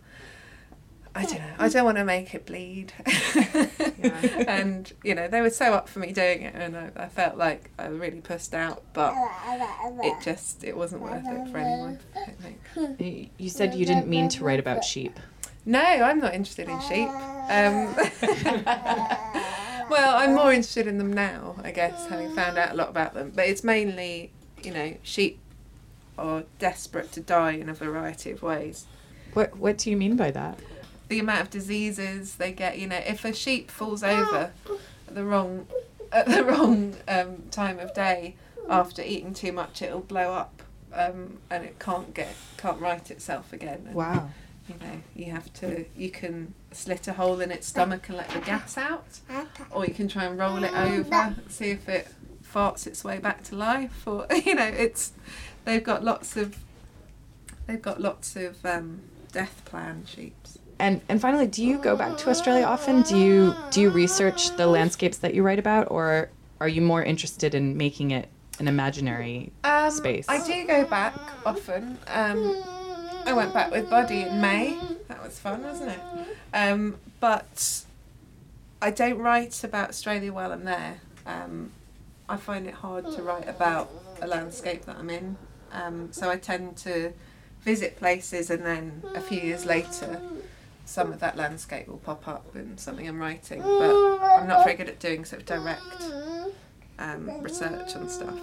I 1.17 1.25
don't 1.25 1.39
know. 1.39 1.55
I 1.59 1.69
don't 1.69 1.85
want 1.85 1.97
to 1.99 2.05
make 2.05 2.35
it 2.35 2.45
bleed. 2.45 2.93
and 4.49 4.93
you 5.05 5.15
know 5.15 5.29
they 5.29 5.41
were 5.41 5.51
so 5.51 5.73
up 5.73 5.89
for 5.89 6.01
me 6.01 6.13
doing 6.13 6.43
it, 6.43 6.55
and 6.55 6.77
I, 6.77 6.91
I 6.97 7.09
felt 7.09 7.37
like 7.37 7.71
I 7.79 7.87
really 7.87 8.21
pussed 8.21 8.55
out, 8.55 8.83
but 8.93 9.15
it 10.03 10.21
just 10.23 10.65
it 10.65 10.77
wasn't 10.77 11.03
worth 11.03 11.25
it 11.27 11.49
for 11.51 11.59
anyone. 11.59 11.99
I 12.17 12.31
think. 12.33 12.61
Y- 13.01 13.31
You 13.39 13.49
said 13.51 13.75
you 13.75 13.87
didn't 13.87 14.09
mean 14.09 14.29
to 14.31 14.45
write 14.45 14.59
about 14.61 14.83
sheep. 14.85 15.19
No, 15.67 15.81
I'm 15.81 16.19
not 16.21 16.35
interested 16.35 16.69
in 16.69 16.79
sheep. 16.83 17.09
Um, 17.09 17.95
well, 19.89 20.17
I'm 20.17 20.35
more 20.35 20.53
interested 20.53 20.87
in 20.87 20.99
them 20.99 21.13
now, 21.13 21.57
I 21.63 21.71
guess, 21.71 22.07
having 22.07 22.35
found 22.35 22.59
out 22.59 22.73
a 22.73 22.75
lot 22.75 22.91
about 22.91 23.15
them. 23.15 23.33
But 23.35 23.47
it's 23.49 23.65
mainly, 23.65 24.31
you 24.63 24.73
know, 24.73 24.95
sheep 25.03 25.39
are 26.19 26.45
desperate 26.59 27.13
to 27.13 27.21
die 27.21 27.53
in 27.53 27.69
a 27.69 27.75
variety 27.75 28.31
of 28.31 28.43
ways. 28.43 28.87
What 29.33 29.57
What 29.57 29.79
do 29.79 29.91
you 29.91 29.97
mean 29.97 30.17
by 30.17 30.31
that? 30.33 30.59
The 31.09 31.19
amount 31.19 31.43
of 31.43 31.51
diseases 31.51 32.37
they 32.37 32.53
get, 32.53 32.79
you 32.79 32.87
know, 32.87 32.97
if 33.05 33.25
a 33.25 33.33
sheep 33.33 33.71
falls 33.71 34.03
over 34.03 34.53
at 35.09 35.15
the 35.15 35.25
wrong 35.25 35.67
at 36.13 36.27
the 36.27 36.45
wrong 36.51 36.95
um, 37.09 37.43
time 37.51 37.79
of 37.79 37.93
day 37.95 38.37
after 38.69 39.03
eating 39.03 39.35
too 39.35 39.53
much, 39.53 39.83
it'll 39.83 40.01
blow 40.01 40.33
up 40.33 40.63
um, 40.95 41.39
and 41.51 41.65
it 41.65 41.79
can't 41.79 42.15
get 42.15 42.35
can't 42.57 42.81
right 42.81 43.11
itself 43.11 43.53
again. 43.53 43.85
And 43.87 43.95
Wow. 43.95 44.31
You 44.69 44.77
know, 44.81 45.03
you 45.15 45.31
have 45.31 45.53
to. 45.55 45.85
You 45.95 46.11
can 46.11 46.55
slit 46.73 47.07
a 47.07 47.13
hole 47.13 47.41
in 47.43 47.51
its 47.51 47.67
stomach 47.67 48.09
and 48.09 48.17
let 48.17 48.31
the 48.31 48.39
gas 48.39 48.79
out, 48.79 49.21
or 49.71 49.85
you 49.85 49.93
can 49.93 50.09
try 50.09 50.25
and 50.25 50.39
roll 50.39 50.65
it 50.65 50.73
over, 50.73 51.37
see 51.49 51.71
if 51.71 51.87
it 51.87 52.09
farts 52.43 52.87
its 52.87 53.05
way 53.05 53.19
back 53.19 53.43
to 53.45 53.57
life. 53.57 54.07
Or 54.07 54.27
you 54.45 54.55
know, 54.55 54.65
it's 54.67 55.13
they've 55.67 55.85
got 55.85 56.03
lots 56.03 56.35
of 56.39 56.57
they've 57.67 57.83
got 57.83 58.01
lots 58.01 58.37
of 58.37 58.65
um, 58.65 59.03
death 59.33 59.63
plan 59.67 60.05
sheets. 60.07 60.59
And 60.79 61.01
and 61.09 61.21
finally, 61.21 61.47
do 61.47 61.65
you 61.65 61.79
go 61.79 61.97
back 61.97 62.17
to 62.19 62.31
Australia 62.31 62.65
often? 62.65 63.03
Do 63.03 63.17
you 63.17 63.55
do 63.71 63.81
you 63.81 63.91
research 63.91 64.55
the 64.57 64.67
landscapes 64.67 65.19
that 65.19 65.35
you 65.35 65.43
write 65.43 65.59
about, 65.59 65.91
or 65.91 66.31
are 66.61 66.69
you 66.69 66.81
more 66.81 67.03
interested 67.03 67.55
in 67.55 67.77
making 67.77 68.11
it 68.11 68.29
an 68.59 68.69
imaginary 68.69 69.53
Um, 69.65 69.91
space? 69.91 70.27
I 70.29 70.45
do 70.45 70.67
go 70.67 70.85
back 70.85 71.15
often. 71.47 71.99
Um, 72.09 72.63
I 73.27 73.33
went 73.33 73.55
back 73.55 73.71
with 73.71 73.89
Buddy 73.89 74.23
in 74.23 74.41
May. 74.41 74.79
That 75.09 75.23
was 75.23 75.39
fun, 75.39 75.63
wasn't 75.63 75.93
it? 75.93 76.01
Um, 76.53 76.97
but 77.21 77.85
I 78.83 78.91
don't 78.91 79.19
write 79.19 79.65
about 79.65 79.89
Australia 79.91 80.33
while 80.33 80.53
I'm 80.53 80.65
there. 80.65 81.01
Um, 81.27 81.71
I 82.29 82.37
find 82.37 82.67
it 82.67 82.75
hard 82.75 83.05
to 83.13 83.23
write 83.23 83.49
about 83.49 83.91
a 84.21 84.27
landscape 84.27 84.85
that 84.87 84.97
I'm 84.97 85.11
in. 85.11 85.37
Um, 85.73 86.13
so 86.13 86.31
I 86.31 86.37
tend 86.37 86.77
to 86.79 87.13
visit 87.63 87.97
places 87.97 88.51
and 88.51 88.65
then 88.65 89.03
a 89.15 89.21
few 89.21 89.41
years 89.41 89.65
later 89.65 90.21
some 90.95 91.13
of 91.13 91.19
that 91.19 91.37
landscape 91.37 91.89
will 91.89 91.97
pop 91.99 92.29
up 92.29 92.55
in 92.55 92.79
something 92.79 93.09
I'm 93.09 93.19
writing. 93.19 93.61
But 93.61 93.97
I'm 94.37 94.47
not 94.47 94.63
very 94.65 94.77
good 94.77 94.89
at 94.89 95.01
doing 95.01 95.25
sort 95.25 95.43
of 95.43 95.47
direct 95.47 96.01
um, 97.01 97.31
research 97.43 97.97
and 97.97 98.09
stuff. 98.09 98.39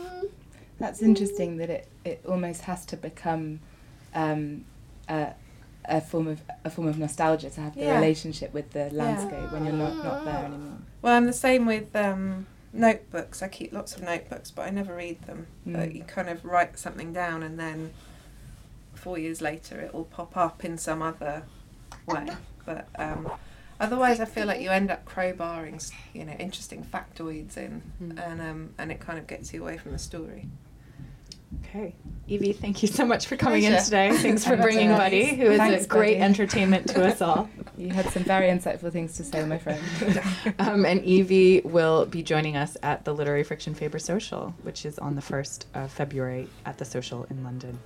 That's 0.77 1.01
interesting 1.01 1.57
that 1.57 1.69
it, 1.69 1.87
it 2.03 2.21
almost 2.27 2.63
has 2.63 2.85
to 2.87 2.97
become 2.97 3.61
um, 4.13 4.65
a, 5.07 5.33
a 5.85 6.01
form 6.01 6.27
of 6.27 6.41
a 6.65 6.69
form 6.69 6.87
of 6.89 6.97
nostalgia 6.99 7.49
to 7.51 7.61
have 7.61 7.75
the 7.75 7.85
Yeah. 7.85 7.95
relationship 7.95 8.53
with 8.53 8.71
the 8.71 8.89
landscape 8.91 9.49
when 9.53 9.63
you're 9.63 9.73
not, 9.85 10.03
not 10.03 10.25
there 10.25 10.43
anymore. 10.43 10.79
Well, 11.01 11.15
I'm 11.15 11.27
the 11.27 11.33
same 11.47 11.65
with 11.65 11.95
um, 11.95 12.47
notebooks. 12.73 13.41
I 13.41 13.47
keep 13.47 13.71
lots 13.71 13.95
of 13.95 14.03
notebooks, 14.03 14.51
but 14.51 14.63
I 14.63 14.71
never 14.71 14.93
read 14.93 15.21
them. 15.21 15.47
But 15.65 15.89
Mm. 15.89 15.95
you 15.95 16.03
kind 16.03 16.27
of 16.27 16.43
write 16.43 16.77
something 16.77 17.13
down, 17.13 17.43
and 17.43 17.57
then 17.57 17.93
four 18.93 19.17
years 19.17 19.41
later, 19.41 19.79
it 19.79 19.93
will 19.93 20.03
pop 20.03 20.35
up 20.35 20.65
in 20.65 20.77
some 20.77 21.01
other 21.01 21.43
way. 22.07 22.27
But 22.65 22.87
um, 22.97 23.31
otherwise, 23.79 24.19
I 24.19 24.25
feel 24.25 24.45
like 24.47 24.61
you 24.61 24.69
end 24.69 24.91
up 24.91 25.05
crowbarring, 25.05 25.91
you 26.13 26.25
know, 26.25 26.33
interesting 26.33 26.83
factoids 26.83 27.57
in, 27.57 27.81
Mm. 28.01 28.19
and 28.31 28.41
um, 28.41 28.73
and 28.77 28.91
it 28.91 28.99
kind 28.99 29.17
of 29.19 29.27
gets 29.27 29.53
you 29.53 29.61
away 29.61 29.77
from 29.77 29.91
the 29.91 29.99
story. 29.99 30.47
Okay. 31.65 31.93
Evie, 32.27 32.53
thank 32.53 32.81
you 32.81 32.87
so 32.87 33.05
much 33.05 33.27
for 33.27 33.35
coming 33.35 33.63
in 33.63 33.81
today. 33.83 34.11
Thanks 34.15 34.45
for 34.45 34.55
bringing 34.55 34.87
Alice. 34.87 34.99
Buddy, 34.99 35.35
who 35.35 35.51
is 35.51 35.57
Thanks, 35.57 35.83
a 35.83 35.87
great 35.87 36.13
Buddy. 36.13 36.21
entertainment 36.23 36.87
to 36.89 37.05
us 37.05 37.21
all. 37.21 37.49
You 37.77 37.89
had 37.89 38.07
some 38.11 38.23
very 38.23 38.47
insightful 38.47 38.91
things 38.91 39.17
to 39.17 39.23
say, 39.23 39.43
my 39.43 39.57
friend. 39.57 39.81
Um, 40.59 40.85
and 40.85 41.03
Evie 41.03 41.61
will 41.65 42.05
be 42.05 42.21
joining 42.21 42.55
us 42.55 42.77
at 42.83 43.03
the 43.05 43.13
Literary 43.13 43.43
Friction 43.43 43.73
Faber 43.73 43.97
Social, 43.99 44.53
which 44.61 44.85
is 44.85 44.99
on 44.99 45.15
the 45.15 45.21
1st 45.21 45.65
of 45.73 45.91
February 45.91 46.47
at 46.65 46.77
the 46.77 46.85
Social 46.85 47.25
in 47.31 47.43
London. 47.43 47.79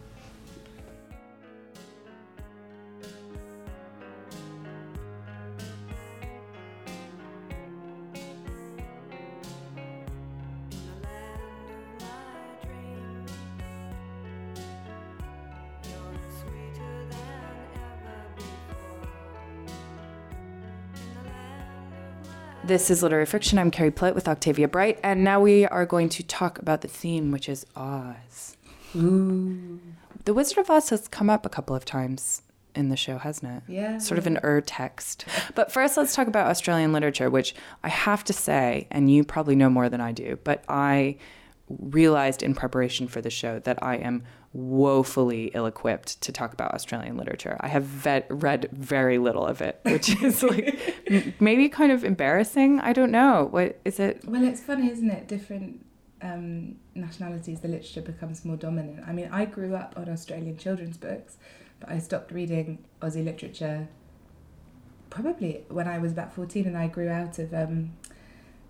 This 22.76 22.92
is 22.92 23.02
Literary 23.02 23.26
Friction. 23.26 23.58
I'm 23.58 23.72
Carrie 23.72 23.90
Plitt 23.90 24.16
with 24.16 24.28
Octavia 24.28 24.68
Bright, 24.68 25.00
and 25.02 25.24
now 25.24 25.40
we 25.40 25.66
are 25.66 25.86
going 25.86 26.10
to 26.10 26.22
talk 26.22 26.60
about 26.60 26.82
the 26.82 26.90
theme, 26.90 27.32
which 27.32 27.48
is 27.48 27.66
Oz. 27.74 28.58
Ooh. 28.94 29.80
The 30.26 30.34
Wizard 30.34 30.58
of 30.58 30.70
Oz 30.70 30.90
has 30.90 31.08
come 31.08 31.30
up 31.30 31.46
a 31.46 31.50
couple 31.50 31.74
of 31.74 31.86
times 31.86 32.42
in 32.76 32.90
the 32.90 32.98
show, 32.98 33.18
hasn't 33.18 33.50
it? 33.50 33.72
Yeah. 33.72 33.98
Sort 34.00 34.18
of 34.18 34.28
an 34.28 34.42
ur 34.44 34.60
text. 34.60 35.24
But 35.56 35.72
first, 35.72 35.96
let's 35.96 36.14
talk 36.14 36.28
about 36.28 36.48
Australian 36.48 36.92
literature, 36.92 37.30
which 37.30 37.56
I 37.82 37.88
have 37.88 38.26
to 38.26 38.34
say, 38.34 38.88
and 38.92 39.10
you 39.10 39.24
probably 39.24 39.56
know 39.56 39.70
more 39.70 39.88
than 39.88 40.02
I 40.02 40.12
do, 40.12 40.38
but 40.44 40.62
I 40.68 41.16
realized 41.70 42.44
in 42.44 42.54
preparation 42.54 43.08
for 43.08 43.22
the 43.22 43.30
show 43.30 43.60
that 43.60 43.82
I 43.82 43.96
am 43.96 44.24
woefully 44.54 45.52
ill 45.54 45.66
equipped 45.66 46.22
to 46.22 46.32
talk 46.32 46.54
about 46.54 46.74
Australian 46.74 47.18
literature. 47.18 47.58
I 47.60 47.68
have 47.68 47.84
vet- 47.84 48.28
read 48.30 48.70
very 48.72 49.18
little 49.18 49.46
of 49.46 49.62
it, 49.62 49.80
which 49.84 50.22
is 50.24 50.44
like 50.44 50.80
m- 51.08 51.34
maybe 51.40 51.68
kind 51.68 51.92
of 51.92 52.04
embarrassing. 52.04 52.80
I 52.80 52.94
don't 52.94 53.12
know. 53.12 53.48
What 53.52 53.80
is 53.84 54.00
it? 54.00 54.24
Well, 54.26 54.44
it's 54.44 54.62
funny, 54.62 54.90
isn't 54.92 55.10
it? 55.10 55.28
Different 55.28 55.86
um, 56.22 56.76
nationalities, 56.94 57.60
the 57.62 57.68
literature 57.68 58.02
becomes 58.02 58.46
more 58.46 58.56
dominant. 58.56 59.04
I 59.08 59.12
mean, 59.12 59.30
I 59.32 59.46
grew 59.46 59.76
up 59.76 59.96
on 59.98 60.08
Australian 60.10 60.58
children's 60.58 60.98
books, 60.98 61.38
but 61.80 61.90
I 61.90 62.00
stopped 62.00 62.32
reading 62.32 62.86
Aussie 63.02 63.26
literature 63.26 63.88
probably 65.10 65.66
when 65.70 65.88
I 65.88 65.98
was 65.98 66.12
about 66.12 66.34
14 66.34 66.66
and 66.68 66.78
I 66.78 66.88
grew 66.88 67.10
out 67.10 67.40
of, 67.40 67.54
um, 67.54 67.94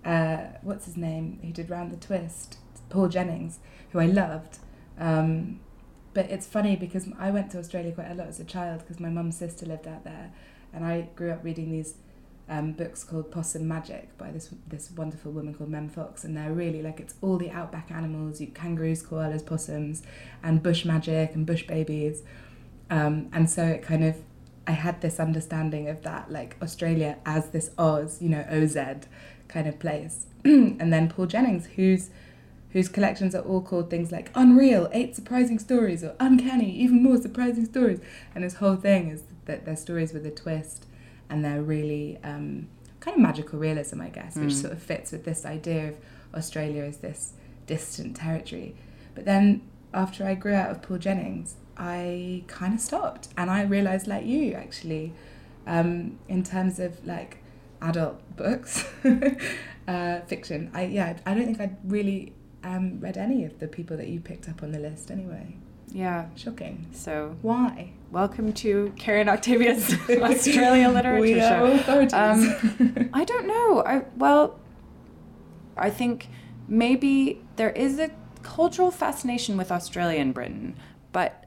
uh, 0.03 0.38
what's 0.62 0.86
his 0.86 0.95
name, 0.97 1.39
who 1.41 1.51
did 1.51 1.69
Round 1.69 1.91
the 1.91 1.97
Twist? 1.97 2.58
Paul 2.95 3.10
Jennings, 3.10 3.60
who 3.91 3.99
I 3.99 4.05
loved. 4.05 4.60
Um, 4.97 5.60
but 6.13 6.31
it's 6.31 6.47
funny 6.47 6.77
because 6.77 7.10
I 7.19 7.29
went 7.29 7.51
to 7.51 7.60
Australia 7.60 7.91
quite 7.91 8.10
a 8.10 8.13
lot 8.13 8.27
as 8.27 8.39
a 8.39 8.45
child 8.45 8.79
because 8.79 9.01
my 9.01 9.10
mum's 9.10 9.36
sister 9.36 9.65
lived 9.65 9.86
out 9.86 10.05
there, 10.05 10.31
and 10.73 10.86
I 10.86 11.10
grew 11.17 11.29
up 11.31 11.43
reading 11.43 11.69
these 11.69 11.95
um, 12.47 12.71
books 12.71 13.03
called 13.03 13.31
Possum 13.31 13.67
Magic 13.67 14.17
by 14.17 14.31
this 14.31 14.49
this 14.65 14.89
wonderful 14.91 15.34
woman 15.34 15.53
called 15.53 15.69
Mem 15.69 15.89
Fox, 15.89 16.23
and 16.23 16.38
they're 16.38 16.53
really 16.53 16.81
like 16.81 17.01
it's 17.01 17.15
all 17.21 17.38
the 17.38 17.51
outback 17.51 17.91
animals, 17.91 18.39
you 18.39 18.47
kangaroos, 18.47 19.03
koalas, 19.03 19.45
possums, 19.45 20.03
and 20.41 20.63
bush 20.63 20.86
magic 20.86 21.36
and 21.36 21.45
bush 21.45 21.67
babies, 21.67 22.23
um, 22.89 23.27
and 23.34 23.49
so 23.49 23.65
it 23.65 23.81
kind 23.81 24.05
of 24.05 24.15
I 24.65 24.71
had 24.71 25.01
this 25.01 25.19
understanding 25.19 25.89
of 25.89 26.01
that 26.03 26.31
like 26.31 26.55
Australia 26.62 27.17
as 27.25 27.49
this 27.49 27.71
Oz, 27.77 28.21
you 28.21 28.29
know, 28.29 28.45
OZ 28.49 28.77
kind 29.49 29.67
of 29.67 29.79
place, 29.79 30.27
and 30.45 30.93
then 30.93 31.10
Paul 31.10 31.25
Jennings, 31.25 31.65
who's 31.75 32.10
whose 32.75 32.89
collections 32.89 33.33
are 33.33 33.41
all 33.43 33.61
called 33.61 33.89
things 33.89 34.11
like 34.11 34.29
Unreal, 34.35 34.89
Eight 34.91 35.15
Surprising 35.15 35.59
Stories, 35.59 36.03
or 36.03 36.13
Uncanny, 36.19 36.69
Even 36.75 37.01
More 37.01 37.15
Surprising 37.15 37.63
Stories. 37.63 38.01
And 38.35 38.43
his 38.43 38.55
whole 38.55 38.75
thing 38.75 39.07
is 39.11 39.23
that 39.45 39.63
they're 39.65 39.77
stories 39.77 40.11
with 40.11 40.25
a 40.25 40.29
twist 40.31 40.85
and 41.29 41.43
they're 41.45 41.61
really 41.63 42.17
um, 42.21 42.67
kind 42.99 43.15
of 43.15 43.21
magical 43.21 43.57
realism, 43.59 44.01
I 44.01 44.09
guess, 44.09 44.35
which 44.35 44.49
Mm. 44.49 44.61
sort 44.61 44.73
of 44.73 44.83
fits 44.83 45.13
with 45.13 45.23
this 45.23 45.45
idea 45.45 45.88
of 45.88 45.95
Australia 46.33 46.83
as 46.83 46.97
this 46.97 47.31
distant 47.65 48.17
territory. 48.17 48.75
But 49.15 49.23
then 49.23 49.61
after 49.93 50.25
I 50.25 50.33
grew 50.35 50.53
out 50.53 50.69
of 50.69 50.81
Paul 50.81 50.97
Jennings, 50.97 51.55
I 51.77 52.43
kind 52.47 52.73
of 52.73 52.81
stopped 52.81 53.29
and 53.38 53.49
I 53.49 53.61
realised, 53.63 54.05
like 54.05 54.25
you 54.25 54.51
actually, 54.53 55.13
um, 55.65 56.19
in 56.27 56.43
terms 56.43 56.77
of 56.79 57.05
like 57.07 57.38
adult 57.81 58.19
books, 58.35 58.85
uh, 59.88 60.19
fiction, 60.27 60.71
I 60.73 60.85
yeah, 60.85 61.17
I 61.25 61.33
don't 61.33 61.45
think 61.45 61.61
I'd 61.61 61.77
really 61.89 62.33
um, 62.65 62.99
read 62.99 63.17
any 63.17 63.45
of 63.45 63.60
the 63.60 63.67
people 63.67 63.95
that 63.97 64.08
you 64.08 64.19
picked 64.19 64.49
up 64.49 64.63
on 64.63 64.71
the 64.71 64.80
list 64.80 65.12
anyway. 65.12 65.56
Yeah. 65.89 66.25
Shocking. 66.36 66.88
So, 66.91 67.38
Why? 67.41 67.91
welcome 68.12 68.51
to 68.54 68.91
Karen 68.97 69.30
Octavia's 69.30 69.93
Australia 70.10 70.89
literature 70.89 71.21
we 71.21 71.36
show. 71.36 71.65
are 71.65 71.71
authorities. 71.71 72.13
Um, 72.13 73.10
I 73.13 73.23
don't 73.23 73.47
know. 73.47 73.84
I 73.86 74.04
well, 74.17 74.60
I 75.78 75.89
think 75.89 76.30
maybe 76.67 77.41
there 77.56 77.69
is 77.71 77.99
a 77.99 78.10
cultural 78.41 78.89
fascination 78.91 79.58
with 79.58 79.71
Australia 79.71 80.19
and 80.19 80.34
Britain, 80.34 80.75
but 81.12 81.45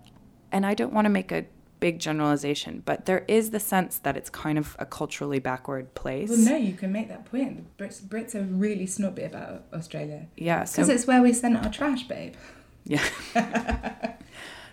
and 0.52 0.64
I 0.64 0.74
don't 0.74 0.92
want 0.92 1.06
to 1.06 1.10
make 1.10 1.32
a 1.32 1.44
big 1.80 1.98
generalization, 1.98 2.82
but 2.84 3.06
there 3.06 3.24
is 3.28 3.50
the 3.50 3.60
sense 3.60 3.98
that 3.98 4.16
it's 4.16 4.30
kind 4.30 4.58
of 4.58 4.76
a 4.78 4.86
culturally 4.86 5.38
backward 5.38 5.94
place. 5.94 6.28
well, 6.30 6.38
no, 6.38 6.56
you 6.56 6.72
can 6.74 6.90
make 6.92 7.08
that 7.08 7.24
point. 7.24 7.76
The 7.78 7.84
Brits, 7.84 8.00
Brits 8.02 8.34
are 8.34 8.42
really 8.42 8.86
snobby 8.86 9.22
about 9.22 9.64
Australia 9.72 10.26
Yeah, 10.36 10.64
so 10.64 10.76
because 10.82 10.88
it's 10.88 11.06
where 11.06 11.22
we 11.22 11.32
send 11.32 11.56
our 11.56 11.70
trash, 11.70 12.02
babe. 12.04 12.34
yeah. 12.84 13.04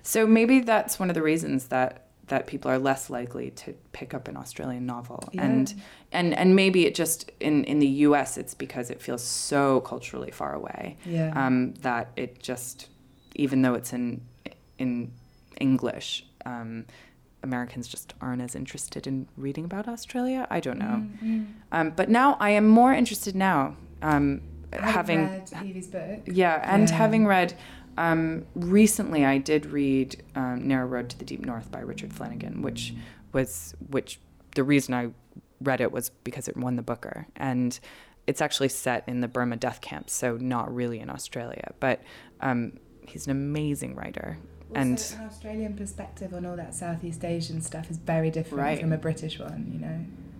so 0.03 0.25
maybe 0.27 0.59
that's 0.61 0.99
one 0.99 1.09
of 1.09 1.15
the 1.15 1.21
reasons 1.23 1.67
that 1.67 2.01
that 2.27 2.47
people 2.47 2.71
are 2.71 2.79
less 2.79 3.11
likely 3.11 3.51
to 3.51 3.71
pick 3.91 4.15
up 4.15 4.27
an 4.27 4.35
Australian 4.35 4.85
novel. 4.87 5.23
And 5.37 5.71
and 6.11 6.33
and 6.33 6.55
maybe 6.55 6.87
it 6.87 6.95
just 6.95 7.31
in 7.39 7.63
in 7.65 7.77
the 7.77 7.87
US 8.07 8.35
it's 8.37 8.55
because 8.55 8.89
it 8.89 8.99
feels 8.99 9.23
so 9.23 9.81
culturally 9.81 10.31
far 10.31 10.53
away. 10.55 10.97
yeah, 11.05 11.31
um, 11.35 11.75
that 11.81 12.09
it 12.15 12.39
just, 12.41 12.89
even 13.35 13.61
though 13.61 13.75
it's 13.75 13.93
in 13.93 14.21
in 14.79 15.11
English, 15.61 16.25
um, 16.45 16.85
Americans 17.43 17.87
just 17.87 18.13
aren't 18.21 18.41
as 18.41 18.55
interested 18.55 19.05
in 19.07 19.27
reading 19.37 19.65
about 19.65 19.87
Australia. 19.87 20.47
I 20.49 20.59
don't 20.59 20.79
know. 20.79 21.05
Mm, 21.23 21.45
Um, 21.71 21.89
but 21.95 22.09
now 22.09 22.37
I 22.39 22.49
am 22.51 22.67
more 22.67 22.93
interested 22.93 23.35
now, 23.35 23.75
um, 24.01 24.41
having 24.73 25.27
read 25.27 25.49
Evie's 25.53 25.87
book. 25.87 26.21
yeah, 26.25 26.61
and 26.63 26.89
Yeah. 26.89 26.95
having 26.95 27.25
read. 27.27 27.53
Um, 27.97 28.45
recently, 28.55 29.23
I 29.25 29.37
did 29.37 29.67
read 29.67 30.21
um, 30.35 30.67
*Narrow 30.67 30.85
Road 30.87 31.09
to 31.11 31.17
the 31.17 31.23
Deep 31.25 31.45
North* 31.45 31.71
by 31.71 31.79
Richard 31.79 32.11
Flanagan, 32.13 32.61
which 32.61 32.93
was 33.31 33.73
which 33.89 34.19
the 34.55 34.63
reason 34.63 34.93
I 34.93 35.09
read 35.61 35.79
it 35.81 35.91
was 35.91 36.09
because 36.23 36.47
it 36.49 36.57
won 36.57 36.75
the 36.75 36.81
Booker, 36.81 37.27
and 37.37 37.79
it's 38.27 38.41
actually 38.41 38.67
set 38.69 39.03
in 39.07 39.21
the 39.21 39.27
Burma 39.29 39.55
death 39.55 39.79
camps, 39.81 40.11
so 40.13 40.35
not 40.37 40.73
really 40.75 40.99
in 40.99 41.09
Australia. 41.09 41.71
But 41.79 42.01
um, 42.41 42.73
he's 43.07 43.27
an 43.27 43.31
amazing 43.31 43.95
writer. 43.95 44.37
Also, 44.69 44.79
and 44.81 45.13
an 45.19 45.27
Australian 45.27 45.75
perspective 45.75 46.33
on 46.33 46.45
all 46.45 46.55
that 46.55 46.73
Southeast 46.73 47.23
Asian 47.23 47.61
stuff 47.61 47.89
is 47.91 47.97
very 47.97 48.31
different 48.31 48.63
Right. 48.63 48.79
from 48.79 48.91
a 48.93 48.97
British 48.97 49.39
one, 49.39 49.69
you 49.73 49.79
know. 49.79 49.99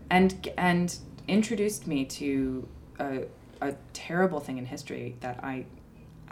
and 0.09 0.49
and 0.57 0.97
introduced 1.27 1.87
me 1.87 2.05
to 2.05 2.67
a, 2.99 3.23
a 3.61 3.75
terrible 3.93 4.39
thing 4.39 4.57
in 4.57 4.65
history 4.65 5.15
that 5.21 5.43
I 5.43 5.65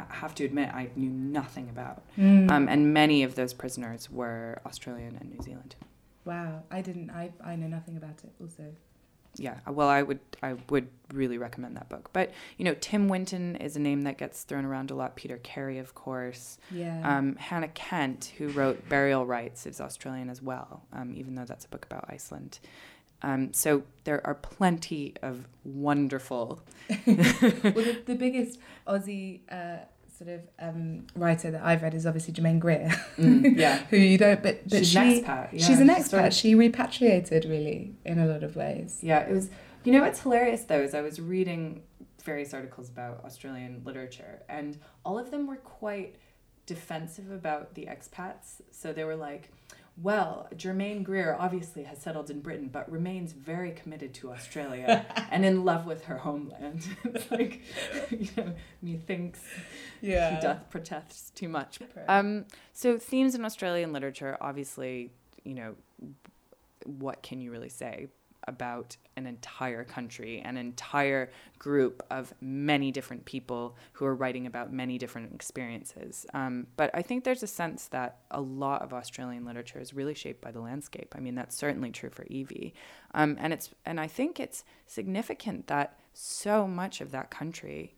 have 0.09 0.33
to 0.35 0.43
admit 0.45 0.69
I 0.73 0.89
knew 0.95 1.09
nothing 1.09 1.69
about. 1.69 2.01
Mm. 2.17 2.49
Um, 2.51 2.67
and 2.67 2.93
many 2.93 3.21
of 3.23 3.35
those 3.35 3.53
prisoners 3.53 4.09
were 4.11 4.59
Australian 4.65 5.17
and 5.19 5.29
New 5.31 5.41
Zealand. 5.43 5.75
wow, 6.25 6.63
I 6.71 6.81
didn't. 6.81 7.09
I 7.11 7.31
I 7.43 7.55
know 7.55 7.67
nothing 7.67 7.95
about 7.97 8.23
it. 8.23 8.31
Also, 8.41 8.63
Yeah, 9.36 9.57
well, 9.67 9.88
I 9.88 10.03
would 10.03 10.19
I 10.43 10.53
would 10.69 10.88
really 11.11 11.38
recommend 11.38 11.75
that 11.77 11.89
book. 11.89 12.09
But 12.13 12.31
you 12.57 12.65
know, 12.65 12.75
Tim 12.79 13.07
Winton 13.07 13.55
is 13.55 13.75
a 13.75 13.79
name 13.79 14.03
that 14.03 14.17
gets 14.17 14.43
thrown 14.43 14.65
around 14.65 14.91
a 14.91 14.95
lot. 14.95 15.15
Peter 15.15 15.38
Carey, 15.38 15.79
of 15.79 15.95
course. 15.95 16.57
yeah. 16.71 17.01
Um, 17.17 17.36
Hannah 17.38 17.69
Kent, 17.69 18.34
who 18.38 18.49
wrote 18.49 18.88
Burial 18.89 19.25
Rites, 19.25 19.65
is 19.65 19.81
Australian 19.81 20.29
as 20.29 20.41
well, 20.41 20.84
um, 20.93 21.13
even 21.15 21.36
though 21.36 21.45
that's 21.45 21.65
a 21.65 21.69
book 21.69 21.86
about 21.86 22.05
Iceland. 22.09 22.59
Um, 23.23 23.53
so 23.53 23.84
there 24.03 24.25
are 24.27 24.36
plenty 24.36 25.15
of 25.21 25.47
wonderful. 25.63 26.61
well, 26.89 27.15
the, 27.15 28.01
the 28.05 28.15
biggest 28.15 28.59
Aussie 28.86 29.39
uh, 29.49 29.86
sort 30.18 30.30
of 30.30 30.41
um, 30.59 31.07
writer 31.16 31.51
that 31.51 31.64
I've 31.64 31.82
read 31.82 31.93
is 31.93 32.05
obviously 32.05 32.34
Germaine 32.34 32.59
Greer, 32.59 32.89
Mm, 33.18 33.57
yeah, 33.57 33.78
who 33.89 33.97
you 33.97 34.18
don't. 34.18 34.41
But 34.43 34.68
but 34.68 34.80
she's 34.80 34.89
she, 34.91 34.97
an 34.99 35.24
expat. 35.24 35.49
Yeah. 35.53 35.66
she's 35.66 35.80
an 35.80 35.88
sort 35.88 35.99
expat. 36.24 36.28
of- 36.28 36.34
She 36.34 36.55
repatriated 36.55 37.45
really 37.45 37.93
in 38.05 38.20
a 38.20 38.26
lot 38.26 38.43
of 38.43 38.55
ways. 38.55 38.99
Yeah, 39.01 39.20
it 39.20 39.32
was. 39.32 39.49
You 39.84 39.91
know 39.91 40.01
what's 40.01 40.22
hilarious 40.22 40.64
though 40.64 40.82
is 40.82 40.93
I 40.93 41.01
was 41.01 41.20
reading 41.20 41.82
various 42.24 42.53
articles 42.53 42.88
about 42.89 43.24
Australian 43.26 43.82
literature, 43.84 44.41
and 44.47 44.78
all 45.03 45.18
of 45.20 45.30
them 45.32 45.45
were 45.47 45.57
quite 45.57 46.16
defensive 46.66 47.30
about 47.32 47.74
the 47.76 47.88
expats. 47.88 48.61
So 48.72 48.93
they 48.93 49.03
were 49.03 49.16
like, 49.18 49.49
"Well, 50.01 50.47
Germaine 50.55 51.03
Greer 51.03 51.35
obviously 51.39 51.83
has 51.83 51.99
settled 51.99 52.29
in 52.29 52.41
Britain, 52.41 52.69
but 52.71 52.91
remains 52.91 53.33
very 53.33 53.71
committed 53.71 54.13
to 54.15 54.31
Australia 54.31 55.05
and 55.31 55.45
in 55.45 55.63
love 55.63 55.85
with 55.85 56.05
her 56.05 56.17
homeland." 56.17 56.87
it's 57.03 57.29
like, 57.31 57.61
you 58.09 58.29
know, 58.37 58.53
methinks 58.81 59.39
she 60.01 60.41
doth 60.41 60.69
protest 60.69 61.35
too 61.35 61.47
much. 61.47 61.79
Um, 62.07 62.45
so 62.73 62.97
themes 62.97 63.35
in 63.35 63.45
Australian 63.45 63.93
literature, 63.93 64.37
obviously, 64.41 65.11
you 65.43 65.53
know, 65.53 65.75
what 66.85 67.21
can 67.23 67.39
you 67.39 67.51
really 67.51 67.69
say 67.69 68.07
about 68.47 68.97
an 69.15 69.25
entire 69.25 69.83
country, 69.83 70.41
an 70.43 70.57
entire 70.57 71.29
group 71.59 72.03
of 72.09 72.33
many 72.41 72.91
different 72.91 73.25
people 73.25 73.75
who 73.93 74.05
are 74.05 74.15
writing 74.15 74.45
about 74.45 74.73
many 74.73 74.97
different 74.97 75.33
experiences? 75.33 76.25
Um, 76.33 76.67
but 76.75 76.91
I 76.93 77.01
think 77.01 77.23
there's 77.23 77.43
a 77.43 77.47
sense 77.47 77.87
that 77.87 78.19
a 78.31 78.41
lot 78.41 78.81
of 78.81 78.93
Australian 78.93 79.45
literature 79.45 79.79
is 79.79 79.93
really 79.93 80.13
shaped 80.13 80.41
by 80.41 80.51
the 80.51 80.61
landscape. 80.61 81.13
I 81.15 81.19
mean, 81.19 81.35
that's 81.35 81.55
certainly 81.55 81.91
true 81.91 82.09
for 82.09 82.25
Evie, 82.25 82.73
um, 83.13 83.37
and 83.39 83.53
it's 83.53 83.69
and 83.85 83.99
I 83.99 84.07
think 84.07 84.39
it's 84.39 84.63
significant 84.87 85.67
that 85.67 85.99
so 86.13 86.67
much 86.67 87.01
of 87.01 87.11
that 87.11 87.31
country 87.31 87.95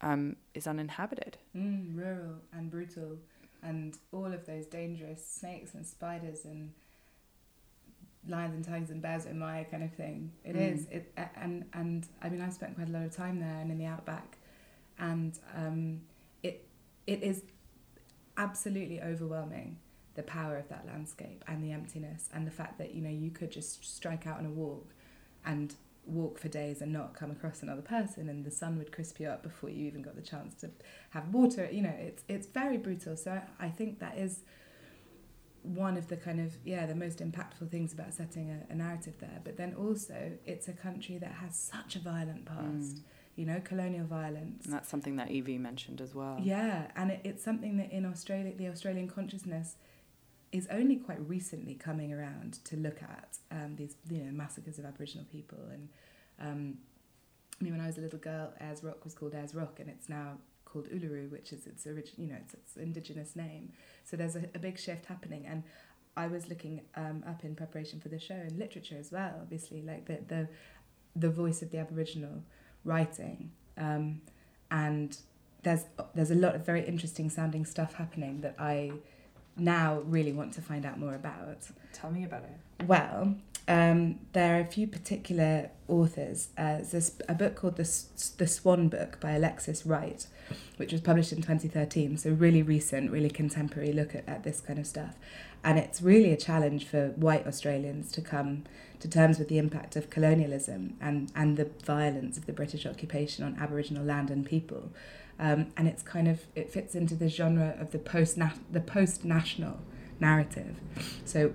um, 0.00 0.36
is 0.54 0.66
uninhabited. 0.66 1.38
Mm, 1.56 1.96
rural 1.96 2.36
and 2.52 2.70
brutal, 2.70 3.18
and 3.62 3.96
all 4.12 4.32
of 4.32 4.46
those 4.46 4.66
dangerous 4.66 5.26
snakes 5.26 5.74
and 5.74 5.86
spiders 5.86 6.44
and 6.44 6.72
lions 8.28 8.54
and 8.54 8.64
tigers 8.64 8.90
and 8.90 9.00
bears 9.00 9.24
in 9.26 9.38
my 9.38 9.64
kind 9.70 9.82
of 9.82 9.92
thing. 9.92 10.32
It 10.44 10.56
Mm. 10.56 10.72
is 10.74 10.86
It 10.90 11.12
and 11.36 11.64
and 11.72 12.06
I 12.22 12.28
mean 12.28 12.40
I've 12.40 12.52
spent 12.52 12.74
quite 12.74 12.88
a 12.88 12.92
lot 12.92 13.02
of 13.02 13.14
time 13.14 13.40
there 13.40 13.58
and 13.60 13.70
in 13.70 13.78
the 13.78 13.86
outback, 13.86 14.38
and 14.98 15.38
um, 15.56 16.02
it 16.42 16.66
it 17.06 17.22
is 17.22 17.42
absolutely 18.36 19.00
overwhelming 19.02 19.78
the 20.14 20.22
power 20.22 20.56
of 20.56 20.68
that 20.68 20.86
landscape 20.86 21.44
and 21.46 21.62
the 21.62 21.72
emptiness 21.72 22.28
and 22.34 22.46
the 22.46 22.50
fact 22.50 22.78
that 22.78 22.94
you 22.94 23.00
know 23.00 23.10
you 23.10 23.30
could 23.30 23.50
just 23.50 23.84
strike 23.84 24.26
out 24.26 24.38
on 24.38 24.46
a 24.46 24.50
walk 24.50 24.92
and 25.44 25.74
walk 26.06 26.38
for 26.38 26.48
days 26.48 26.80
and 26.82 26.92
not 26.92 27.14
come 27.14 27.30
across 27.30 27.62
another 27.62 27.82
person 27.82 28.28
and 28.28 28.44
the 28.44 28.50
sun 28.50 28.76
would 28.78 28.90
crisp 28.90 29.20
you 29.20 29.28
up 29.28 29.42
before 29.42 29.70
you 29.70 29.86
even 29.86 30.02
got 30.02 30.16
the 30.16 30.22
chance 30.22 30.54
to 30.54 30.68
have 31.10 31.28
water 31.32 31.68
you 31.70 31.82
know 31.82 31.94
it's 31.98 32.22
it's 32.28 32.46
very 32.48 32.76
brutal 32.76 33.16
so 33.16 33.30
I, 33.60 33.66
I 33.66 33.68
think 33.68 34.00
that 34.00 34.16
is 34.18 34.40
one 35.62 35.96
of 35.96 36.08
the 36.08 36.16
kind 36.16 36.40
of 36.40 36.56
yeah 36.64 36.86
the 36.86 36.94
most 36.94 37.18
impactful 37.18 37.70
things 37.70 37.92
about 37.92 38.12
setting 38.14 38.50
a, 38.50 38.72
a 38.72 38.74
narrative 38.74 39.14
there 39.20 39.40
but 39.44 39.56
then 39.56 39.74
also 39.74 40.32
it's 40.46 40.68
a 40.68 40.72
country 40.72 41.18
that 41.18 41.32
has 41.32 41.54
such 41.54 41.96
a 41.96 41.98
violent 41.98 42.44
past 42.46 42.96
Mm. 42.96 43.00
you 43.36 43.44
know 43.46 43.60
colonial 43.60 44.06
violence 44.06 44.64
And 44.64 44.72
that's 44.74 44.88
something 44.88 45.16
that 45.16 45.30
Evie 45.30 45.58
mentioned 45.58 46.00
as 46.00 46.14
well. 46.14 46.38
yeah, 46.42 46.90
and 46.96 47.10
it, 47.10 47.20
it's 47.24 47.42
something 47.44 47.76
that 47.76 47.90
in 47.92 48.04
Australia, 48.06 48.52
the 48.56 48.68
Australian 48.68 49.08
consciousness 49.08 49.76
is 50.52 50.66
only 50.70 50.96
quite 50.96 51.20
recently 51.28 51.74
coming 51.74 52.12
around 52.12 52.52
to 52.64 52.76
look 52.76 53.02
at 53.02 53.38
um, 53.52 53.76
these 53.76 53.94
you 54.10 54.22
know 54.24 54.32
massacres 54.32 54.78
of 54.80 54.84
Aboriginal 54.84 55.26
people. 55.30 55.58
And 55.74 55.88
um, 56.40 56.78
I 57.60 57.64
mean, 57.64 57.72
when 57.74 57.80
I 57.82 57.86
was 57.86 57.98
a 57.98 58.00
little 58.00 58.18
girl, 58.18 58.52
Ayers 58.60 58.82
Rock 58.82 59.04
was 59.04 59.14
called 59.14 59.34
Ayers 59.34 59.54
Rock, 59.54 59.78
and 59.80 59.88
it's 59.88 60.08
now 60.08 60.38
called 60.72 60.88
Uluru, 60.88 61.30
which 61.30 61.52
is 61.52 61.66
its 61.66 61.86
origin, 61.86 62.14
you 62.18 62.26
know, 62.28 62.36
it's 62.40 62.54
its 62.54 62.76
indigenous 62.76 63.34
name. 63.36 63.72
So 64.04 64.16
there's 64.16 64.36
a, 64.36 64.44
a 64.54 64.58
big 64.58 64.78
shift 64.78 65.06
happening, 65.06 65.46
and 65.46 65.62
I 66.16 66.26
was 66.26 66.48
looking 66.48 66.82
um, 66.96 67.24
up 67.26 67.44
in 67.44 67.54
preparation 67.54 68.00
for 68.00 68.08
the 68.08 68.18
show 68.18 68.34
in 68.34 68.58
literature 68.58 68.96
as 68.98 69.10
well. 69.12 69.34
Obviously, 69.40 69.82
like 69.82 70.06
the 70.06 70.18
the 70.28 70.48
the 71.16 71.30
voice 71.30 71.62
of 71.62 71.70
the 71.70 71.78
Aboriginal 71.78 72.42
writing, 72.84 73.50
um, 73.76 74.20
and 74.70 75.16
there's 75.62 75.84
there's 76.14 76.30
a 76.30 76.34
lot 76.34 76.54
of 76.54 76.64
very 76.64 76.86
interesting 76.86 77.30
sounding 77.30 77.64
stuff 77.64 77.94
happening 77.94 78.40
that 78.40 78.54
I 78.58 78.92
now 79.56 80.00
really 80.06 80.32
want 80.32 80.52
to 80.54 80.62
find 80.62 80.86
out 80.86 80.98
more 80.98 81.14
about. 81.14 81.58
Tell 81.92 82.10
me 82.10 82.24
about 82.24 82.44
it. 82.44 82.86
Well, 82.86 83.34
um, 83.70 84.18
there 84.32 84.56
are 84.56 84.60
a 84.60 84.64
few 84.64 84.88
particular 84.88 85.70
authors. 85.86 86.48
Uh, 86.58 86.78
there's 86.90 87.12
a 87.28 87.34
book 87.34 87.54
called 87.54 87.76
the 87.76 87.82
S- 87.82 88.34
the 88.36 88.48
Swan 88.48 88.88
Book 88.88 89.20
by 89.20 89.30
Alexis 89.30 89.86
Wright, 89.86 90.26
which 90.76 90.90
was 90.90 91.00
published 91.00 91.30
in 91.30 91.40
2013. 91.40 92.16
So 92.16 92.30
really 92.30 92.62
recent, 92.62 93.12
really 93.12 93.30
contemporary 93.30 93.92
look 93.92 94.12
at, 94.16 94.28
at 94.28 94.42
this 94.42 94.60
kind 94.60 94.80
of 94.80 94.88
stuff, 94.88 95.14
and 95.62 95.78
it's 95.78 96.02
really 96.02 96.32
a 96.32 96.36
challenge 96.36 96.84
for 96.84 97.10
white 97.10 97.46
Australians 97.46 98.10
to 98.10 98.20
come 98.20 98.64
to 98.98 99.08
terms 99.08 99.38
with 99.38 99.48
the 99.48 99.58
impact 99.58 99.94
of 99.94 100.10
colonialism 100.10 100.96
and 101.00 101.30
and 101.36 101.56
the 101.56 101.70
violence 101.84 102.36
of 102.36 102.46
the 102.46 102.52
British 102.52 102.84
occupation 102.84 103.44
on 103.44 103.56
Aboriginal 103.60 104.04
land 104.04 104.30
and 104.30 104.44
people. 104.44 104.90
Um, 105.38 105.68
and 105.76 105.86
it's 105.86 106.02
kind 106.02 106.26
of 106.26 106.40
it 106.56 106.72
fits 106.72 106.96
into 106.96 107.14
the 107.14 107.28
genre 107.28 107.76
of 107.78 107.92
the 107.92 108.00
post 108.00 108.36
the 108.72 108.80
post 108.80 109.24
national 109.24 109.78
narrative. 110.18 110.74
So 111.24 111.54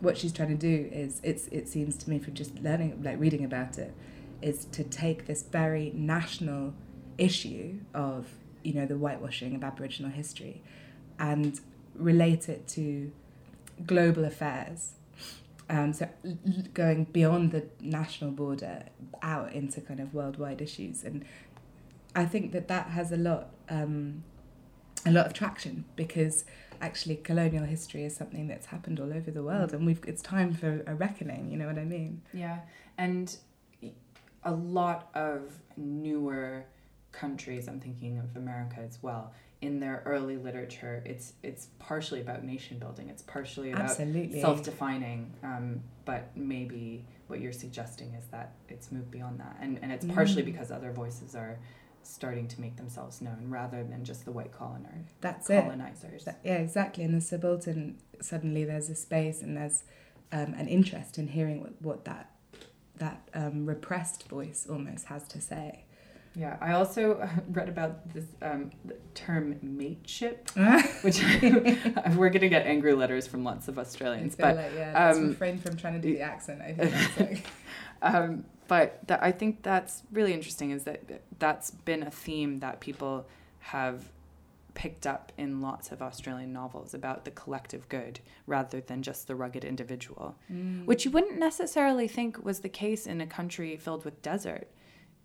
what 0.00 0.16
she's 0.16 0.32
trying 0.32 0.48
to 0.48 0.54
do 0.54 0.88
is 0.92 1.20
it's 1.22 1.46
it 1.48 1.68
seems 1.68 1.96
to 1.98 2.10
me 2.10 2.18
from 2.18 2.34
just 2.34 2.58
learning 2.60 3.00
like 3.02 3.20
reading 3.20 3.44
about 3.44 3.78
it 3.78 3.92
is 4.42 4.64
to 4.66 4.82
take 4.82 5.26
this 5.26 5.42
very 5.42 5.92
national 5.94 6.72
issue 7.18 7.78
of 7.94 8.26
you 8.62 8.72
know 8.72 8.86
the 8.86 8.96
whitewashing 8.96 9.54
of 9.54 9.62
aboriginal 9.62 10.10
history 10.10 10.62
and 11.18 11.60
relate 11.94 12.48
it 12.48 12.66
to 12.66 13.12
global 13.86 14.24
affairs. 14.24 14.92
Um, 15.68 15.92
so 15.92 16.08
going 16.74 17.04
beyond 17.04 17.52
the 17.52 17.66
national 17.80 18.32
border 18.32 18.84
out 19.22 19.52
into 19.52 19.80
kind 19.80 20.00
of 20.00 20.12
worldwide 20.12 20.60
issues. 20.60 21.04
And 21.04 21.24
I 22.14 22.24
think 22.24 22.50
that 22.52 22.66
that 22.68 22.88
has 22.88 23.12
a 23.12 23.16
lot 23.16 23.50
um, 23.68 24.24
a 25.06 25.12
lot 25.12 25.26
of 25.26 25.32
traction 25.32 25.84
because 25.94 26.44
actually 26.80 27.16
colonial 27.16 27.64
history 27.64 28.04
is 28.04 28.14
something 28.16 28.48
that's 28.48 28.66
happened 28.66 28.98
all 29.00 29.12
over 29.12 29.30
the 29.30 29.42
world 29.42 29.72
and 29.72 29.84
we've 29.86 30.00
it's 30.06 30.22
time 30.22 30.52
for 30.52 30.82
a 30.86 30.94
reckoning 30.94 31.50
you 31.50 31.56
know 31.58 31.66
what 31.66 31.78
i 31.78 31.84
mean 31.84 32.22
Yeah, 32.32 32.58
and 32.98 33.36
a 34.44 34.52
lot 34.52 35.10
of 35.14 35.58
newer 35.76 36.64
countries, 37.12 37.68
I'm 37.68 37.80
thinking 37.80 38.18
of 38.18 38.36
America 38.36 38.76
as 38.80 38.98
well, 39.02 39.32
in 39.60 39.80
their 39.80 40.02
early 40.06 40.36
literature, 40.38 41.02
it's 41.04 41.34
it's 41.42 41.66
partially 41.78 42.20
about 42.22 42.44
nation 42.44 42.78
building. 42.78 43.10
It's 43.10 43.22
partially 43.22 43.72
about 43.72 43.90
absolutely 43.90 44.40
self-defining, 44.40 45.34
um, 45.42 45.82
but 46.06 46.34
maybe 46.34 47.04
what 47.26 47.40
you're 47.40 47.52
suggesting 47.52 48.14
is 48.14 48.24
that 48.28 48.54
it's 48.70 48.90
moved 48.90 49.10
beyond 49.10 49.40
that, 49.40 49.56
and 49.60 49.78
and 49.82 49.92
it's 49.92 50.06
partially 50.06 50.42
Mm. 50.42 50.46
because 50.52 50.70
other 50.70 50.92
voices 50.92 51.34
are 51.34 51.58
starting 52.02 52.48
to 52.48 52.60
make 52.60 52.76
themselves 52.76 53.20
known 53.20 53.46
rather 53.48 53.82
than 53.84 54.04
just 54.04 54.24
the 54.24 54.32
white 54.32 54.52
colonizer 54.52 55.04
that's 55.20 55.48
it 55.50 55.62
colonizers. 55.62 56.24
That- 56.24 56.40
yeah 56.44 56.54
exactly 56.58 57.04
in 57.04 57.12
the 57.12 57.20
subaltern 57.20 57.96
suddenly 58.20 58.64
there's 58.64 58.88
a 58.90 58.94
space 58.94 59.42
and 59.42 59.56
there's 59.56 59.84
um, 60.32 60.54
an 60.54 60.68
interest 60.68 61.18
in 61.18 61.28
hearing 61.28 61.60
what, 61.60 61.72
what 61.82 62.04
that 62.04 62.30
that 62.96 63.28
um, 63.34 63.66
repressed 63.66 64.28
voice 64.28 64.66
almost 64.70 65.06
has 65.06 65.26
to 65.28 65.40
say 65.40 65.84
Yeah, 66.36 66.56
I 66.60 66.72
also 66.72 67.28
read 67.50 67.68
about 67.68 68.12
this 68.14 68.26
um, 68.42 68.70
the 68.84 68.96
term 69.14 69.58
mateship, 69.62 70.48
which 71.02 71.20
we're 71.42 72.30
going 72.30 72.40
to 72.42 72.48
get 72.48 72.66
angry 72.66 72.92
letters 72.94 73.26
from 73.26 73.42
lots 73.42 73.66
of 73.68 73.78
Australians. 73.78 74.36
but 74.36 74.54
like, 74.56 74.72
yeah, 74.76 75.08
um, 75.10 75.28
refrain 75.30 75.58
from 75.58 75.76
trying 75.76 75.94
to 75.94 75.98
do 76.08 76.12
the 76.14 76.20
accent. 76.20 76.60
I 76.62 76.72
think 76.74 76.90
that's 76.92 77.20
like, 77.20 77.46
um, 78.02 78.44
but 78.70 79.00
that, 79.08 79.20
I 79.20 79.32
think 79.32 79.64
that's 79.64 80.04
really 80.12 80.32
interesting. 80.32 80.70
Is 80.70 80.84
that 80.84 81.00
that's 81.40 81.72
been 81.72 82.04
a 82.04 82.10
theme 82.10 82.60
that 82.60 82.78
people 82.78 83.26
have 83.58 84.12
picked 84.74 85.08
up 85.08 85.32
in 85.36 85.60
lots 85.60 85.90
of 85.90 86.00
Australian 86.00 86.52
novels 86.52 86.94
about 86.94 87.24
the 87.24 87.32
collective 87.32 87.88
good 87.88 88.20
rather 88.46 88.80
than 88.80 89.02
just 89.02 89.26
the 89.26 89.34
rugged 89.34 89.64
individual, 89.64 90.36
mm. 90.48 90.84
which 90.84 91.04
you 91.04 91.10
wouldn't 91.10 91.36
necessarily 91.36 92.06
think 92.06 92.44
was 92.44 92.60
the 92.60 92.68
case 92.68 93.08
in 93.08 93.20
a 93.20 93.26
country 93.26 93.76
filled 93.76 94.04
with 94.04 94.22
desert 94.22 94.68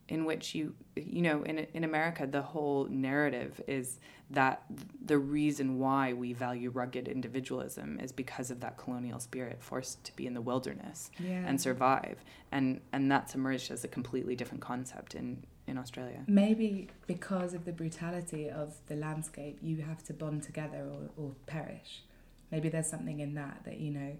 in 0.07 0.25
which 0.25 0.53
you 0.53 0.73
you 0.95 1.21
know 1.21 1.43
in 1.43 1.59
in 1.73 1.83
America 1.83 2.27
the 2.27 2.41
whole 2.41 2.85
narrative 2.85 3.59
is 3.67 3.99
that 4.29 4.63
the 5.03 5.17
reason 5.17 5.79
why 5.79 6.13
we 6.13 6.33
value 6.33 6.69
rugged 6.69 7.07
individualism 7.07 7.99
is 7.99 8.11
because 8.11 8.51
of 8.51 8.59
that 8.59 8.77
colonial 8.77 9.19
spirit 9.19 9.61
forced 9.61 10.03
to 10.03 10.15
be 10.15 10.25
in 10.25 10.33
the 10.33 10.41
wilderness 10.41 11.11
yeah. 11.19 11.43
and 11.45 11.59
survive 11.59 12.23
and 12.51 12.81
and 12.91 13.11
that's 13.11 13.35
emerged 13.35 13.71
as 13.71 13.83
a 13.83 13.87
completely 13.87 14.35
different 14.35 14.61
concept 14.61 15.15
in 15.15 15.43
in 15.67 15.77
Australia 15.77 16.21
Maybe 16.27 16.89
because 17.07 17.53
of 17.53 17.65
the 17.65 17.71
brutality 17.71 18.49
of 18.49 18.75
the 18.87 18.95
landscape, 18.95 19.57
you 19.61 19.77
have 19.81 20.03
to 20.03 20.13
bond 20.13 20.43
together 20.43 20.77
or, 20.77 21.09
or 21.17 21.31
perish. 21.47 22.03
Maybe 22.51 22.69
there's 22.69 22.87
something 22.87 23.19
in 23.19 23.33
that 23.33 23.61
that, 23.65 23.79
you 23.79 23.91
know, 23.91 24.17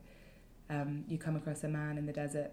um, 0.72 1.04
you 1.08 1.20
come 1.20 1.36
across 1.36 1.64
a 1.64 1.68
man 1.68 2.00
in 2.00 2.08
the 2.08 2.14
desert 2.14 2.52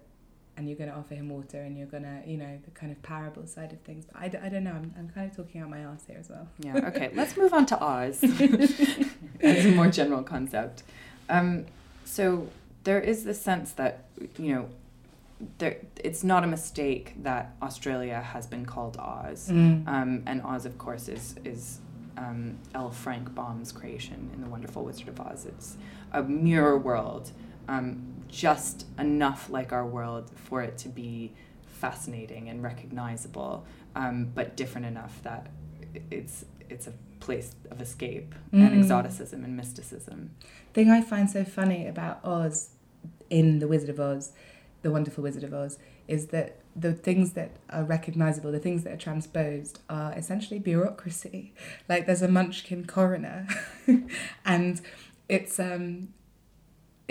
and 0.56 0.68
you're 0.68 0.76
going 0.76 0.90
to 0.90 0.96
offer 0.96 1.14
him 1.14 1.28
water 1.30 1.60
and 1.62 1.76
you're 1.78 1.86
going 1.86 2.02
to, 2.02 2.20
you 2.26 2.36
know, 2.36 2.58
the 2.64 2.70
kind 2.72 2.92
of 2.92 3.02
parable 3.02 3.46
side 3.46 3.72
of 3.72 3.80
things. 3.80 4.04
But 4.04 4.20
I, 4.22 4.28
d- 4.28 4.38
I 4.42 4.48
don't 4.48 4.64
know, 4.64 4.72
I'm, 4.72 4.94
I'm 4.98 5.08
kind 5.08 5.30
of 5.30 5.34
talking 5.36 5.60
out 5.60 5.70
my 5.70 5.80
ass 5.80 6.04
here 6.06 6.18
as 6.20 6.28
well. 6.28 6.46
yeah 6.58 6.76
okay 6.88 7.10
let's 7.14 7.36
move 7.36 7.52
on 7.54 7.64
to 7.66 7.80
Oz 7.82 8.22
as 9.40 9.64
a 9.66 9.72
more 9.72 9.88
general 9.88 10.22
concept 10.22 10.82
um, 11.28 11.64
so 12.04 12.48
there 12.84 13.00
is 13.00 13.24
this 13.24 13.40
sense 13.40 13.72
that 13.72 14.04
you 14.38 14.54
know 14.54 14.68
there 15.58 15.76
it's 15.96 16.22
not 16.22 16.44
a 16.44 16.46
mistake 16.46 17.14
that 17.22 17.54
Australia 17.62 18.20
has 18.20 18.46
been 18.46 18.64
called 18.66 18.96
Oz 18.98 19.48
Mm. 19.50 19.88
Um, 19.88 20.22
and 20.26 20.42
Oz, 20.42 20.66
of 20.66 20.78
course, 20.78 21.08
is 21.08 21.34
is 21.44 21.78
um, 22.16 22.58
L. 22.74 22.90
Frank 22.90 23.34
Baum's 23.34 23.72
creation 23.72 24.30
in 24.34 24.40
The 24.42 24.46
Wonderful 24.48 24.84
Wizard 24.84 25.08
of 25.08 25.18
Oz. 25.20 25.46
It's 25.46 25.76
a 26.12 26.22
mirror 26.22 26.76
world, 26.78 27.32
um, 27.68 28.02
just 28.32 28.86
enough 28.98 29.50
like 29.50 29.72
our 29.72 29.86
world 29.86 30.30
for 30.34 30.62
it 30.62 30.78
to 30.78 30.88
be 30.88 31.32
fascinating 31.66 32.48
and 32.48 32.62
recognizable, 32.62 33.64
um, 33.94 34.30
but 34.34 34.56
different 34.56 34.86
enough 34.86 35.22
that 35.22 35.48
it's 36.10 36.44
it's 36.70 36.86
a 36.86 36.92
place 37.20 37.54
of 37.70 37.80
escape 37.82 38.34
and 38.50 38.70
Mm. 38.72 38.78
exoticism 38.80 39.44
and 39.44 39.54
mysticism. 39.56 40.30
thing 40.72 40.90
I 40.90 41.02
find 41.02 41.30
so 41.30 41.44
funny 41.44 41.86
about 41.86 42.24
Oz 42.24 42.70
in 43.28 43.58
The 43.58 43.68
Wizard 43.68 43.90
of 43.90 44.00
Oz, 44.00 44.32
The 44.80 44.90
Wonderful 44.90 45.22
Wizard 45.22 45.44
of 45.44 45.52
Oz, 45.52 45.78
is 46.08 46.28
that 46.28 46.56
the 46.74 46.94
things 46.94 47.34
that 47.34 47.50
are 47.68 47.84
recognizable, 47.84 48.50
the 48.50 48.58
things 48.58 48.82
that 48.84 48.92
are 48.94 48.96
transposed, 49.08 49.80
are 49.90 50.12
essentially 50.14 50.58
bureaucracy. 50.58 51.52
Like 51.90 52.06
there's 52.06 52.22
a 52.22 52.28
Munchkin 52.28 52.86
coroner, 52.86 53.46
and 54.46 54.80
it's 55.28 55.60
um, 55.60 56.08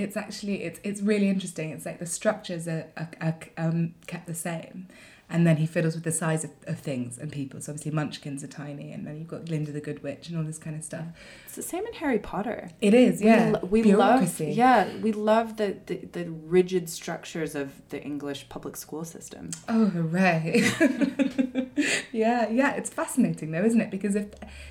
it's 0.01 0.17
actually 0.17 0.63
it's 0.63 0.79
it's 0.83 1.01
really 1.01 1.29
interesting. 1.29 1.69
It's 1.71 1.85
like 1.85 1.99
the 1.99 2.05
structures 2.05 2.67
are, 2.67 2.87
are, 2.97 3.09
are 3.21 3.35
um, 3.57 3.95
kept 4.07 4.27
the 4.27 4.33
same, 4.33 4.87
and 5.29 5.47
then 5.47 5.57
he 5.57 5.65
fiddles 5.65 5.95
with 5.95 6.03
the 6.03 6.11
size 6.11 6.43
of, 6.43 6.51
of 6.67 6.79
things 6.79 7.17
and 7.17 7.31
people. 7.31 7.61
So 7.61 7.71
obviously 7.71 7.91
Munchkins 7.91 8.43
are 8.43 8.47
tiny, 8.47 8.91
and 8.91 9.07
then 9.07 9.17
you've 9.17 9.27
got 9.27 9.45
Glinda 9.45 9.71
the 9.71 9.79
Good 9.79 10.03
Witch 10.03 10.27
and 10.27 10.37
all 10.37 10.43
this 10.43 10.57
kind 10.57 10.75
of 10.75 10.83
stuff. 10.83 11.05
It's 11.45 11.55
the 11.55 11.61
same 11.61 11.85
in 11.85 11.93
Harry 11.93 12.19
Potter. 12.19 12.69
It 12.81 12.93
is, 12.93 13.21
yeah. 13.21 13.59
We, 13.61 13.81
we 13.81 13.95
love, 13.95 14.39
yeah, 14.39 14.93
we 14.97 15.13
love 15.13 15.57
the, 15.57 15.77
the, 15.85 15.97
the 16.11 16.25
rigid 16.29 16.89
structures 16.89 17.55
of 17.55 17.71
the 17.89 18.03
English 18.03 18.49
public 18.49 18.75
school 18.75 19.05
system. 19.05 19.51
Oh, 19.69 19.85
hooray! 19.85 20.69
yeah, 22.11 22.49
yeah, 22.49 22.73
it's 22.73 22.89
fascinating 22.89 23.51
though, 23.51 23.63
isn't 23.63 23.81
it? 23.81 23.91
Because 23.91 24.15
if 24.15 24.27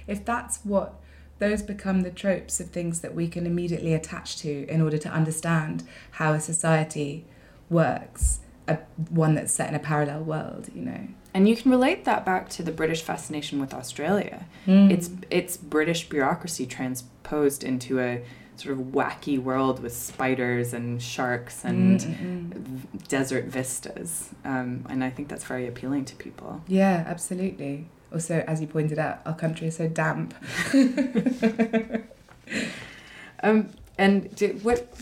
if 0.07 0.25
that's 0.25 0.59
what 0.65 1.01
those 1.41 1.63
become 1.63 2.03
the 2.03 2.11
tropes 2.11 2.61
of 2.61 2.71
things 2.71 3.01
that 3.01 3.15
we 3.15 3.27
can 3.27 3.47
immediately 3.47 3.93
attach 3.95 4.37
to 4.39 4.67
in 4.69 4.81
order 4.81 4.99
to 4.99 5.09
understand 5.09 5.83
how 6.13 6.33
a 6.33 6.41
society 6.41 7.25
works, 7.69 8.41
a 8.69 8.77
one 9.09 9.35
that's 9.35 9.53
set 9.53 9.69
in 9.69 9.75
a 9.75 9.79
parallel 9.81 10.23
world, 10.23 10.69
you 10.75 10.83
know. 10.83 11.09
And 11.33 11.49
you 11.49 11.57
can 11.57 11.71
relate 11.71 12.05
that 12.05 12.25
back 12.25 12.49
to 12.51 12.63
the 12.63 12.73
British 12.73 13.03
fascination 13.03 13.61
with 13.61 13.73
Australia. 13.75 14.47
Mm. 14.67 14.91
It's 14.91 15.11
it's 15.31 15.57
British 15.57 16.09
bureaucracy 16.09 16.67
transposed 16.67 17.65
into 17.65 18.01
a 18.01 18.23
sort 18.57 18.77
of 18.77 18.87
wacky 18.89 19.39
world 19.43 19.81
with 19.83 19.95
spiders 19.95 20.75
and 20.75 21.01
sharks 21.01 21.65
and 21.65 22.01
Mm, 22.01 22.17
mm, 22.17 22.53
mm. 22.53 23.09
desert 23.09 23.47
vistas. 23.47 24.31
Um, 24.45 24.85
and 24.91 25.03
I 25.03 25.09
think 25.09 25.29
that's 25.29 25.45
very 25.45 25.67
appealing 25.67 26.05
to 26.07 26.17
people. 26.17 26.63
Yeah, 26.69 27.05
absolutely. 27.07 27.87
Also, 28.13 28.43
as 28.47 28.61
you 28.61 28.67
pointed 28.67 28.99
out, 28.99 29.21
our 29.25 29.35
country 29.35 29.69
is 29.69 29.77
so 29.77 29.89
damp. 29.89 30.35
Um, 33.43 33.71
and 33.97 34.35
do, 34.37 34.49
what 34.63 34.93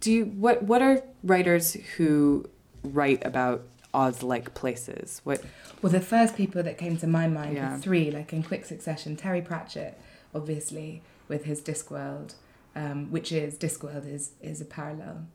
do 0.00 0.10
you 0.12 0.24
what 0.26 0.62
what 0.62 0.80
are 0.82 1.02
writers 1.22 1.74
who 1.96 2.48
write 2.82 3.24
about 3.24 3.64
Oz-like 3.92 4.54
places? 4.54 5.20
What 5.24 5.42
Well, 5.82 5.92
the 5.92 6.00
first 6.00 6.36
people 6.36 6.62
that 6.62 6.78
came 6.78 6.96
to 6.98 7.06
my 7.06 7.26
mind 7.28 7.56
Yeah. 7.56 7.74
were 7.74 7.78
three, 7.78 8.10
like 8.10 8.32
in 8.32 8.42
quick 8.42 8.64
succession. 8.64 9.16
Terry 9.16 9.42
Pratchett, 9.42 9.98
obviously, 10.34 11.02
with 11.28 11.44
his 11.44 11.60
Discworld, 11.60 12.34
um, 12.74 13.10
which 13.10 13.32
is 13.32 13.58
Discworld 13.58 14.10
is 14.10 14.30
is 14.40 14.60
a 14.60 14.64
parallel 14.64 15.26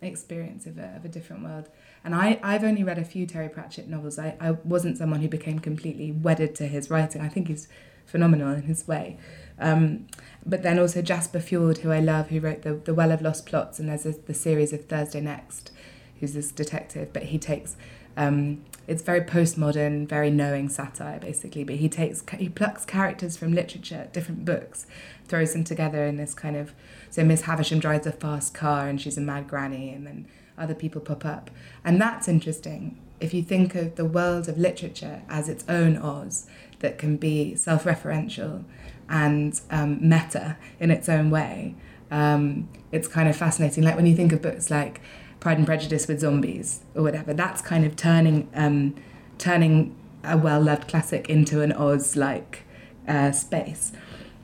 experience 0.00 0.64
of 0.66 0.78
a, 0.78 0.94
of 0.96 1.04
a 1.04 1.08
different 1.08 1.42
world. 1.42 1.68
And 2.04 2.14
I, 2.14 2.40
I've 2.42 2.64
only 2.64 2.82
read 2.82 2.98
a 2.98 3.04
few 3.04 3.26
Terry 3.26 3.48
Pratchett 3.48 3.88
novels. 3.88 4.18
I, 4.18 4.36
I 4.40 4.52
wasn't 4.52 4.96
someone 4.96 5.20
who 5.20 5.28
became 5.28 5.58
completely 5.58 6.12
wedded 6.12 6.54
to 6.56 6.66
his 6.66 6.90
writing. 6.90 7.20
I 7.20 7.28
think 7.28 7.48
he's 7.48 7.68
phenomenal 8.06 8.54
in 8.54 8.62
his 8.62 8.88
way. 8.88 9.18
Um, 9.58 10.06
but 10.44 10.62
then 10.62 10.78
also 10.78 11.02
Jasper 11.02 11.38
Fforde, 11.38 11.78
who 11.78 11.92
I 11.92 12.00
love, 12.00 12.28
who 12.28 12.40
wrote 12.40 12.62
the, 12.62 12.74
the 12.74 12.94
Well 12.94 13.12
of 13.12 13.20
Lost 13.20 13.46
Plots, 13.46 13.78
and 13.78 13.88
there's 13.88 14.06
a, 14.06 14.12
the 14.12 14.34
series 14.34 14.72
of 14.72 14.86
Thursday 14.86 15.20
Next, 15.20 15.70
who's 16.18 16.32
this 16.32 16.50
detective, 16.50 17.12
but 17.12 17.24
he 17.24 17.38
takes 17.38 17.76
um, 18.16 18.64
it's 18.86 19.02
very 19.02 19.20
postmodern, 19.20 20.08
very 20.08 20.30
knowing 20.30 20.68
satire 20.68 21.20
basically. 21.20 21.64
But 21.64 21.76
he 21.76 21.88
takes 21.88 22.24
he 22.36 22.48
plucks 22.48 22.84
characters 22.84 23.36
from 23.36 23.52
literature, 23.52 24.08
different 24.12 24.44
books, 24.44 24.86
throws 25.28 25.52
them 25.52 25.64
together 25.64 26.04
in 26.04 26.16
this 26.16 26.34
kind 26.34 26.56
of. 26.56 26.74
So 27.08 27.24
Miss 27.24 27.42
Havisham 27.42 27.78
drives 27.78 28.06
a 28.06 28.12
fast 28.12 28.52
car 28.52 28.88
and 28.88 29.00
she's 29.00 29.16
a 29.16 29.20
mad 29.20 29.48
granny, 29.48 29.90
and 29.90 30.06
then 30.06 30.26
other 30.60 30.74
people 30.74 31.00
pop 31.00 31.24
up, 31.24 31.50
and 31.84 32.00
that's 32.00 32.28
interesting. 32.28 32.98
If 33.18 33.34
you 33.34 33.42
think 33.42 33.74
of 33.74 33.96
the 33.96 34.04
world 34.04 34.48
of 34.48 34.56
literature 34.56 35.22
as 35.28 35.48
its 35.48 35.64
own 35.68 35.96
Oz 35.96 36.46
that 36.78 36.96
can 36.96 37.16
be 37.16 37.54
self-referential 37.54 38.64
and 39.08 39.60
um, 39.70 39.98
meta 40.00 40.56
in 40.78 40.90
its 40.90 41.08
own 41.08 41.30
way, 41.30 41.74
um, 42.10 42.68
it's 42.92 43.08
kind 43.08 43.28
of 43.28 43.36
fascinating. 43.36 43.84
Like 43.84 43.96
when 43.96 44.06
you 44.06 44.16
think 44.16 44.32
of 44.32 44.40
books 44.40 44.70
like 44.70 45.00
Pride 45.40 45.56
and 45.56 45.66
Prejudice 45.66 46.06
with 46.06 46.20
zombies 46.20 46.80
or 46.94 47.02
whatever. 47.02 47.32
That's 47.32 47.62
kind 47.62 47.84
of 47.84 47.96
turning 47.96 48.48
um, 48.54 48.94
turning 49.38 49.96
a 50.22 50.36
well 50.36 50.60
loved 50.60 50.86
classic 50.86 51.28
into 51.28 51.62
an 51.62 51.72
Oz 51.72 52.14
like 52.14 52.64
uh, 53.08 53.32
space. 53.32 53.92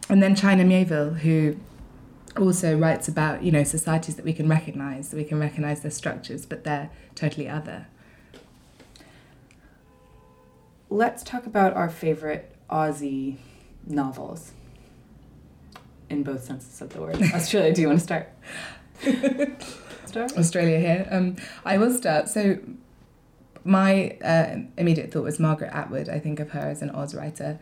And 0.09 0.23
then 0.23 0.35
China 0.35 0.65
Mieville, 0.65 1.19
who 1.19 1.57
also 2.39 2.77
writes 2.77 3.09
about 3.09 3.43
you 3.43 3.53
know 3.53 3.65
societies 3.65 4.17
that 4.17 4.25
we 4.25 4.33
can 4.33 4.49
recognize, 4.49 5.11
that 5.11 5.17
we 5.17 5.25
can 5.25 5.39
recognize 5.39 5.81
their 5.81 5.91
structures, 5.91 6.47
but 6.47 6.65
they're 6.65 6.91
totally 7.15 7.49
other. 7.49 7.87
Let's 10.89 11.23
talk 11.23 11.47
about 11.47 11.75
our 11.75 11.89
favorite 11.89 12.55
Aussie 12.71 13.37
novels. 13.87 14.53
In 16.09 16.23
both 16.23 16.45
senses 16.45 16.81
of 16.81 16.91
the 16.91 17.01
word. 17.01 17.21
Australia, 17.35 17.75
do 17.75 17.81
you 17.81 17.89
want 17.89 17.99
to 17.99 18.05
start? 18.05 18.29
start? 20.07 20.39
Australia 20.39 20.79
here. 20.79 21.09
Um, 21.11 21.35
I 21.65 21.79
will 21.79 21.93
start. 21.93 22.29
So, 22.29 22.59
my 23.65 24.17
uh, 24.23 24.59
immediate 24.79 25.11
thought 25.11 25.25
was 25.25 25.41
Margaret 25.41 25.73
Atwood. 25.73 26.09
I 26.09 26.21
think 26.21 26.39
of 26.39 26.51
her 26.51 26.61
as 26.61 26.81
an 26.81 26.91
Oz 26.91 27.13
writer 27.13 27.59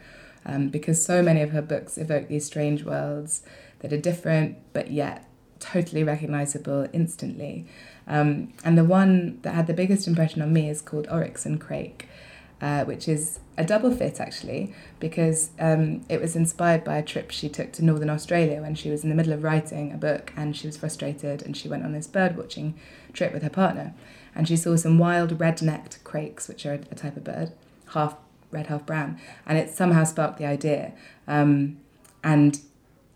um, 0.47 0.69
because 0.69 1.05
so 1.05 1.23
many 1.23 1.41
of 1.41 1.51
her 1.51 1.63
books 1.63 1.97
evoke 1.97 2.29
these 2.29 2.45
strange 2.45 2.85
worlds 2.85 3.43
that 3.85 3.93
are 3.93 4.01
different 4.01 4.57
but 4.73 4.91
yet 4.91 5.29
totally 5.61 6.03
recognizable 6.03 6.89
instantly. 6.93 7.67
Um, 8.07 8.55
and 8.65 8.79
the 8.79 8.85
one 8.85 9.41
that 9.43 9.55
had 9.55 9.67
the 9.67 9.75
biggest 9.75 10.09
impression 10.09 10.41
on 10.41 10.53
me 10.53 10.71
is 10.71 10.81
called 10.81 11.07
Oryx 11.11 11.45
and 11.47 11.61
Crake. 11.61 12.09
Uh, 12.61 12.83
which 12.85 13.09
is 13.09 13.41
a 13.59 13.65
double 13.65 13.95
fit 13.95 14.21
actually, 14.21 14.73
because 14.99 15.51
um, 15.59 16.01
it 16.09 16.19
was 16.19 16.35
inspired 16.35 16.83
by 16.83 16.97
a 16.97 17.03
trip 17.03 17.31
she 17.31 17.47
took 17.47 17.73
to 17.73 17.85
Northern 17.85 18.09
Australia 18.09 18.63
when 18.63 18.75
she 18.75 18.91
was 18.91 19.03
in 19.03 19.11
the 19.11 19.15
middle 19.15 19.35
of 19.35 19.43
writing 19.43 19.93
a 19.93 19.99
book 19.99 20.33
and 20.35 20.57
she 20.57 20.67
was 20.67 20.77
frustrated 20.77 21.43
and 21.43 21.55
she 21.55 21.69
went 21.69 21.85
on 21.85 21.93
this 21.93 22.07
bird 22.07 22.39
watching 22.39 22.75
trip 23.13 23.35
with 23.35 23.43
her 23.43 23.51
partner 23.51 23.93
and 24.35 24.49
she 24.49 24.57
saw 24.57 24.77
some 24.77 24.99
wild 24.99 25.39
red 25.39 25.61
necked 25.61 26.03
crakes, 26.05 26.49
which 26.49 26.65
are 26.65 26.75
a 26.75 26.95
type 26.95 27.19
of 27.19 27.25
bird, 27.25 27.53
half 27.89 28.17
red, 28.51 28.69
half 28.69 28.87
brown, 28.87 29.21
and 29.45 29.59
it 29.59 29.69
somehow 29.69 30.05
sparked 30.05 30.39
the 30.39 30.47
idea, 30.47 30.93
um, 31.29 31.77
and 32.23 32.61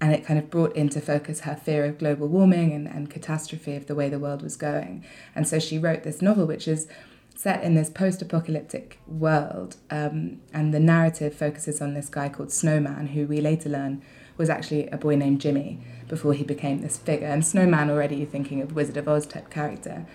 and 0.01 0.13
it 0.13 0.25
kind 0.25 0.39
of 0.39 0.51
brought 0.51 0.75
into 0.77 1.01
focus 1.01 1.41
her 1.41 1.57
fear 1.57 1.85
of 1.85 1.99
global 1.99 2.29
warming 2.29 2.73
and, 2.73 2.87
and 2.87 3.11
catastrophe 3.11 3.75
of 3.75 3.87
the 3.87 3.95
way 3.95 4.09
the 4.09 4.19
world 4.19 4.43
was 4.43 4.57
going. 4.57 5.05
And 5.35 5.47
so 5.49 5.59
she 5.59 5.79
wrote 5.79 6.05
this 6.05 6.23
novel, 6.23 6.47
which 6.47 6.69
is 6.69 6.87
set 7.35 7.63
in 7.63 7.75
this 7.75 7.91
post 7.91 8.23
apocalyptic 8.23 9.01
world. 9.07 9.77
Um, 9.91 10.41
and 10.53 10.73
the 10.73 10.81
narrative 10.81 11.35
focuses 11.35 11.81
on 11.81 11.95
this 11.95 12.09
guy 12.09 12.29
called 12.29 12.53
Snowman, 12.53 13.09
who 13.09 13.27
we 13.27 13.41
later 13.41 13.69
learn 13.69 14.03
was 14.37 14.49
actually 14.49 14.87
a 14.89 14.97
boy 14.97 15.17
named 15.17 15.41
Jimmy 15.41 15.81
before 16.07 16.33
he 16.33 16.45
became 16.45 16.81
this 16.81 16.97
figure. 16.97 17.27
And 17.27 17.45
Snowman, 17.45 17.91
already 17.91 18.17
you're 18.17 18.27
thinking 18.27 18.63
of 18.63 18.75
Wizard 18.75 18.97
of 18.97 19.09
Oz 19.09 19.27
type 19.27 19.51
character. 19.51 20.07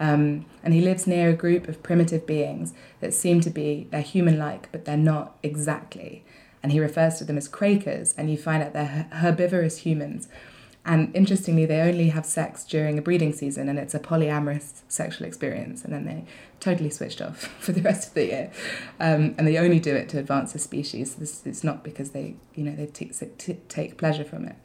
Um, 0.00 0.46
and 0.64 0.72
he 0.72 0.80
lives 0.80 1.06
near 1.06 1.30
a 1.30 1.34
group 1.34 1.68
of 1.68 1.82
primitive 1.82 2.26
beings 2.26 2.74
that 3.00 3.12
seem 3.12 3.40
to 3.42 3.50
be, 3.50 3.86
they're 3.90 4.00
human 4.00 4.38
like, 4.38 4.70
but 4.72 4.84
they're 4.84 4.96
not 4.96 5.36
exactly 5.42 6.24
and 6.62 6.72
he 6.72 6.80
refers 6.80 7.16
to 7.16 7.24
them 7.24 7.36
as 7.36 7.48
Crakers, 7.48 8.14
and 8.16 8.30
you 8.30 8.36
find 8.36 8.62
out 8.62 8.72
they're 8.72 9.08
herbivorous 9.12 9.78
humans. 9.78 10.28
And 10.84 11.14
interestingly, 11.14 11.64
they 11.64 11.80
only 11.80 12.08
have 12.08 12.26
sex 12.26 12.64
during 12.64 12.98
a 12.98 13.02
breeding 13.02 13.32
season, 13.32 13.68
and 13.68 13.78
it's 13.78 13.94
a 13.94 14.00
polyamorous 14.00 14.82
sexual 14.88 15.26
experience, 15.26 15.84
and 15.84 15.92
then 15.92 16.04
they 16.04 16.24
totally 16.58 16.90
switched 16.90 17.22
off 17.22 17.38
for 17.60 17.72
the 17.72 17.82
rest 17.82 18.08
of 18.08 18.14
the 18.14 18.26
year. 18.26 18.50
Um, 18.98 19.34
and 19.38 19.46
they 19.46 19.58
only 19.58 19.78
do 19.78 19.94
it 19.94 20.08
to 20.10 20.18
advance 20.18 20.52
the 20.52 20.58
species. 20.58 21.14
This 21.16 21.42
it's 21.46 21.62
not 21.62 21.84
because 21.84 22.10
they, 22.10 22.34
you 22.54 22.64
know, 22.64 22.74
they 22.74 22.86
t- 22.86 23.12
t- 23.38 23.58
take 23.68 23.96
pleasure 23.96 24.24
from 24.24 24.46
it. 24.46 24.56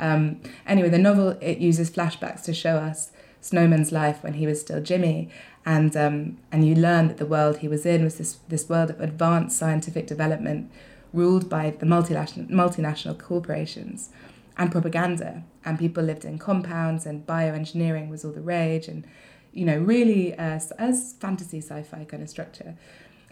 Um, 0.00 0.40
anyway, 0.66 0.88
the 0.88 0.98
novel 0.98 1.30
it 1.40 1.58
uses 1.58 1.90
flashbacks 1.90 2.42
to 2.44 2.54
show 2.54 2.76
us 2.76 3.12
Snowman's 3.40 3.92
life 3.92 4.22
when 4.22 4.34
he 4.34 4.46
was 4.46 4.60
still 4.60 4.82
Jimmy, 4.82 5.30
and 5.64 5.96
um, 5.96 6.38
and 6.50 6.66
you 6.66 6.74
learn 6.74 7.08
that 7.08 7.18
the 7.18 7.26
world 7.26 7.58
he 7.58 7.68
was 7.68 7.86
in 7.86 8.02
was 8.02 8.18
this 8.18 8.38
this 8.48 8.68
world 8.68 8.90
of 8.90 9.00
advanced 9.00 9.56
scientific 9.56 10.08
development 10.08 10.70
ruled 11.12 11.48
by 11.48 11.70
the 11.70 11.86
multinational, 11.86 12.48
multinational 12.50 13.18
corporations 13.18 14.10
and 14.56 14.70
propaganda. 14.70 15.44
And 15.64 15.78
people 15.78 16.02
lived 16.02 16.24
in 16.24 16.38
compounds, 16.38 17.06
and 17.06 17.26
bioengineering 17.26 18.08
was 18.08 18.24
all 18.24 18.32
the 18.32 18.40
rage, 18.40 18.88
and 18.88 19.06
you 19.52 19.64
know, 19.64 19.78
really 19.78 20.32
as, 20.34 20.70
as 20.72 21.14
fantasy 21.20 21.58
sci 21.58 21.82
fi 21.82 22.04
kind 22.04 22.22
of 22.22 22.28
structure. 22.28 22.76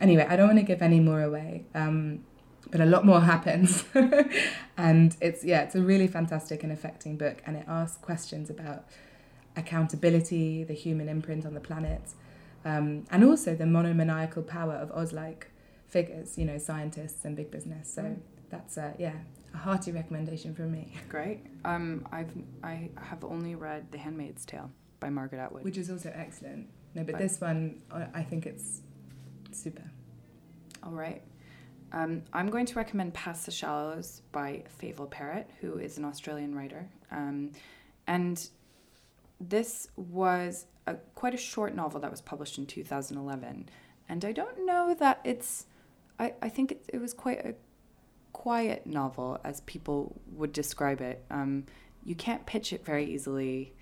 Anyway, 0.00 0.26
I 0.28 0.36
don't 0.36 0.48
want 0.48 0.58
to 0.58 0.64
give 0.64 0.82
any 0.82 1.00
more 1.00 1.22
away. 1.22 1.64
Um, 1.74 2.24
but 2.70 2.80
a 2.80 2.86
lot 2.86 3.04
more 3.04 3.20
happens 3.20 3.84
and 4.76 5.16
it's 5.20 5.44
yeah 5.44 5.62
it's 5.62 5.74
a 5.74 5.80
really 5.80 6.06
fantastic 6.06 6.62
and 6.62 6.72
affecting 6.72 7.16
book 7.16 7.40
and 7.46 7.56
it 7.56 7.64
asks 7.66 7.96
questions 7.98 8.50
about 8.50 8.84
accountability 9.56 10.64
the 10.64 10.74
human 10.74 11.08
imprint 11.08 11.46
on 11.46 11.54
the 11.54 11.60
planet 11.60 12.10
um, 12.64 13.04
and 13.10 13.24
also 13.24 13.54
the 13.54 13.64
monomaniacal 13.64 14.42
power 14.42 14.74
of 14.74 14.90
oz-like 14.92 15.50
figures, 15.88 16.38
you 16.38 16.44
know, 16.44 16.58
scientists 16.58 17.24
and 17.24 17.34
big 17.36 17.50
business. 17.50 17.92
So 17.92 18.02
mm. 18.02 18.18
that's 18.50 18.76
a, 18.76 18.94
yeah, 18.98 19.14
a 19.54 19.56
hearty 19.56 19.92
recommendation 19.92 20.54
from 20.54 20.72
me. 20.72 20.94
Great. 21.08 21.40
Um, 21.64 22.06
I've 22.12 22.30
I 22.62 22.90
have 23.00 23.24
only 23.24 23.54
read 23.54 23.90
The 23.90 23.98
Handmaid's 23.98 24.44
Tale 24.44 24.70
by 25.00 25.10
Margaret 25.10 25.40
Atwood, 25.40 25.64
which 25.64 25.78
is 25.78 25.90
also 25.90 26.12
excellent. 26.14 26.68
No, 26.94 27.04
but, 27.04 27.12
but 27.12 27.18
this 27.18 27.40
one, 27.40 27.82
I 28.14 28.22
think 28.22 28.46
it's 28.46 28.80
super. 29.52 29.90
All 30.82 30.92
right. 30.92 31.22
Um, 31.92 32.22
I'm 32.32 32.50
going 32.50 32.66
to 32.66 32.74
recommend 32.74 33.14
Past 33.14 33.46
the 33.46 33.52
Shallows 33.52 34.22
by 34.32 34.64
Favel 34.80 35.08
Parrett, 35.10 35.46
who 35.60 35.78
is 35.78 35.96
an 35.96 36.04
Australian 36.04 36.54
writer. 36.54 36.88
Um, 37.10 37.52
and 38.06 38.48
this 39.40 39.88
was 39.96 40.66
a, 40.86 40.94
quite 41.14 41.34
a 41.34 41.38
short 41.38 41.74
novel 41.74 42.00
that 42.00 42.10
was 42.10 42.20
published 42.20 42.58
in 42.58 42.66
2011. 42.66 43.68
And 44.08 44.24
I 44.24 44.32
don't 44.32 44.66
know 44.66 44.94
that 44.98 45.20
it's 45.24 45.66
I, 46.18 46.34
I 46.42 46.48
think 46.48 46.72
it, 46.72 46.84
it 46.88 47.00
was 47.00 47.14
quite 47.14 47.44
a 47.44 47.54
quiet 48.32 48.86
novel, 48.86 49.38
as 49.44 49.60
people 49.62 50.20
would 50.32 50.52
describe 50.52 51.00
it. 51.00 51.24
Um, 51.30 51.64
you 52.04 52.14
can't 52.14 52.46
pitch 52.46 52.72
it 52.72 52.84
very 52.84 53.04
easily. 53.04 53.72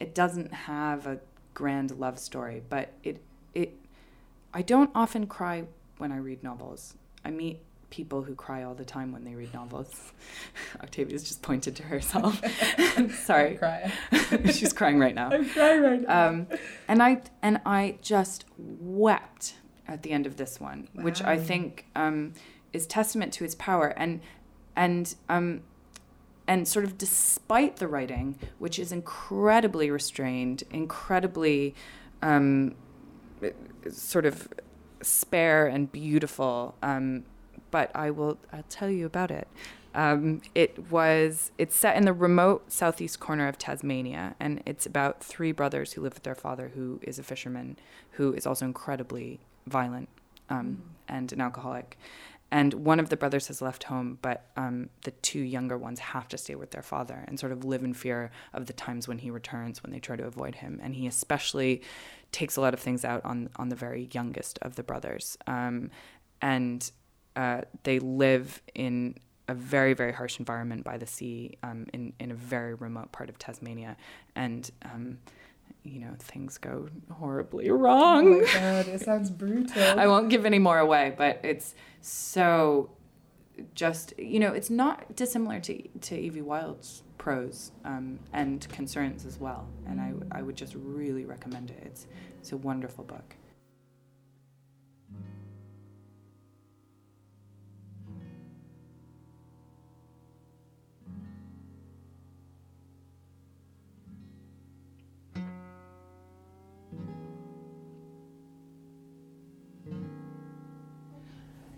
It 0.00 0.14
doesn't 0.14 0.52
have 0.52 1.06
a 1.06 1.20
grand 1.54 1.92
love 1.92 2.18
story, 2.18 2.62
but 2.68 2.92
it 3.02 3.22
it. 3.54 3.74
I 4.54 4.62
don't 4.62 4.90
often 4.94 5.26
cry 5.26 5.64
when 5.98 6.12
I 6.12 6.16
read 6.16 6.42
novels. 6.42 6.94
I 7.24 7.30
meet 7.30 7.60
people 7.90 8.22
who 8.22 8.34
cry 8.34 8.62
all 8.62 8.74
the 8.74 8.84
time 8.84 9.12
when 9.12 9.22
they 9.22 9.34
read 9.34 9.52
novels. 9.52 10.12
Octavia's 10.82 11.22
just 11.22 11.42
pointed 11.42 11.76
to 11.76 11.82
herself. 11.84 12.40
Sorry, 13.24 13.58
she's 14.46 14.72
crying 14.72 14.98
right 14.98 15.14
now. 15.14 15.30
I'm 15.30 15.48
crying 15.48 15.82
right 15.82 16.00
now. 16.00 16.28
Um, 16.28 16.46
and 16.88 17.02
I 17.02 17.22
and 17.42 17.60
I 17.64 17.98
just 18.02 18.46
wept 18.58 19.54
at 19.88 20.02
the 20.02 20.10
end 20.10 20.26
of 20.26 20.36
this 20.36 20.60
one, 20.60 20.88
wow. 20.94 21.04
which 21.04 21.22
I 21.22 21.38
think 21.38 21.86
um, 21.94 22.34
is 22.72 22.86
testament 22.86 23.32
to 23.34 23.44
its 23.44 23.54
power 23.54 23.88
and 23.96 24.20
and 24.76 25.14
um, 25.28 25.62
and 26.46 26.66
sort 26.66 26.84
of 26.84 26.98
despite 26.98 27.76
the 27.76 27.88
writing, 27.88 28.38
which 28.58 28.78
is 28.78 28.92
incredibly 28.92 29.90
restrained, 29.90 30.64
incredibly 30.70 31.74
um, 32.20 32.74
sort 33.90 34.26
of 34.26 34.48
spare 35.02 35.66
and 35.66 35.90
beautiful. 35.92 36.74
Um, 36.82 37.24
but 37.70 37.90
I 37.94 38.10
will 38.10 38.38
I'll 38.52 38.64
tell 38.68 38.90
you 38.90 39.06
about 39.06 39.30
it. 39.30 39.48
Um, 39.94 40.40
it 40.54 40.90
was 40.90 41.52
it's 41.58 41.76
set 41.76 41.96
in 41.96 42.04
the 42.04 42.12
remote 42.12 42.72
southeast 42.72 43.20
corner 43.20 43.46
of 43.46 43.58
Tasmania, 43.58 44.34
and 44.40 44.62
it's 44.64 44.86
about 44.86 45.22
three 45.22 45.52
brothers 45.52 45.92
who 45.92 46.00
live 46.00 46.14
with 46.14 46.22
their 46.22 46.34
father, 46.34 46.72
who 46.74 46.98
is 47.02 47.18
a 47.18 47.22
fisherman, 47.22 47.76
who 48.12 48.32
is 48.32 48.46
also 48.46 48.64
incredibly 48.64 49.40
violent 49.66 50.08
um, 50.48 50.56
mm. 50.66 51.14
and 51.14 51.32
an 51.32 51.40
alcoholic. 51.40 51.98
And 52.50 52.74
one 52.74 53.00
of 53.00 53.08
the 53.08 53.16
brothers 53.16 53.48
has 53.48 53.62
left 53.62 53.84
home, 53.84 54.18
but 54.20 54.50
um, 54.58 54.90
the 55.04 55.10
two 55.10 55.40
younger 55.40 55.78
ones 55.78 56.00
have 56.00 56.28
to 56.28 56.36
stay 56.36 56.54
with 56.54 56.70
their 56.70 56.82
father 56.82 57.24
and 57.26 57.40
sort 57.40 57.50
of 57.50 57.64
live 57.64 57.82
in 57.82 57.94
fear 57.94 58.30
of 58.52 58.66
the 58.66 58.74
times 58.74 59.08
when 59.08 59.18
he 59.18 59.30
returns, 59.30 59.82
when 59.82 59.90
they 59.90 59.98
try 59.98 60.16
to 60.16 60.24
avoid 60.24 60.56
him. 60.56 60.78
And 60.82 60.94
he 60.94 61.06
especially 61.06 61.80
takes 62.30 62.56
a 62.56 62.60
lot 62.60 62.74
of 62.74 62.80
things 62.80 63.06
out 63.06 63.24
on 63.24 63.48
on 63.56 63.70
the 63.70 63.76
very 63.76 64.10
youngest 64.12 64.58
of 64.60 64.76
the 64.76 64.82
brothers. 64.82 65.38
Um, 65.46 65.90
and 66.42 66.90
uh, 67.36 67.62
they 67.84 67.98
live 67.98 68.60
in 68.74 69.16
a 69.48 69.54
very 69.54 69.94
very 69.94 70.12
harsh 70.12 70.38
environment 70.38 70.84
by 70.84 70.98
the 70.98 71.06
sea 71.06 71.56
um, 71.62 71.86
in 71.94 72.12
in 72.18 72.30
a 72.30 72.34
very 72.34 72.74
remote 72.74 73.12
part 73.12 73.30
of 73.30 73.38
Tasmania, 73.38 73.96
and 74.36 74.70
um, 74.84 75.18
you 75.84 76.00
know 76.00 76.14
things 76.18 76.58
go 76.58 76.88
horribly 77.10 77.70
wrong. 77.70 78.26
Oh 78.26 78.40
my 78.40 78.52
god, 78.52 78.88
it 78.88 79.00
sounds 79.04 79.30
brutal. 79.30 79.82
I 79.98 80.06
won't 80.06 80.30
give 80.30 80.44
any 80.46 80.58
more 80.58 80.78
away, 80.78 81.14
but 81.16 81.40
it's 81.42 81.74
so 82.00 82.90
just 83.74 84.18
you 84.18 84.40
know 84.40 84.52
it's 84.52 84.70
not 84.70 85.14
dissimilar 85.16 85.60
to 85.60 85.88
to 85.88 86.18
Evie 86.18 86.42
Wyld's 86.42 87.02
prose 87.18 87.72
um, 87.84 88.18
and 88.32 88.66
concerns 88.70 89.24
as 89.26 89.38
well, 89.38 89.68
and 89.86 90.00
I 90.00 90.12
I 90.30 90.42
would 90.42 90.56
just 90.56 90.74
really 90.74 91.24
recommend 91.24 91.70
it. 91.70 91.82
It's 91.84 92.06
it's 92.40 92.52
a 92.52 92.56
wonderful 92.56 93.04
book. 93.04 93.36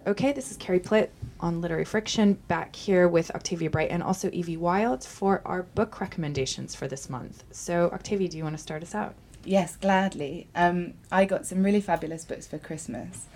Okay, 0.07 0.33
this 0.33 0.51
is 0.51 0.59
Carrie 0.59 0.81
Plitt 0.81 1.09
on 1.41 1.63
Literary 1.63 1.87
Friction, 1.87 2.35
back 2.47 2.77
here 2.77 3.09
with 3.09 3.31
Octavia 3.31 3.71
Bright 3.71 3.91
and 3.91 4.03
also 4.03 4.29
Evie 4.33 4.59
Wyld 4.59 5.03
for 5.03 5.41
our 5.47 5.63
book 5.63 5.99
recommendations 5.99 6.75
for 6.75 6.87
this 6.87 7.09
month. 7.09 7.43
So, 7.53 7.89
Octavia, 7.91 8.29
do 8.29 8.37
you 8.37 8.45
want 8.45 8.55
to 8.55 8.63
start 8.63 8.83
us 8.83 8.95
out? 8.95 9.15
Yes, 9.47 9.77
gladly. 9.77 10.47
Um, 10.55 10.93
I 11.11 11.25
got 11.25 11.47
some 11.47 11.63
really 11.63 11.81
fabulous 11.81 12.27
books 12.27 12.47
for 12.47 12.59
Christmas, 12.59 13.29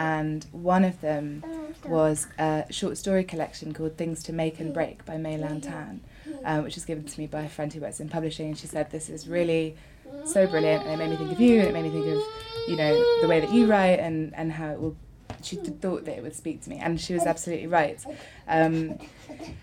and 0.00 0.44
one 0.50 0.84
of 0.84 1.00
them 1.00 1.44
was 1.84 2.26
a 2.40 2.64
short 2.70 2.98
story 2.98 3.22
collection 3.22 3.72
called 3.72 3.96
Things 3.96 4.24
to 4.24 4.32
Make 4.32 4.58
and 4.58 4.74
Break 4.74 5.04
by 5.04 5.18
May 5.18 5.38
Lan 5.38 5.60
Tan, 5.60 6.00
um, 6.44 6.64
which 6.64 6.74
was 6.74 6.84
given 6.84 7.04
to 7.04 7.20
me 7.20 7.28
by 7.28 7.42
a 7.42 7.48
friend 7.48 7.72
who 7.72 7.78
works 7.78 8.00
in 8.00 8.08
publishing, 8.08 8.48
and 8.48 8.58
she 8.58 8.66
said, 8.66 8.90
This 8.90 9.08
is 9.08 9.28
really 9.28 9.76
so 10.24 10.48
brilliant, 10.48 10.86
and 10.86 10.94
it 10.94 10.96
made 10.96 11.10
me 11.10 11.16
think 11.18 11.30
of 11.30 11.40
you, 11.40 11.60
and 11.60 11.68
it 11.68 11.72
made 11.72 11.84
me 11.84 11.90
think 11.90 12.06
of, 12.06 12.22
you 12.66 12.74
know, 12.74 13.20
the 13.20 13.28
way 13.28 13.38
that 13.38 13.52
you 13.52 13.66
write 13.66 14.00
and, 14.00 14.34
and 14.34 14.50
how 14.50 14.72
it 14.72 14.80
will 14.80 14.96
she 15.42 15.56
thought 15.56 16.04
that 16.04 16.16
it 16.16 16.22
would 16.22 16.34
speak 16.34 16.62
to 16.62 16.70
me, 16.70 16.78
and 16.78 17.00
she 17.00 17.14
was 17.14 17.24
absolutely 17.24 17.66
right. 17.66 18.02
Um, 18.48 18.98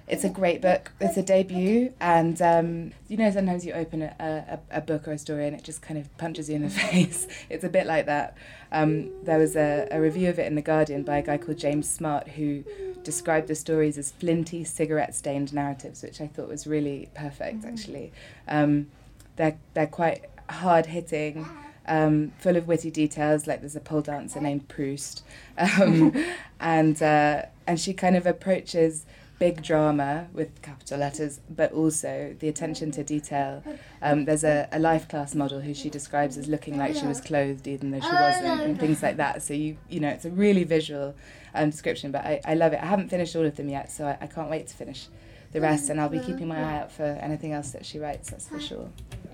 it's 0.07 0.23
a 0.23 0.29
great 0.29 0.61
book. 0.61 0.91
It's 0.99 1.17
a 1.17 1.23
debut, 1.23 1.93
and 1.99 2.41
um, 2.41 2.91
you 3.07 3.17
know 3.17 3.29
sometimes 3.31 3.65
you 3.65 3.73
open 3.73 4.01
a, 4.01 4.15
a, 4.19 4.77
a, 4.77 4.81
book 4.81 5.07
or 5.07 5.13
a 5.13 5.17
story 5.17 5.47
and 5.47 5.55
it 5.55 5.63
just 5.63 5.81
kind 5.81 5.99
of 5.99 6.15
punches 6.17 6.49
you 6.49 6.55
in 6.55 6.63
the 6.63 6.69
face. 6.69 7.27
it's 7.49 7.63
a 7.63 7.69
bit 7.69 7.85
like 7.85 8.05
that. 8.05 8.37
Um, 8.71 9.11
there 9.23 9.37
was 9.37 9.55
a, 9.55 9.87
a 9.91 10.01
review 10.01 10.29
of 10.29 10.39
it 10.39 10.47
in 10.47 10.55
the 10.55 10.61
Guardian 10.61 11.03
by 11.03 11.17
a 11.17 11.21
guy 11.21 11.37
called 11.37 11.57
James 11.57 11.89
Smart 11.89 12.29
who 12.29 12.63
described 13.03 13.47
the 13.47 13.55
stories 13.55 13.97
as 13.97 14.11
flinty, 14.11 14.63
cigarette-stained 14.63 15.53
narratives, 15.53 16.01
which 16.01 16.21
I 16.21 16.27
thought 16.27 16.47
was 16.47 16.65
really 16.65 17.09
perfect. 17.13 17.59
Mm-hmm. 17.59 17.67
Actually, 17.67 18.11
um, 18.47 18.87
they're 19.35 19.57
they're 19.73 19.87
quite 19.87 20.25
hard-hitting 20.49 21.47
um, 21.87 22.31
full 22.39 22.55
of 22.55 22.67
witty 22.67 22.91
details. 22.91 23.47
Like 23.47 23.61
there's 23.61 23.75
a 23.75 23.81
pole 23.81 24.01
dancer 24.01 24.39
named 24.39 24.67
Proust, 24.67 25.23
um, 25.57 26.13
and 26.59 27.01
uh, 27.01 27.43
and 27.67 27.79
she 27.79 27.93
kind 27.93 28.15
of 28.15 28.25
approaches 28.25 29.05
big 29.39 29.61
drama 29.61 30.27
with 30.31 30.61
capital 30.61 30.99
letters, 30.99 31.41
but 31.49 31.71
also 31.73 32.33
the 32.39 32.47
attention 32.47 32.91
to 32.91 33.03
detail. 33.03 33.63
Um, 34.01 34.25
there's 34.25 34.43
a, 34.43 34.69
a 34.71 34.79
life 34.79 35.09
class 35.09 35.35
model 35.35 35.59
who 35.59 35.73
she 35.73 35.89
describes 35.89 36.37
as 36.37 36.47
looking 36.47 36.77
like 36.77 36.95
she 36.95 37.05
was 37.05 37.19
clothed 37.19 37.67
even 37.67 37.91
though 37.91 37.99
she 37.99 38.11
wasn't, 38.11 38.61
and 38.61 38.79
things 38.79 39.03
like 39.03 39.17
that. 39.17 39.41
So 39.41 39.53
you 39.53 39.77
you 39.89 39.99
know 39.99 40.09
it's 40.09 40.25
a 40.25 40.31
really 40.31 40.63
visual 40.63 41.15
um, 41.53 41.69
description, 41.71 42.11
but 42.11 42.23
I, 42.25 42.41
I 42.45 42.53
love 42.53 42.73
it. 42.73 42.79
I 42.81 42.85
haven't 42.85 43.09
finished 43.09 43.35
all 43.35 43.45
of 43.45 43.55
them 43.55 43.69
yet, 43.69 43.91
so 43.91 44.07
I, 44.07 44.17
I 44.21 44.27
can't 44.27 44.49
wait 44.49 44.67
to 44.67 44.75
finish 44.75 45.07
the 45.51 45.61
rest, 45.61 45.89
and 45.89 46.01
I'll 46.01 46.09
be 46.09 46.19
keeping 46.19 46.47
my 46.47 46.59
eye 46.59 46.79
out 46.79 46.91
for 46.91 47.03
anything 47.03 47.53
else 47.53 47.71
that 47.71 47.85
she 47.85 47.99
writes. 47.99 48.29
That's 48.29 48.47
for 48.47 48.59
sure. 48.59 48.89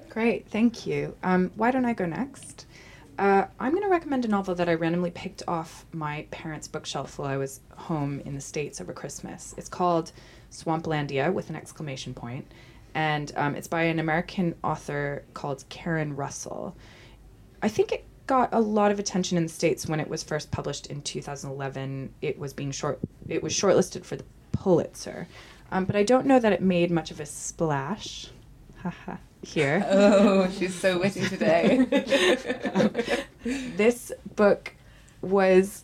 Great, 0.09 0.47
thank 0.47 0.87
you. 0.87 1.15
Um, 1.21 1.51
why 1.55 1.69
don't 1.69 1.85
I 1.85 1.93
go 1.93 2.05
next? 2.05 2.65
Uh, 3.19 3.45
I'm 3.59 3.71
going 3.71 3.83
to 3.83 3.89
recommend 3.89 4.25
a 4.25 4.27
novel 4.27 4.55
that 4.55 4.67
I 4.67 4.73
randomly 4.73 5.11
picked 5.11 5.43
off 5.47 5.85
my 5.91 6.25
parents' 6.31 6.67
bookshelf 6.67 7.19
while 7.19 7.27
I 7.27 7.37
was 7.37 7.59
home 7.75 8.21
in 8.21 8.33
the 8.33 8.41
States 8.41 8.81
over 8.81 8.91
Christmas. 8.91 9.53
It's 9.57 9.69
called 9.69 10.11
Swamplandia 10.51 11.31
with 11.31 11.51
an 11.51 11.55
exclamation 11.55 12.15
point, 12.15 12.47
and 12.95 13.31
um, 13.35 13.55
it's 13.55 13.67
by 13.67 13.83
an 13.83 13.99
American 13.99 14.55
author 14.63 15.23
called 15.35 15.63
Karen 15.69 16.15
Russell. 16.15 16.75
I 17.61 17.67
think 17.67 17.91
it 17.91 18.05
got 18.25 18.51
a 18.51 18.59
lot 18.59 18.91
of 18.91 18.99
attention 18.99 19.37
in 19.37 19.43
the 19.43 19.49
States 19.49 19.85
when 19.85 19.99
it 19.99 20.07
was 20.07 20.23
first 20.23 20.49
published 20.49 20.87
in 20.87 21.01
2011. 21.03 22.13
It 22.21 22.39
was 22.39 22.53
being 22.53 22.71
short, 22.71 22.99
it 23.27 23.43
was 23.43 23.53
shortlisted 23.53 24.05
for 24.05 24.15
the 24.15 24.25
Pulitzer, 24.53 25.27
um, 25.71 25.85
but 25.85 25.95
I 25.95 26.01
don't 26.01 26.25
know 26.25 26.39
that 26.39 26.53
it 26.53 26.61
made 26.61 26.89
much 26.89 27.11
of 27.11 27.19
a 27.19 27.27
splash. 27.27 28.29
Haha 28.77 29.17
here. 29.41 29.85
Oh, 29.89 30.49
she's 30.49 30.75
so 30.75 30.99
witty 30.99 31.21
today. 31.27 31.79
um, 32.73 32.91
this 33.77 34.11
book 34.35 34.73
was 35.21 35.83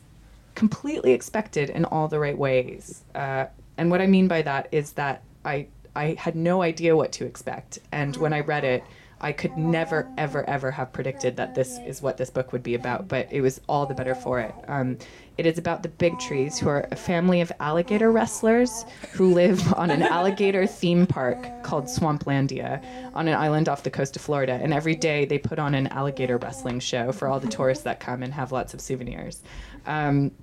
completely 0.56 1.12
expected 1.14 1.70
in 1.70 1.86
all 1.86 2.08
the 2.08 2.20
right 2.20 2.38
ways. 2.38 3.04
Uh, 3.14 3.46
and 3.78 3.92
what 3.92 4.02
I 4.02 4.08
mean 4.08 4.28
by 4.28 4.42
that 4.42 4.68
is 4.72 4.94
that 4.94 5.22
I 5.44 5.68
I 5.96 6.16
had 6.18 6.36
no 6.36 6.62
idea 6.62 6.96
what 6.96 7.12
to 7.14 7.26
expect, 7.26 7.80
and 7.92 8.18
when 8.18 8.34
I 8.34 8.42
read 8.42 8.64
it, 8.66 8.84
I 9.26 9.32
could 9.32 9.58
never, 9.58 10.08
ever, 10.20 10.48
ever 10.48 10.70
have 10.70 10.94
predicted 10.94 11.36
that 11.38 11.56
this 11.56 11.80
is 11.80 12.00
what 12.00 12.16
this 12.18 12.30
book 12.30 12.54
would 12.54 12.62
be 12.62 12.76
about. 12.76 13.08
But 13.08 13.28
it 13.32 13.42
was 13.42 13.60
all 13.68 13.88
the 13.88 13.96
better 13.96 14.14
for 14.14 14.40
it. 14.40 14.54
Um, 14.68 15.00
it 15.40 15.48
is 15.48 15.58
about 15.58 15.82
the 15.82 15.90
Bigtrees, 15.90 16.60
who 16.60 16.70
are 16.70 16.88
a 16.92 16.96
family 16.96 17.42
of 17.42 17.52
alligator 17.60 18.12
wrestlers 18.12 18.86
who 19.14 19.34
live 19.34 19.74
on 19.74 19.90
an 19.90 20.04
alligator 20.04 20.68
theme 20.80 21.08
park 21.08 21.64
called 21.64 21.86
Swamplandia 21.86 22.86
on 23.16 23.28
an 23.28 23.34
island 23.34 23.68
off 23.68 23.82
the 23.82 23.90
coast 23.90 24.16
of 24.16 24.22
Florida. 24.22 24.60
And 24.62 24.72
every 24.72 24.94
day 24.94 25.26
they 25.26 25.40
put 25.40 25.58
on 25.58 25.74
an 25.74 25.88
alligator 25.88 26.38
wrestling 26.38 26.80
show 26.80 27.12
for 27.12 27.28
all 27.28 27.40
the 27.40 27.48
tourists 27.48 27.84
that 27.86 28.00
come 28.00 28.22
and 28.22 28.32
have 28.32 28.52
lots 28.52 28.76
of 28.76 28.80
souvenirs. 28.80 29.42
Um, 29.88 30.34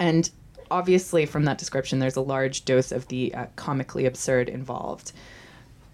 and 0.00 0.28
obviously, 0.72 1.24
from 1.24 1.44
that 1.44 1.58
description, 1.58 2.00
there's 2.00 2.16
a 2.16 2.20
large 2.20 2.64
dose 2.64 2.90
of 2.90 3.06
the 3.06 3.32
uh, 3.32 3.46
comically 3.54 4.06
absurd 4.06 4.48
involved. 4.48 5.12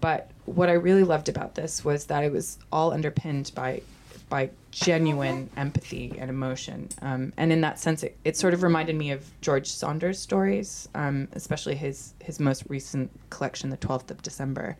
But 0.01 0.31
what 0.45 0.69
I 0.69 0.73
really 0.73 1.03
loved 1.03 1.29
about 1.29 1.55
this 1.55 1.83
was 1.83 2.05
that 2.05 2.23
it 2.23 2.31
was 2.31 2.57
all 2.71 2.91
underpinned 2.91 3.51
by 3.55 3.81
by 4.29 4.49
genuine 4.71 5.49
empathy 5.55 6.15
and 6.17 6.29
emotion. 6.29 6.89
Um, 7.01 7.31
and 7.37 7.51
in 7.51 7.61
that 7.61 7.79
sense, 7.79 8.03
it, 8.03 8.17
it, 8.23 8.35
sort 8.35 8.53
of 8.53 8.63
reminded 8.63 8.95
me 8.95 9.11
of 9.11 9.25
George 9.41 9.67
Saunders' 9.67 10.19
stories, 10.19 10.89
um, 10.95 11.27
especially 11.33 11.75
his, 11.75 12.13
his 12.19 12.39
most 12.39 12.63
recent 12.67 13.11
collection, 13.29 13.69
The 13.69 13.77
12th 13.77 14.11
of 14.11 14.21
December, 14.21 14.77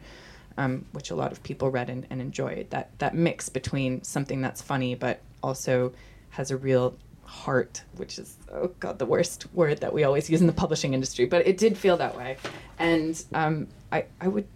um, 0.58 0.86
which 0.94 1.12
a 1.12 1.16
lot 1.16 1.32
of 1.32 1.44
people 1.44 1.70
read 1.70 1.90
and, 1.90 2.08
and 2.10 2.22
enjoyed. 2.22 2.70
That, 2.72 2.98
that 3.00 3.16
mix 3.16 3.50
between 3.50 4.04
something 4.04 4.42
that's 4.42 4.62
funny 4.62 4.96
but 4.96 5.22
also 5.44 5.94
has 6.32 6.52
a 6.52 6.58
real 6.58 6.96
heart, 7.24 7.84
which 7.98 8.20
is, 8.20 8.38
oh 8.52 8.72
God, 8.80 9.00
the 9.00 9.06
worst 9.06 9.46
word 9.54 9.80
that 9.82 9.94
we 9.94 10.04
always 10.04 10.30
use 10.30 10.42
in 10.42 10.48
the 10.48 10.54
publishing 10.54 10.94
industry. 10.94 11.26
But 11.26 11.48
it 11.48 11.58
did 11.58 11.78
feel 11.78 11.98
that 11.98 12.18
way. 12.18 12.38
And 12.80 13.24
um, 13.34 13.68
I, 13.92 14.06
I 14.20 14.28
would, 14.28 14.48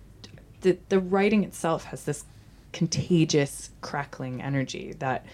the, 0.62 0.78
the 0.89 0.99
writing 0.99 1.43
itself 1.43 1.86
has 1.86 2.03
this 2.03 2.26
contagious 2.72 3.72
crackling 3.82 4.41
energy 4.41 4.93
that 4.99 5.26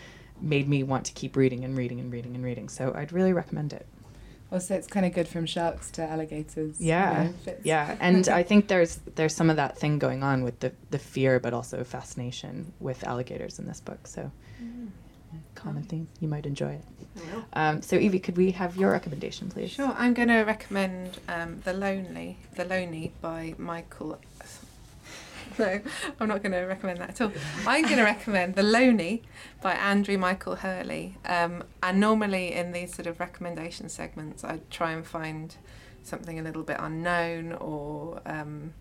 made 0.41 0.67
me 0.67 0.83
want 0.83 1.05
to 1.05 1.13
keep 1.13 1.35
reading 1.35 1.63
and 1.63 1.77
reading 1.77 1.99
and 1.99 2.11
reading 2.11 2.35
and 2.35 2.43
reading. 2.43 2.69
So 2.69 2.93
I'd 2.95 3.11
really 3.11 3.33
recommend 3.33 3.73
it. 3.73 3.85
Also, 4.51 4.75
it's 4.75 4.87
kind 4.87 5.05
of 5.05 5.13
good 5.13 5.27
from 5.27 5.45
sharks 5.45 5.89
to 5.91 6.03
alligators. 6.03 6.79
Yeah, 6.79 7.23
you 7.23 7.29
know, 7.45 7.55
yeah, 7.63 7.97
and 7.99 8.29
I 8.29 8.43
think 8.43 8.67
there's 8.67 8.97
there's 9.15 9.35
some 9.35 9.49
of 9.49 9.55
that 9.55 9.77
thing 9.77 9.97
going 9.97 10.21
on 10.21 10.43
with 10.43 10.59
the 10.59 10.71
the 10.91 10.99
fear, 10.99 11.39
but 11.39 11.51
also 11.51 11.83
fascination 11.83 12.71
with 12.79 13.03
alligators 13.03 13.57
in 13.57 13.65
this 13.65 13.81
book. 13.81 14.05
So, 14.05 14.31
mm-hmm. 14.61 14.85
common 15.55 15.83
theme. 15.83 16.07
You 16.19 16.27
might 16.27 16.45
enjoy 16.45 16.73
it. 16.73 16.83
Um, 17.53 17.81
so, 17.81 17.95
Evie, 17.95 18.19
could 18.19 18.37
we 18.37 18.51
have 18.51 18.77
your 18.77 18.91
recommendation, 18.91 19.49
please? 19.49 19.71
Sure. 19.71 19.93
I'm 19.97 20.13
going 20.13 20.27
to 20.27 20.43
recommend 20.43 21.17
um, 21.27 21.61
"The 21.63 21.73
Lonely," 21.73 22.37
"The 22.55 22.65
Lonely" 22.65 23.13
by 23.21 23.55
Michael 23.57 24.19
no, 25.59 25.79
I'm 26.19 26.27
not 26.27 26.41
going 26.41 26.51
to 26.51 26.61
recommend 26.61 26.99
that 26.99 27.09
at 27.09 27.21
all. 27.21 27.31
I'm 27.65 27.83
going 27.83 27.97
to 27.97 28.03
recommend 28.03 28.55
The 28.55 28.63
Lonely 28.63 29.23
by 29.61 29.73
Andrew 29.73 30.17
Michael 30.17 30.55
Hurley. 30.55 31.17
Um, 31.25 31.63
and 31.81 31.99
normally 31.99 32.53
in 32.53 32.71
these 32.71 32.93
sort 32.93 33.07
of 33.07 33.19
recommendation 33.19 33.89
segments, 33.89 34.43
I 34.43 34.59
try 34.69 34.91
and 34.91 35.05
find 35.05 35.55
something 36.03 36.39
a 36.39 36.43
little 36.43 36.63
bit 36.63 36.77
unknown 36.79 37.53
or 37.53 38.21
um, 38.25 38.73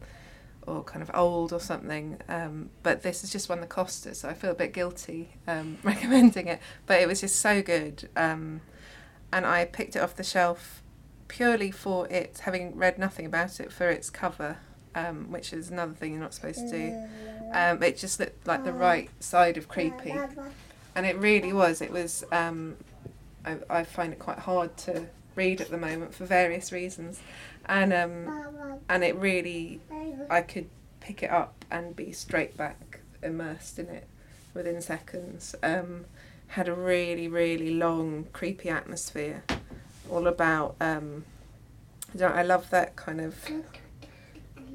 or 0.66 0.82
kind 0.82 1.02
of 1.02 1.10
old 1.14 1.52
or 1.52 1.60
something. 1.60 2.18
Um, 2.28 2.70
but 2.82 3.02
this 3.02 3.22
is 3.22 3.30
just 3.30 3.48
one 3.48 3.60
that 3.60 3.68
cost 3.68 4.06
us, 4.06 4.20
so 4.20 4.28
I 4.28 4.34
feel 4.34 4.50
a 4.50 4.54
bit 4.54 4.72
guilty 4.72 5.30
um, 5.46 5.78
recommending 5.82 6.48
it. 6.48 6.60
But 6.86 7.00
it 7.00 7.06
was 7.06 7.20
just 7.20 7.36
so 7.36 7.62
good, 7.62 8.08
um, 8.16 8.62
and 9.32 9.46
I 9.46 9.66
picked 9.66 9.94
it 9.94 10.00
off 10.00 10.16
the 10.16 10.24
shelf 10.24 10.82
purely 11.28 11.70
for 11.70 12.08
it, 12.08 12.40
having 12.44 12.76
read 12.76 12.98
nothing 12.98 13.26
about 13.26 13.60
it, 13.60 13.72
for 13.72 13.88
its 13.88 14.10
cover 14.10 14.58
um, 14.94 15.30
which 15.30 15.52
is 15.52 15.70
another 15.70 15.92
thing 15.92 16.12
you're 16.12 16.20
not 16.20 16.34
supposed 16.34 16.58
to 16.58 16.70
do. 16.70 17.08
Um, 17.52 17.82
it 17.82 17.96
just 17.96 18.18
looked 18.18 18.46
like 18.46 18.64
the 18.64 18.72
right 18.72 19.10
side 19.20 19.56
of 19.56 19.68
creepy, 19.68 20.14
and 20.94 21.06
it 21.06 21.16
really 21.18 21.52
was. 21.52 21.80
It 21.80 21.92
was. 21.92 22.24
Um, 22.32 22.76
I, 23.44 23.56
I 23.68 23.84
find 23.84 24.12
it 24.12 24.18
quite 24.18 24.38
hard 24.40 24.76
to 24.78 25.06
read 25.36 25.60
at 25.60 25.70
the 25.70 25.76
moment 25.76 26.14
for 26.14 26.24
various 26.24 26.72
reasons, 26.72 27.20
and 27.66 27.92
um, 27.92 28.78
and 28.88 29.04
it 29.04 29.16
really, 29.16 29.80
I 30.30 30.40
could 30.40 30.68
pick 31.00 31.22
it 31.22 31.30
up 31.30 31.64
and 31.70 31.94
be 31.94 32.12
straight 32.12 32.56
back 32.56 33.00
immersed 33.22 33.78
in 33.78 33.88
it 33.88 34.06
within 34.54 34.80
seconds. 34.80 35.54
Um, 35.62 36.06
had 36.48 36.68
a 36.68 36.74
really 36.74 37.26
really 37.26 37.74
long 37.74 38.26
creepy 38.32 38.68
atmosphere, 38.68 39.44
all 40.10 40.26
about. 40.26 40.76
Um, 40.80 41.24
I, 42.20 42.24
I 42.24 42.42
love 42.42 42.70
that 42.70 42.96
kind 42.96 43.20
of 43.20 43.34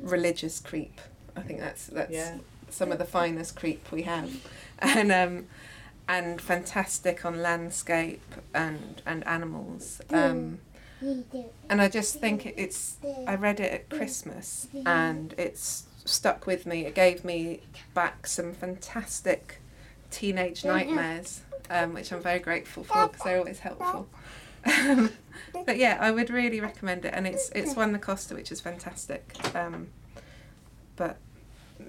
religious 0.01 0.59
creep. 0.59 0.99
I 1.35 1.41
think 1.41 1.59
that's 1.59 1.87
that's 1.87 2.11
yeah. 2.11 2.37
some 2.69 2.91
of 2.91 2.97
the 2.97 3.05
finest 3.05 3.55
creep 3.55 3.91
we 3.91 4.03
have, 4.03 4.31
and 4.79 5.11
um, 5.11 5.47
and 6.07 6.41
fantastic 6.41 7.25
on 7.25 7.41
landscape 7.41 8.35
and 8.53 9.01
and 9.05 9.25
animals. 9.27 10.01
Um, 10.09 10.59
and 11.69 11.81
I 11.81 11.87
just 11.87 12.19
think 12.19 12.45
it's. 12.45 12.97
I 13.25 13.35
read 13.35 13.59
it 13.59 13.71
at 13.71 13.89
Christmas, 13.89 14.67
and 14.85 15.33
it's 15.37 15.85
stuck 16.05 16.45
with 16.45 16.65
me. 16.65 16.85
It 16.85 16.95
gave 16.95 17.23
me 17.23 17.61
back 17.93 18.27
some 18.27 18.53
fantastic 18.53 19.61
teenage 20.11 20.65
nightmares, 20.65 21.41
um, 21.69 21.93
which 21.93 22.11
I'm 22.11 22.21
very 22.21 22.39
grateful 22.39 22.83
for 22.83 23.07
because 23.07 23.23
they're 23.23 23.39
always 23.39 23.59
helpful. 23.59 24.09
Um, 24.65 25.11
but 25.65 25.77
yeah, 25.77 25.97
I 25.99 26.11
would 26.11 26.29
really 26.29 26.59
recommend 26.59 27.05
it, 27.05 27.13
and 27.13 27.27
it's 27.27 27.49
it's 27.55 27.75
won 27.75 27.91
the 27.91 27.99
Costa, 27.99 28.35
which 28.35 28.51
is 28.51 28.61
fantastic. 28.61 29.35
Um, 29.55 29.87
but 30.95 31.17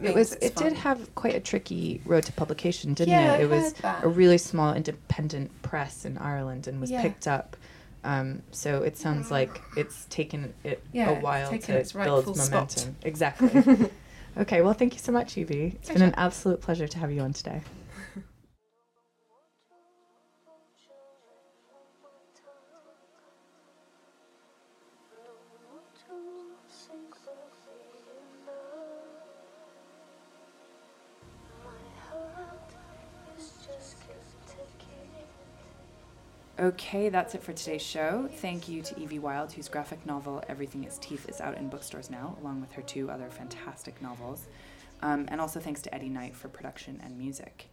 it 0.03 0.15
was 0.15 0.33
it 0.35 0.55
fun. 0.55 0.69
did 0.69 0.73
have 0.75 1.15
quite 1.15 1.35
a 1.35 1.41
tricky 1.41 2.01
road 2.05 2.25
to 2.25 2.33
publication, 2.33 2.95
didn't 2.95 3.13
yeah, 3.13 3.35
it? 3.35 3.41
It 3.41 3.45
I 3.45 3.47
was 3.47 3.75
a 4.03 4.09
really 4.09 4.39
small 4.39 4.75
independent 4.75 5.63
press 5.63 6.05
in 6.05 6.17
Ireland 6.19 6.67
and 6.67 6.81
was 6.81 6.91
yeah. 6.91 7.03
picked 7.03 7.27
up. 7.27 7.57
Um, 8.03 8.43
so 8.51 8.83
it 8.83 8.97
sounds 8.97 9.31
like 9.31 9.61
it's 9.77 10.07
taken 10.07 10.55
it 10.65 10.83
yeah, 10.93 11.11
a 11.11 11.21
while 11.21 11.51
to 11.51 11.85
build 11.95 12.27
momentum. 12.27 12.37
Spot. 12.37 12.95
Exactly. 13.03 13.91
okay, 14.39 14.63
well, 14.63 14.73
thank 14.73 14.95
you 14.95 15.01
so 15.01 15.13
much, 15.13 15.37
Evie. 15.37 15.77
It's 15.77 15.89
pleasure. 15.89 15.99
been 15.99 16.09
an 16.09 16.15
absolute 16.17 16.63
pleasure 16.63 16.89
to 16.89 16.99
have 16.99 17.13
you 17.13 17.21
on 17.21 17.35
today. 17.35 17.61
Okay, 36.61 37.09
that's 37.09 37.35
it 37.35 37.43
for 37.43 37.55
today's 37.55 37.81
show. 37.81 38.29
Thank 38.31 38.69
you 38.69 38.83
to 38.83 39.01
Evie 39.01 39.19
Wyld, 39.19 39.51
whose 39.53 39.67
graphic 39.67 40.05
novel 40.05 40.45
Everything 40.47 40.85
Is 40.85 40.99
Teeth 40.99 41.27
is 41.27 41.41
out 41.41 41.57
in 41.57 41.71
bookstores 41.71 42.11
now, 42.11 42.37
along 42.43 42.61
with 42.61 42.71
her 42.73 42.83
two 42.83 43.11
other 43.11 43.31
fantastic 43.31 44.03
novels. 44.03 44.47
Um, 45.01 45.25
and 45.29 45.41
also 45.41 45.59
thanks 45.59 45.81
to 45.81 45.95
Eddie 45.95 46.11
Knight 46.11 46.37
for 46.37 46.49
production 46.49 47.01
and 47.03 47.17
music. 47.17 47.71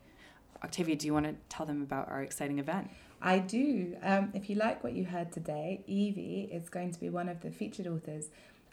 Octavia, 0.64 0.96
do 0.96 1.06
you 1.06 1.14
want 1.14 1.26
to 1.26 1.36
tell 1.50 1.66
them 1.66 1.82
about 1.82 2.08
our 2.08 2.24
exciting 2.24 2.60
event? 2.60 2.90
I 3.22 3.40
do. 3.40 3.98
Um, 4.02 4.32
if 4.34 4.50
you 4.50 4.56
like 4.56 4.86
what 4.86 4.94
you 4.94 5.04
heard 5.04 5.34
today, 5.34 5.84
Evie 5.86 6.50
is 6.50 6.70
going 6.70 6.94
to 6.94 7.00
be 7.02 7.10
one 7.10 7.28
of 7.28 7.42
the 7.42 7.52
featured 7.52 7.88
authors 7.88 8.30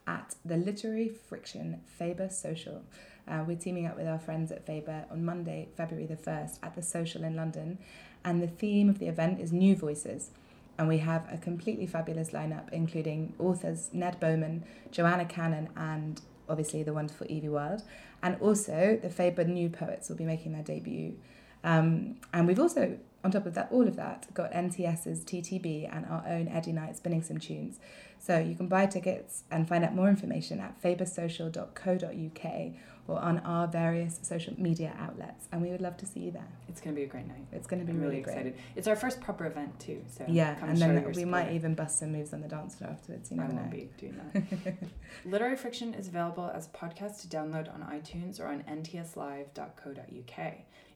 at 0.06 0.36
the 0.44 0.56
Literary 0.56 1.08
Friction 1.08 1.80
Faber 1.86 2.28
Social. 2.28 2.82
Uh, 3.26 3.42
we're 3.44 3.56
teaming 3.56 3.86
up 3.86 3.96
with 3.96 4.06
our 4.06 4.18
friends 4.18 4.52
at 4.52 4.64
Faber 4.64 5.06
on 5.10 5.24
Monday, 5.24 5.68
February 5.76 6.06
the 6.06 6.14
1st, 6.14 6.58
at 6.62 6.76
the 6.76 6.82
Social 6.82 7.24
in 7.24 7.34
London. 7.34 7.78
And 8.24 8.42
the 8.42 8.46
theme 8.48 8.88
of 8.88 8.98
the 8.98 9.08
event 9.08 9.40
is 9.40 9.52
New 9.52 9.76
Voices. 9.76 10.30
And 10.78 10.88
we 10.88 10.98
have 10.98 11.26
a 11.32 11.36
completely 11.36 11.86
fabulous 11.86 12.30
lineup, 12.30 12.72
including 12.72 13.34
authors 13.38 13.90
Ned 13.92 14.18
Beauman, 14.20 14.62
Joanna 14.90 15.24
Cannon, 15.24 15.68
and 15.76 16.20
obviously 16.48 16.82
the 16.82 16.92
wonderful 16.92 17.26
Evie 17.30 17.48
Wyld. 17.48 17.82
And 18.22 18.36
also, 18.40 18.98
the 19.00 19.10
Faber 19.10 19.44
New 19.44 19.68
Poets 19.68 20.08
will 20.08 20.16
be 20.16 20.24
making 20.24 20.52
their 20.52 20.62
debut. 20.62 21.16
Um, 21.62 22.16
and 22.32 22.46
we've 22.46 22.58
also 22.58 22.98
on 23.24 23.30
top 23.30 23.46
of 23.46 23.54
that, 23.54 23.68
all 23.72 23.88
of 23.88 23.96
that, 23.96 24.32
got 24.34 24.52
NTS's 24.52 25.24
TTB 25.24 25.88
and 25.90 26.04
our 26.06 26.24
own 26.28 26.46
Eddie 26.48 26.72
Knight 26.72 26.96
spinning 26.96 27.22
some 27.22 27.38
tunes. 27.38 27.80
So 28.18 28.38
you 28.38 28.54
can 28.54 28.68
buy 28.68 28.86
tickets 28.86 29.44
and 29.50 29.68
find 29.68 29.84
out 29.84 29.94
more 29.94 30.08
information 30.08 30.60
at 30.60 30.80
fabersocial.co.uk 30.82 32.72
or 33.06 33.18
on 33.20 33.38
our 33.40 33.66
various 33.66 34.18
social 34.22 34.54
media 34.58 34.94
outlets. 34.98 35.46
And 35.52 35.60
we 35.60 35.70
would 35.70 35.80
love 35.82 35.96
to 35.98 36.06
see 36.06 36.20
you 36.20 36.30
there. 36.30 36.48
It's 36.68 36.80
going 36.80 36.94
to 36.94 36.98
be 36.98 37.04
a 37.04 37.08
great 37.08 37.26
night. 37.26 37.46
It's 37.52 37.66
going 37.66 37.80
to 37.80 37.86
be 37.86 37.92
I'm 37.92 38.00
really, 38.00 38.16
really 38.16 38.20
excited. 38.22 38.56
It's 38.76 38.88
our 38.88 38.96
first 38.96 39.20
proper 39.20 39.46
event 39.46 39.78
too. 39.78 40.02
So 40.06 40.24
yeah, 40.26 40.56
and 40.62 40.78
then 40.78 41.12
we 41.14 41.24
might 41.24 41.52
even 41.52 41.74
bust 41.74 41.98
some 41.98 42.12
moves 42.12 42.32
on 42.32 42.40
the 42.40 42.48
dance 42.48 42.76
floor 42.76 42.90
afterwards. 42.90 43.30
You 43.30 43.36
I 43.38 43.40
never 43.44 43.54
won't 43.56 43.66
know. 43.66 43.76
be 43.76 43.90
doing 43.98 44.20
that. 44.32 44.74
Literary 45.30 45.56
Friction 45.56 45.92
is 45.94 46.08
available 46.08 46.50
as 46.54 46.66
a 46.66 46.70
podcast 46.70 47.20
to 47.22 47.28
download 47.28 47.72
on 47.74 47.82
iTunes 47.82 48.40
or 48.40 48.46
on 48.46 48.62
ntslive.co.uk. 48.62 50.54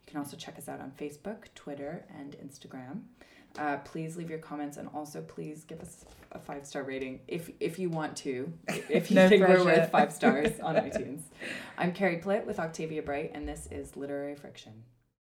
You 0.09 0.13
can 0.13 0.21
also 0.21 0.39
check 0.39 0.57
us 0.57 0.71
out 0.71 0.81
on 0.81 0.91
Facebook, 0.99 1.53
Twitter, 1.55 2.03
and 2.19 2.35
Instagram. 2.39 3.03
Uh, 3.59 3.77
please 3.85 4.17
leave 4.17 4.31
your 4.31 4.39
comments 4.39 4.79
and 4.79 4.89
also 4.95 5.21
please 5.21 5.65
give 5.65 5.83
us 5.83 6.07
a 6.33 6.39
five 6.39 6.67
star 6.67 6.83
rating 6.83 7.21
if 7.29 7.51
if 7.61 7.79
you 7.79 7.91
want 7.91 8.17
to. 8.17 8.51
If 8.89 9.11
you 9.11 9.17
No 9.17 9.29
think 9.29 9.47
we're 9.47 9.63
worth 9.63 9.91
five 9.91 10.11
stars 10.11 10.59
on 10.61 10.77
iTunes. 10.89 11.25
I'm 11.77 11.93
Carrie 11.93 12.23
Plitt 12.25 12.47
with 12.47 12.59
Octavia 12.59 13.03
Bright, 13.03 13.33
and 13.35 13.47
this 13.47 13.69
is 13.71 13.99
Literary 13.99 14.35
Friction. 14.35 14.85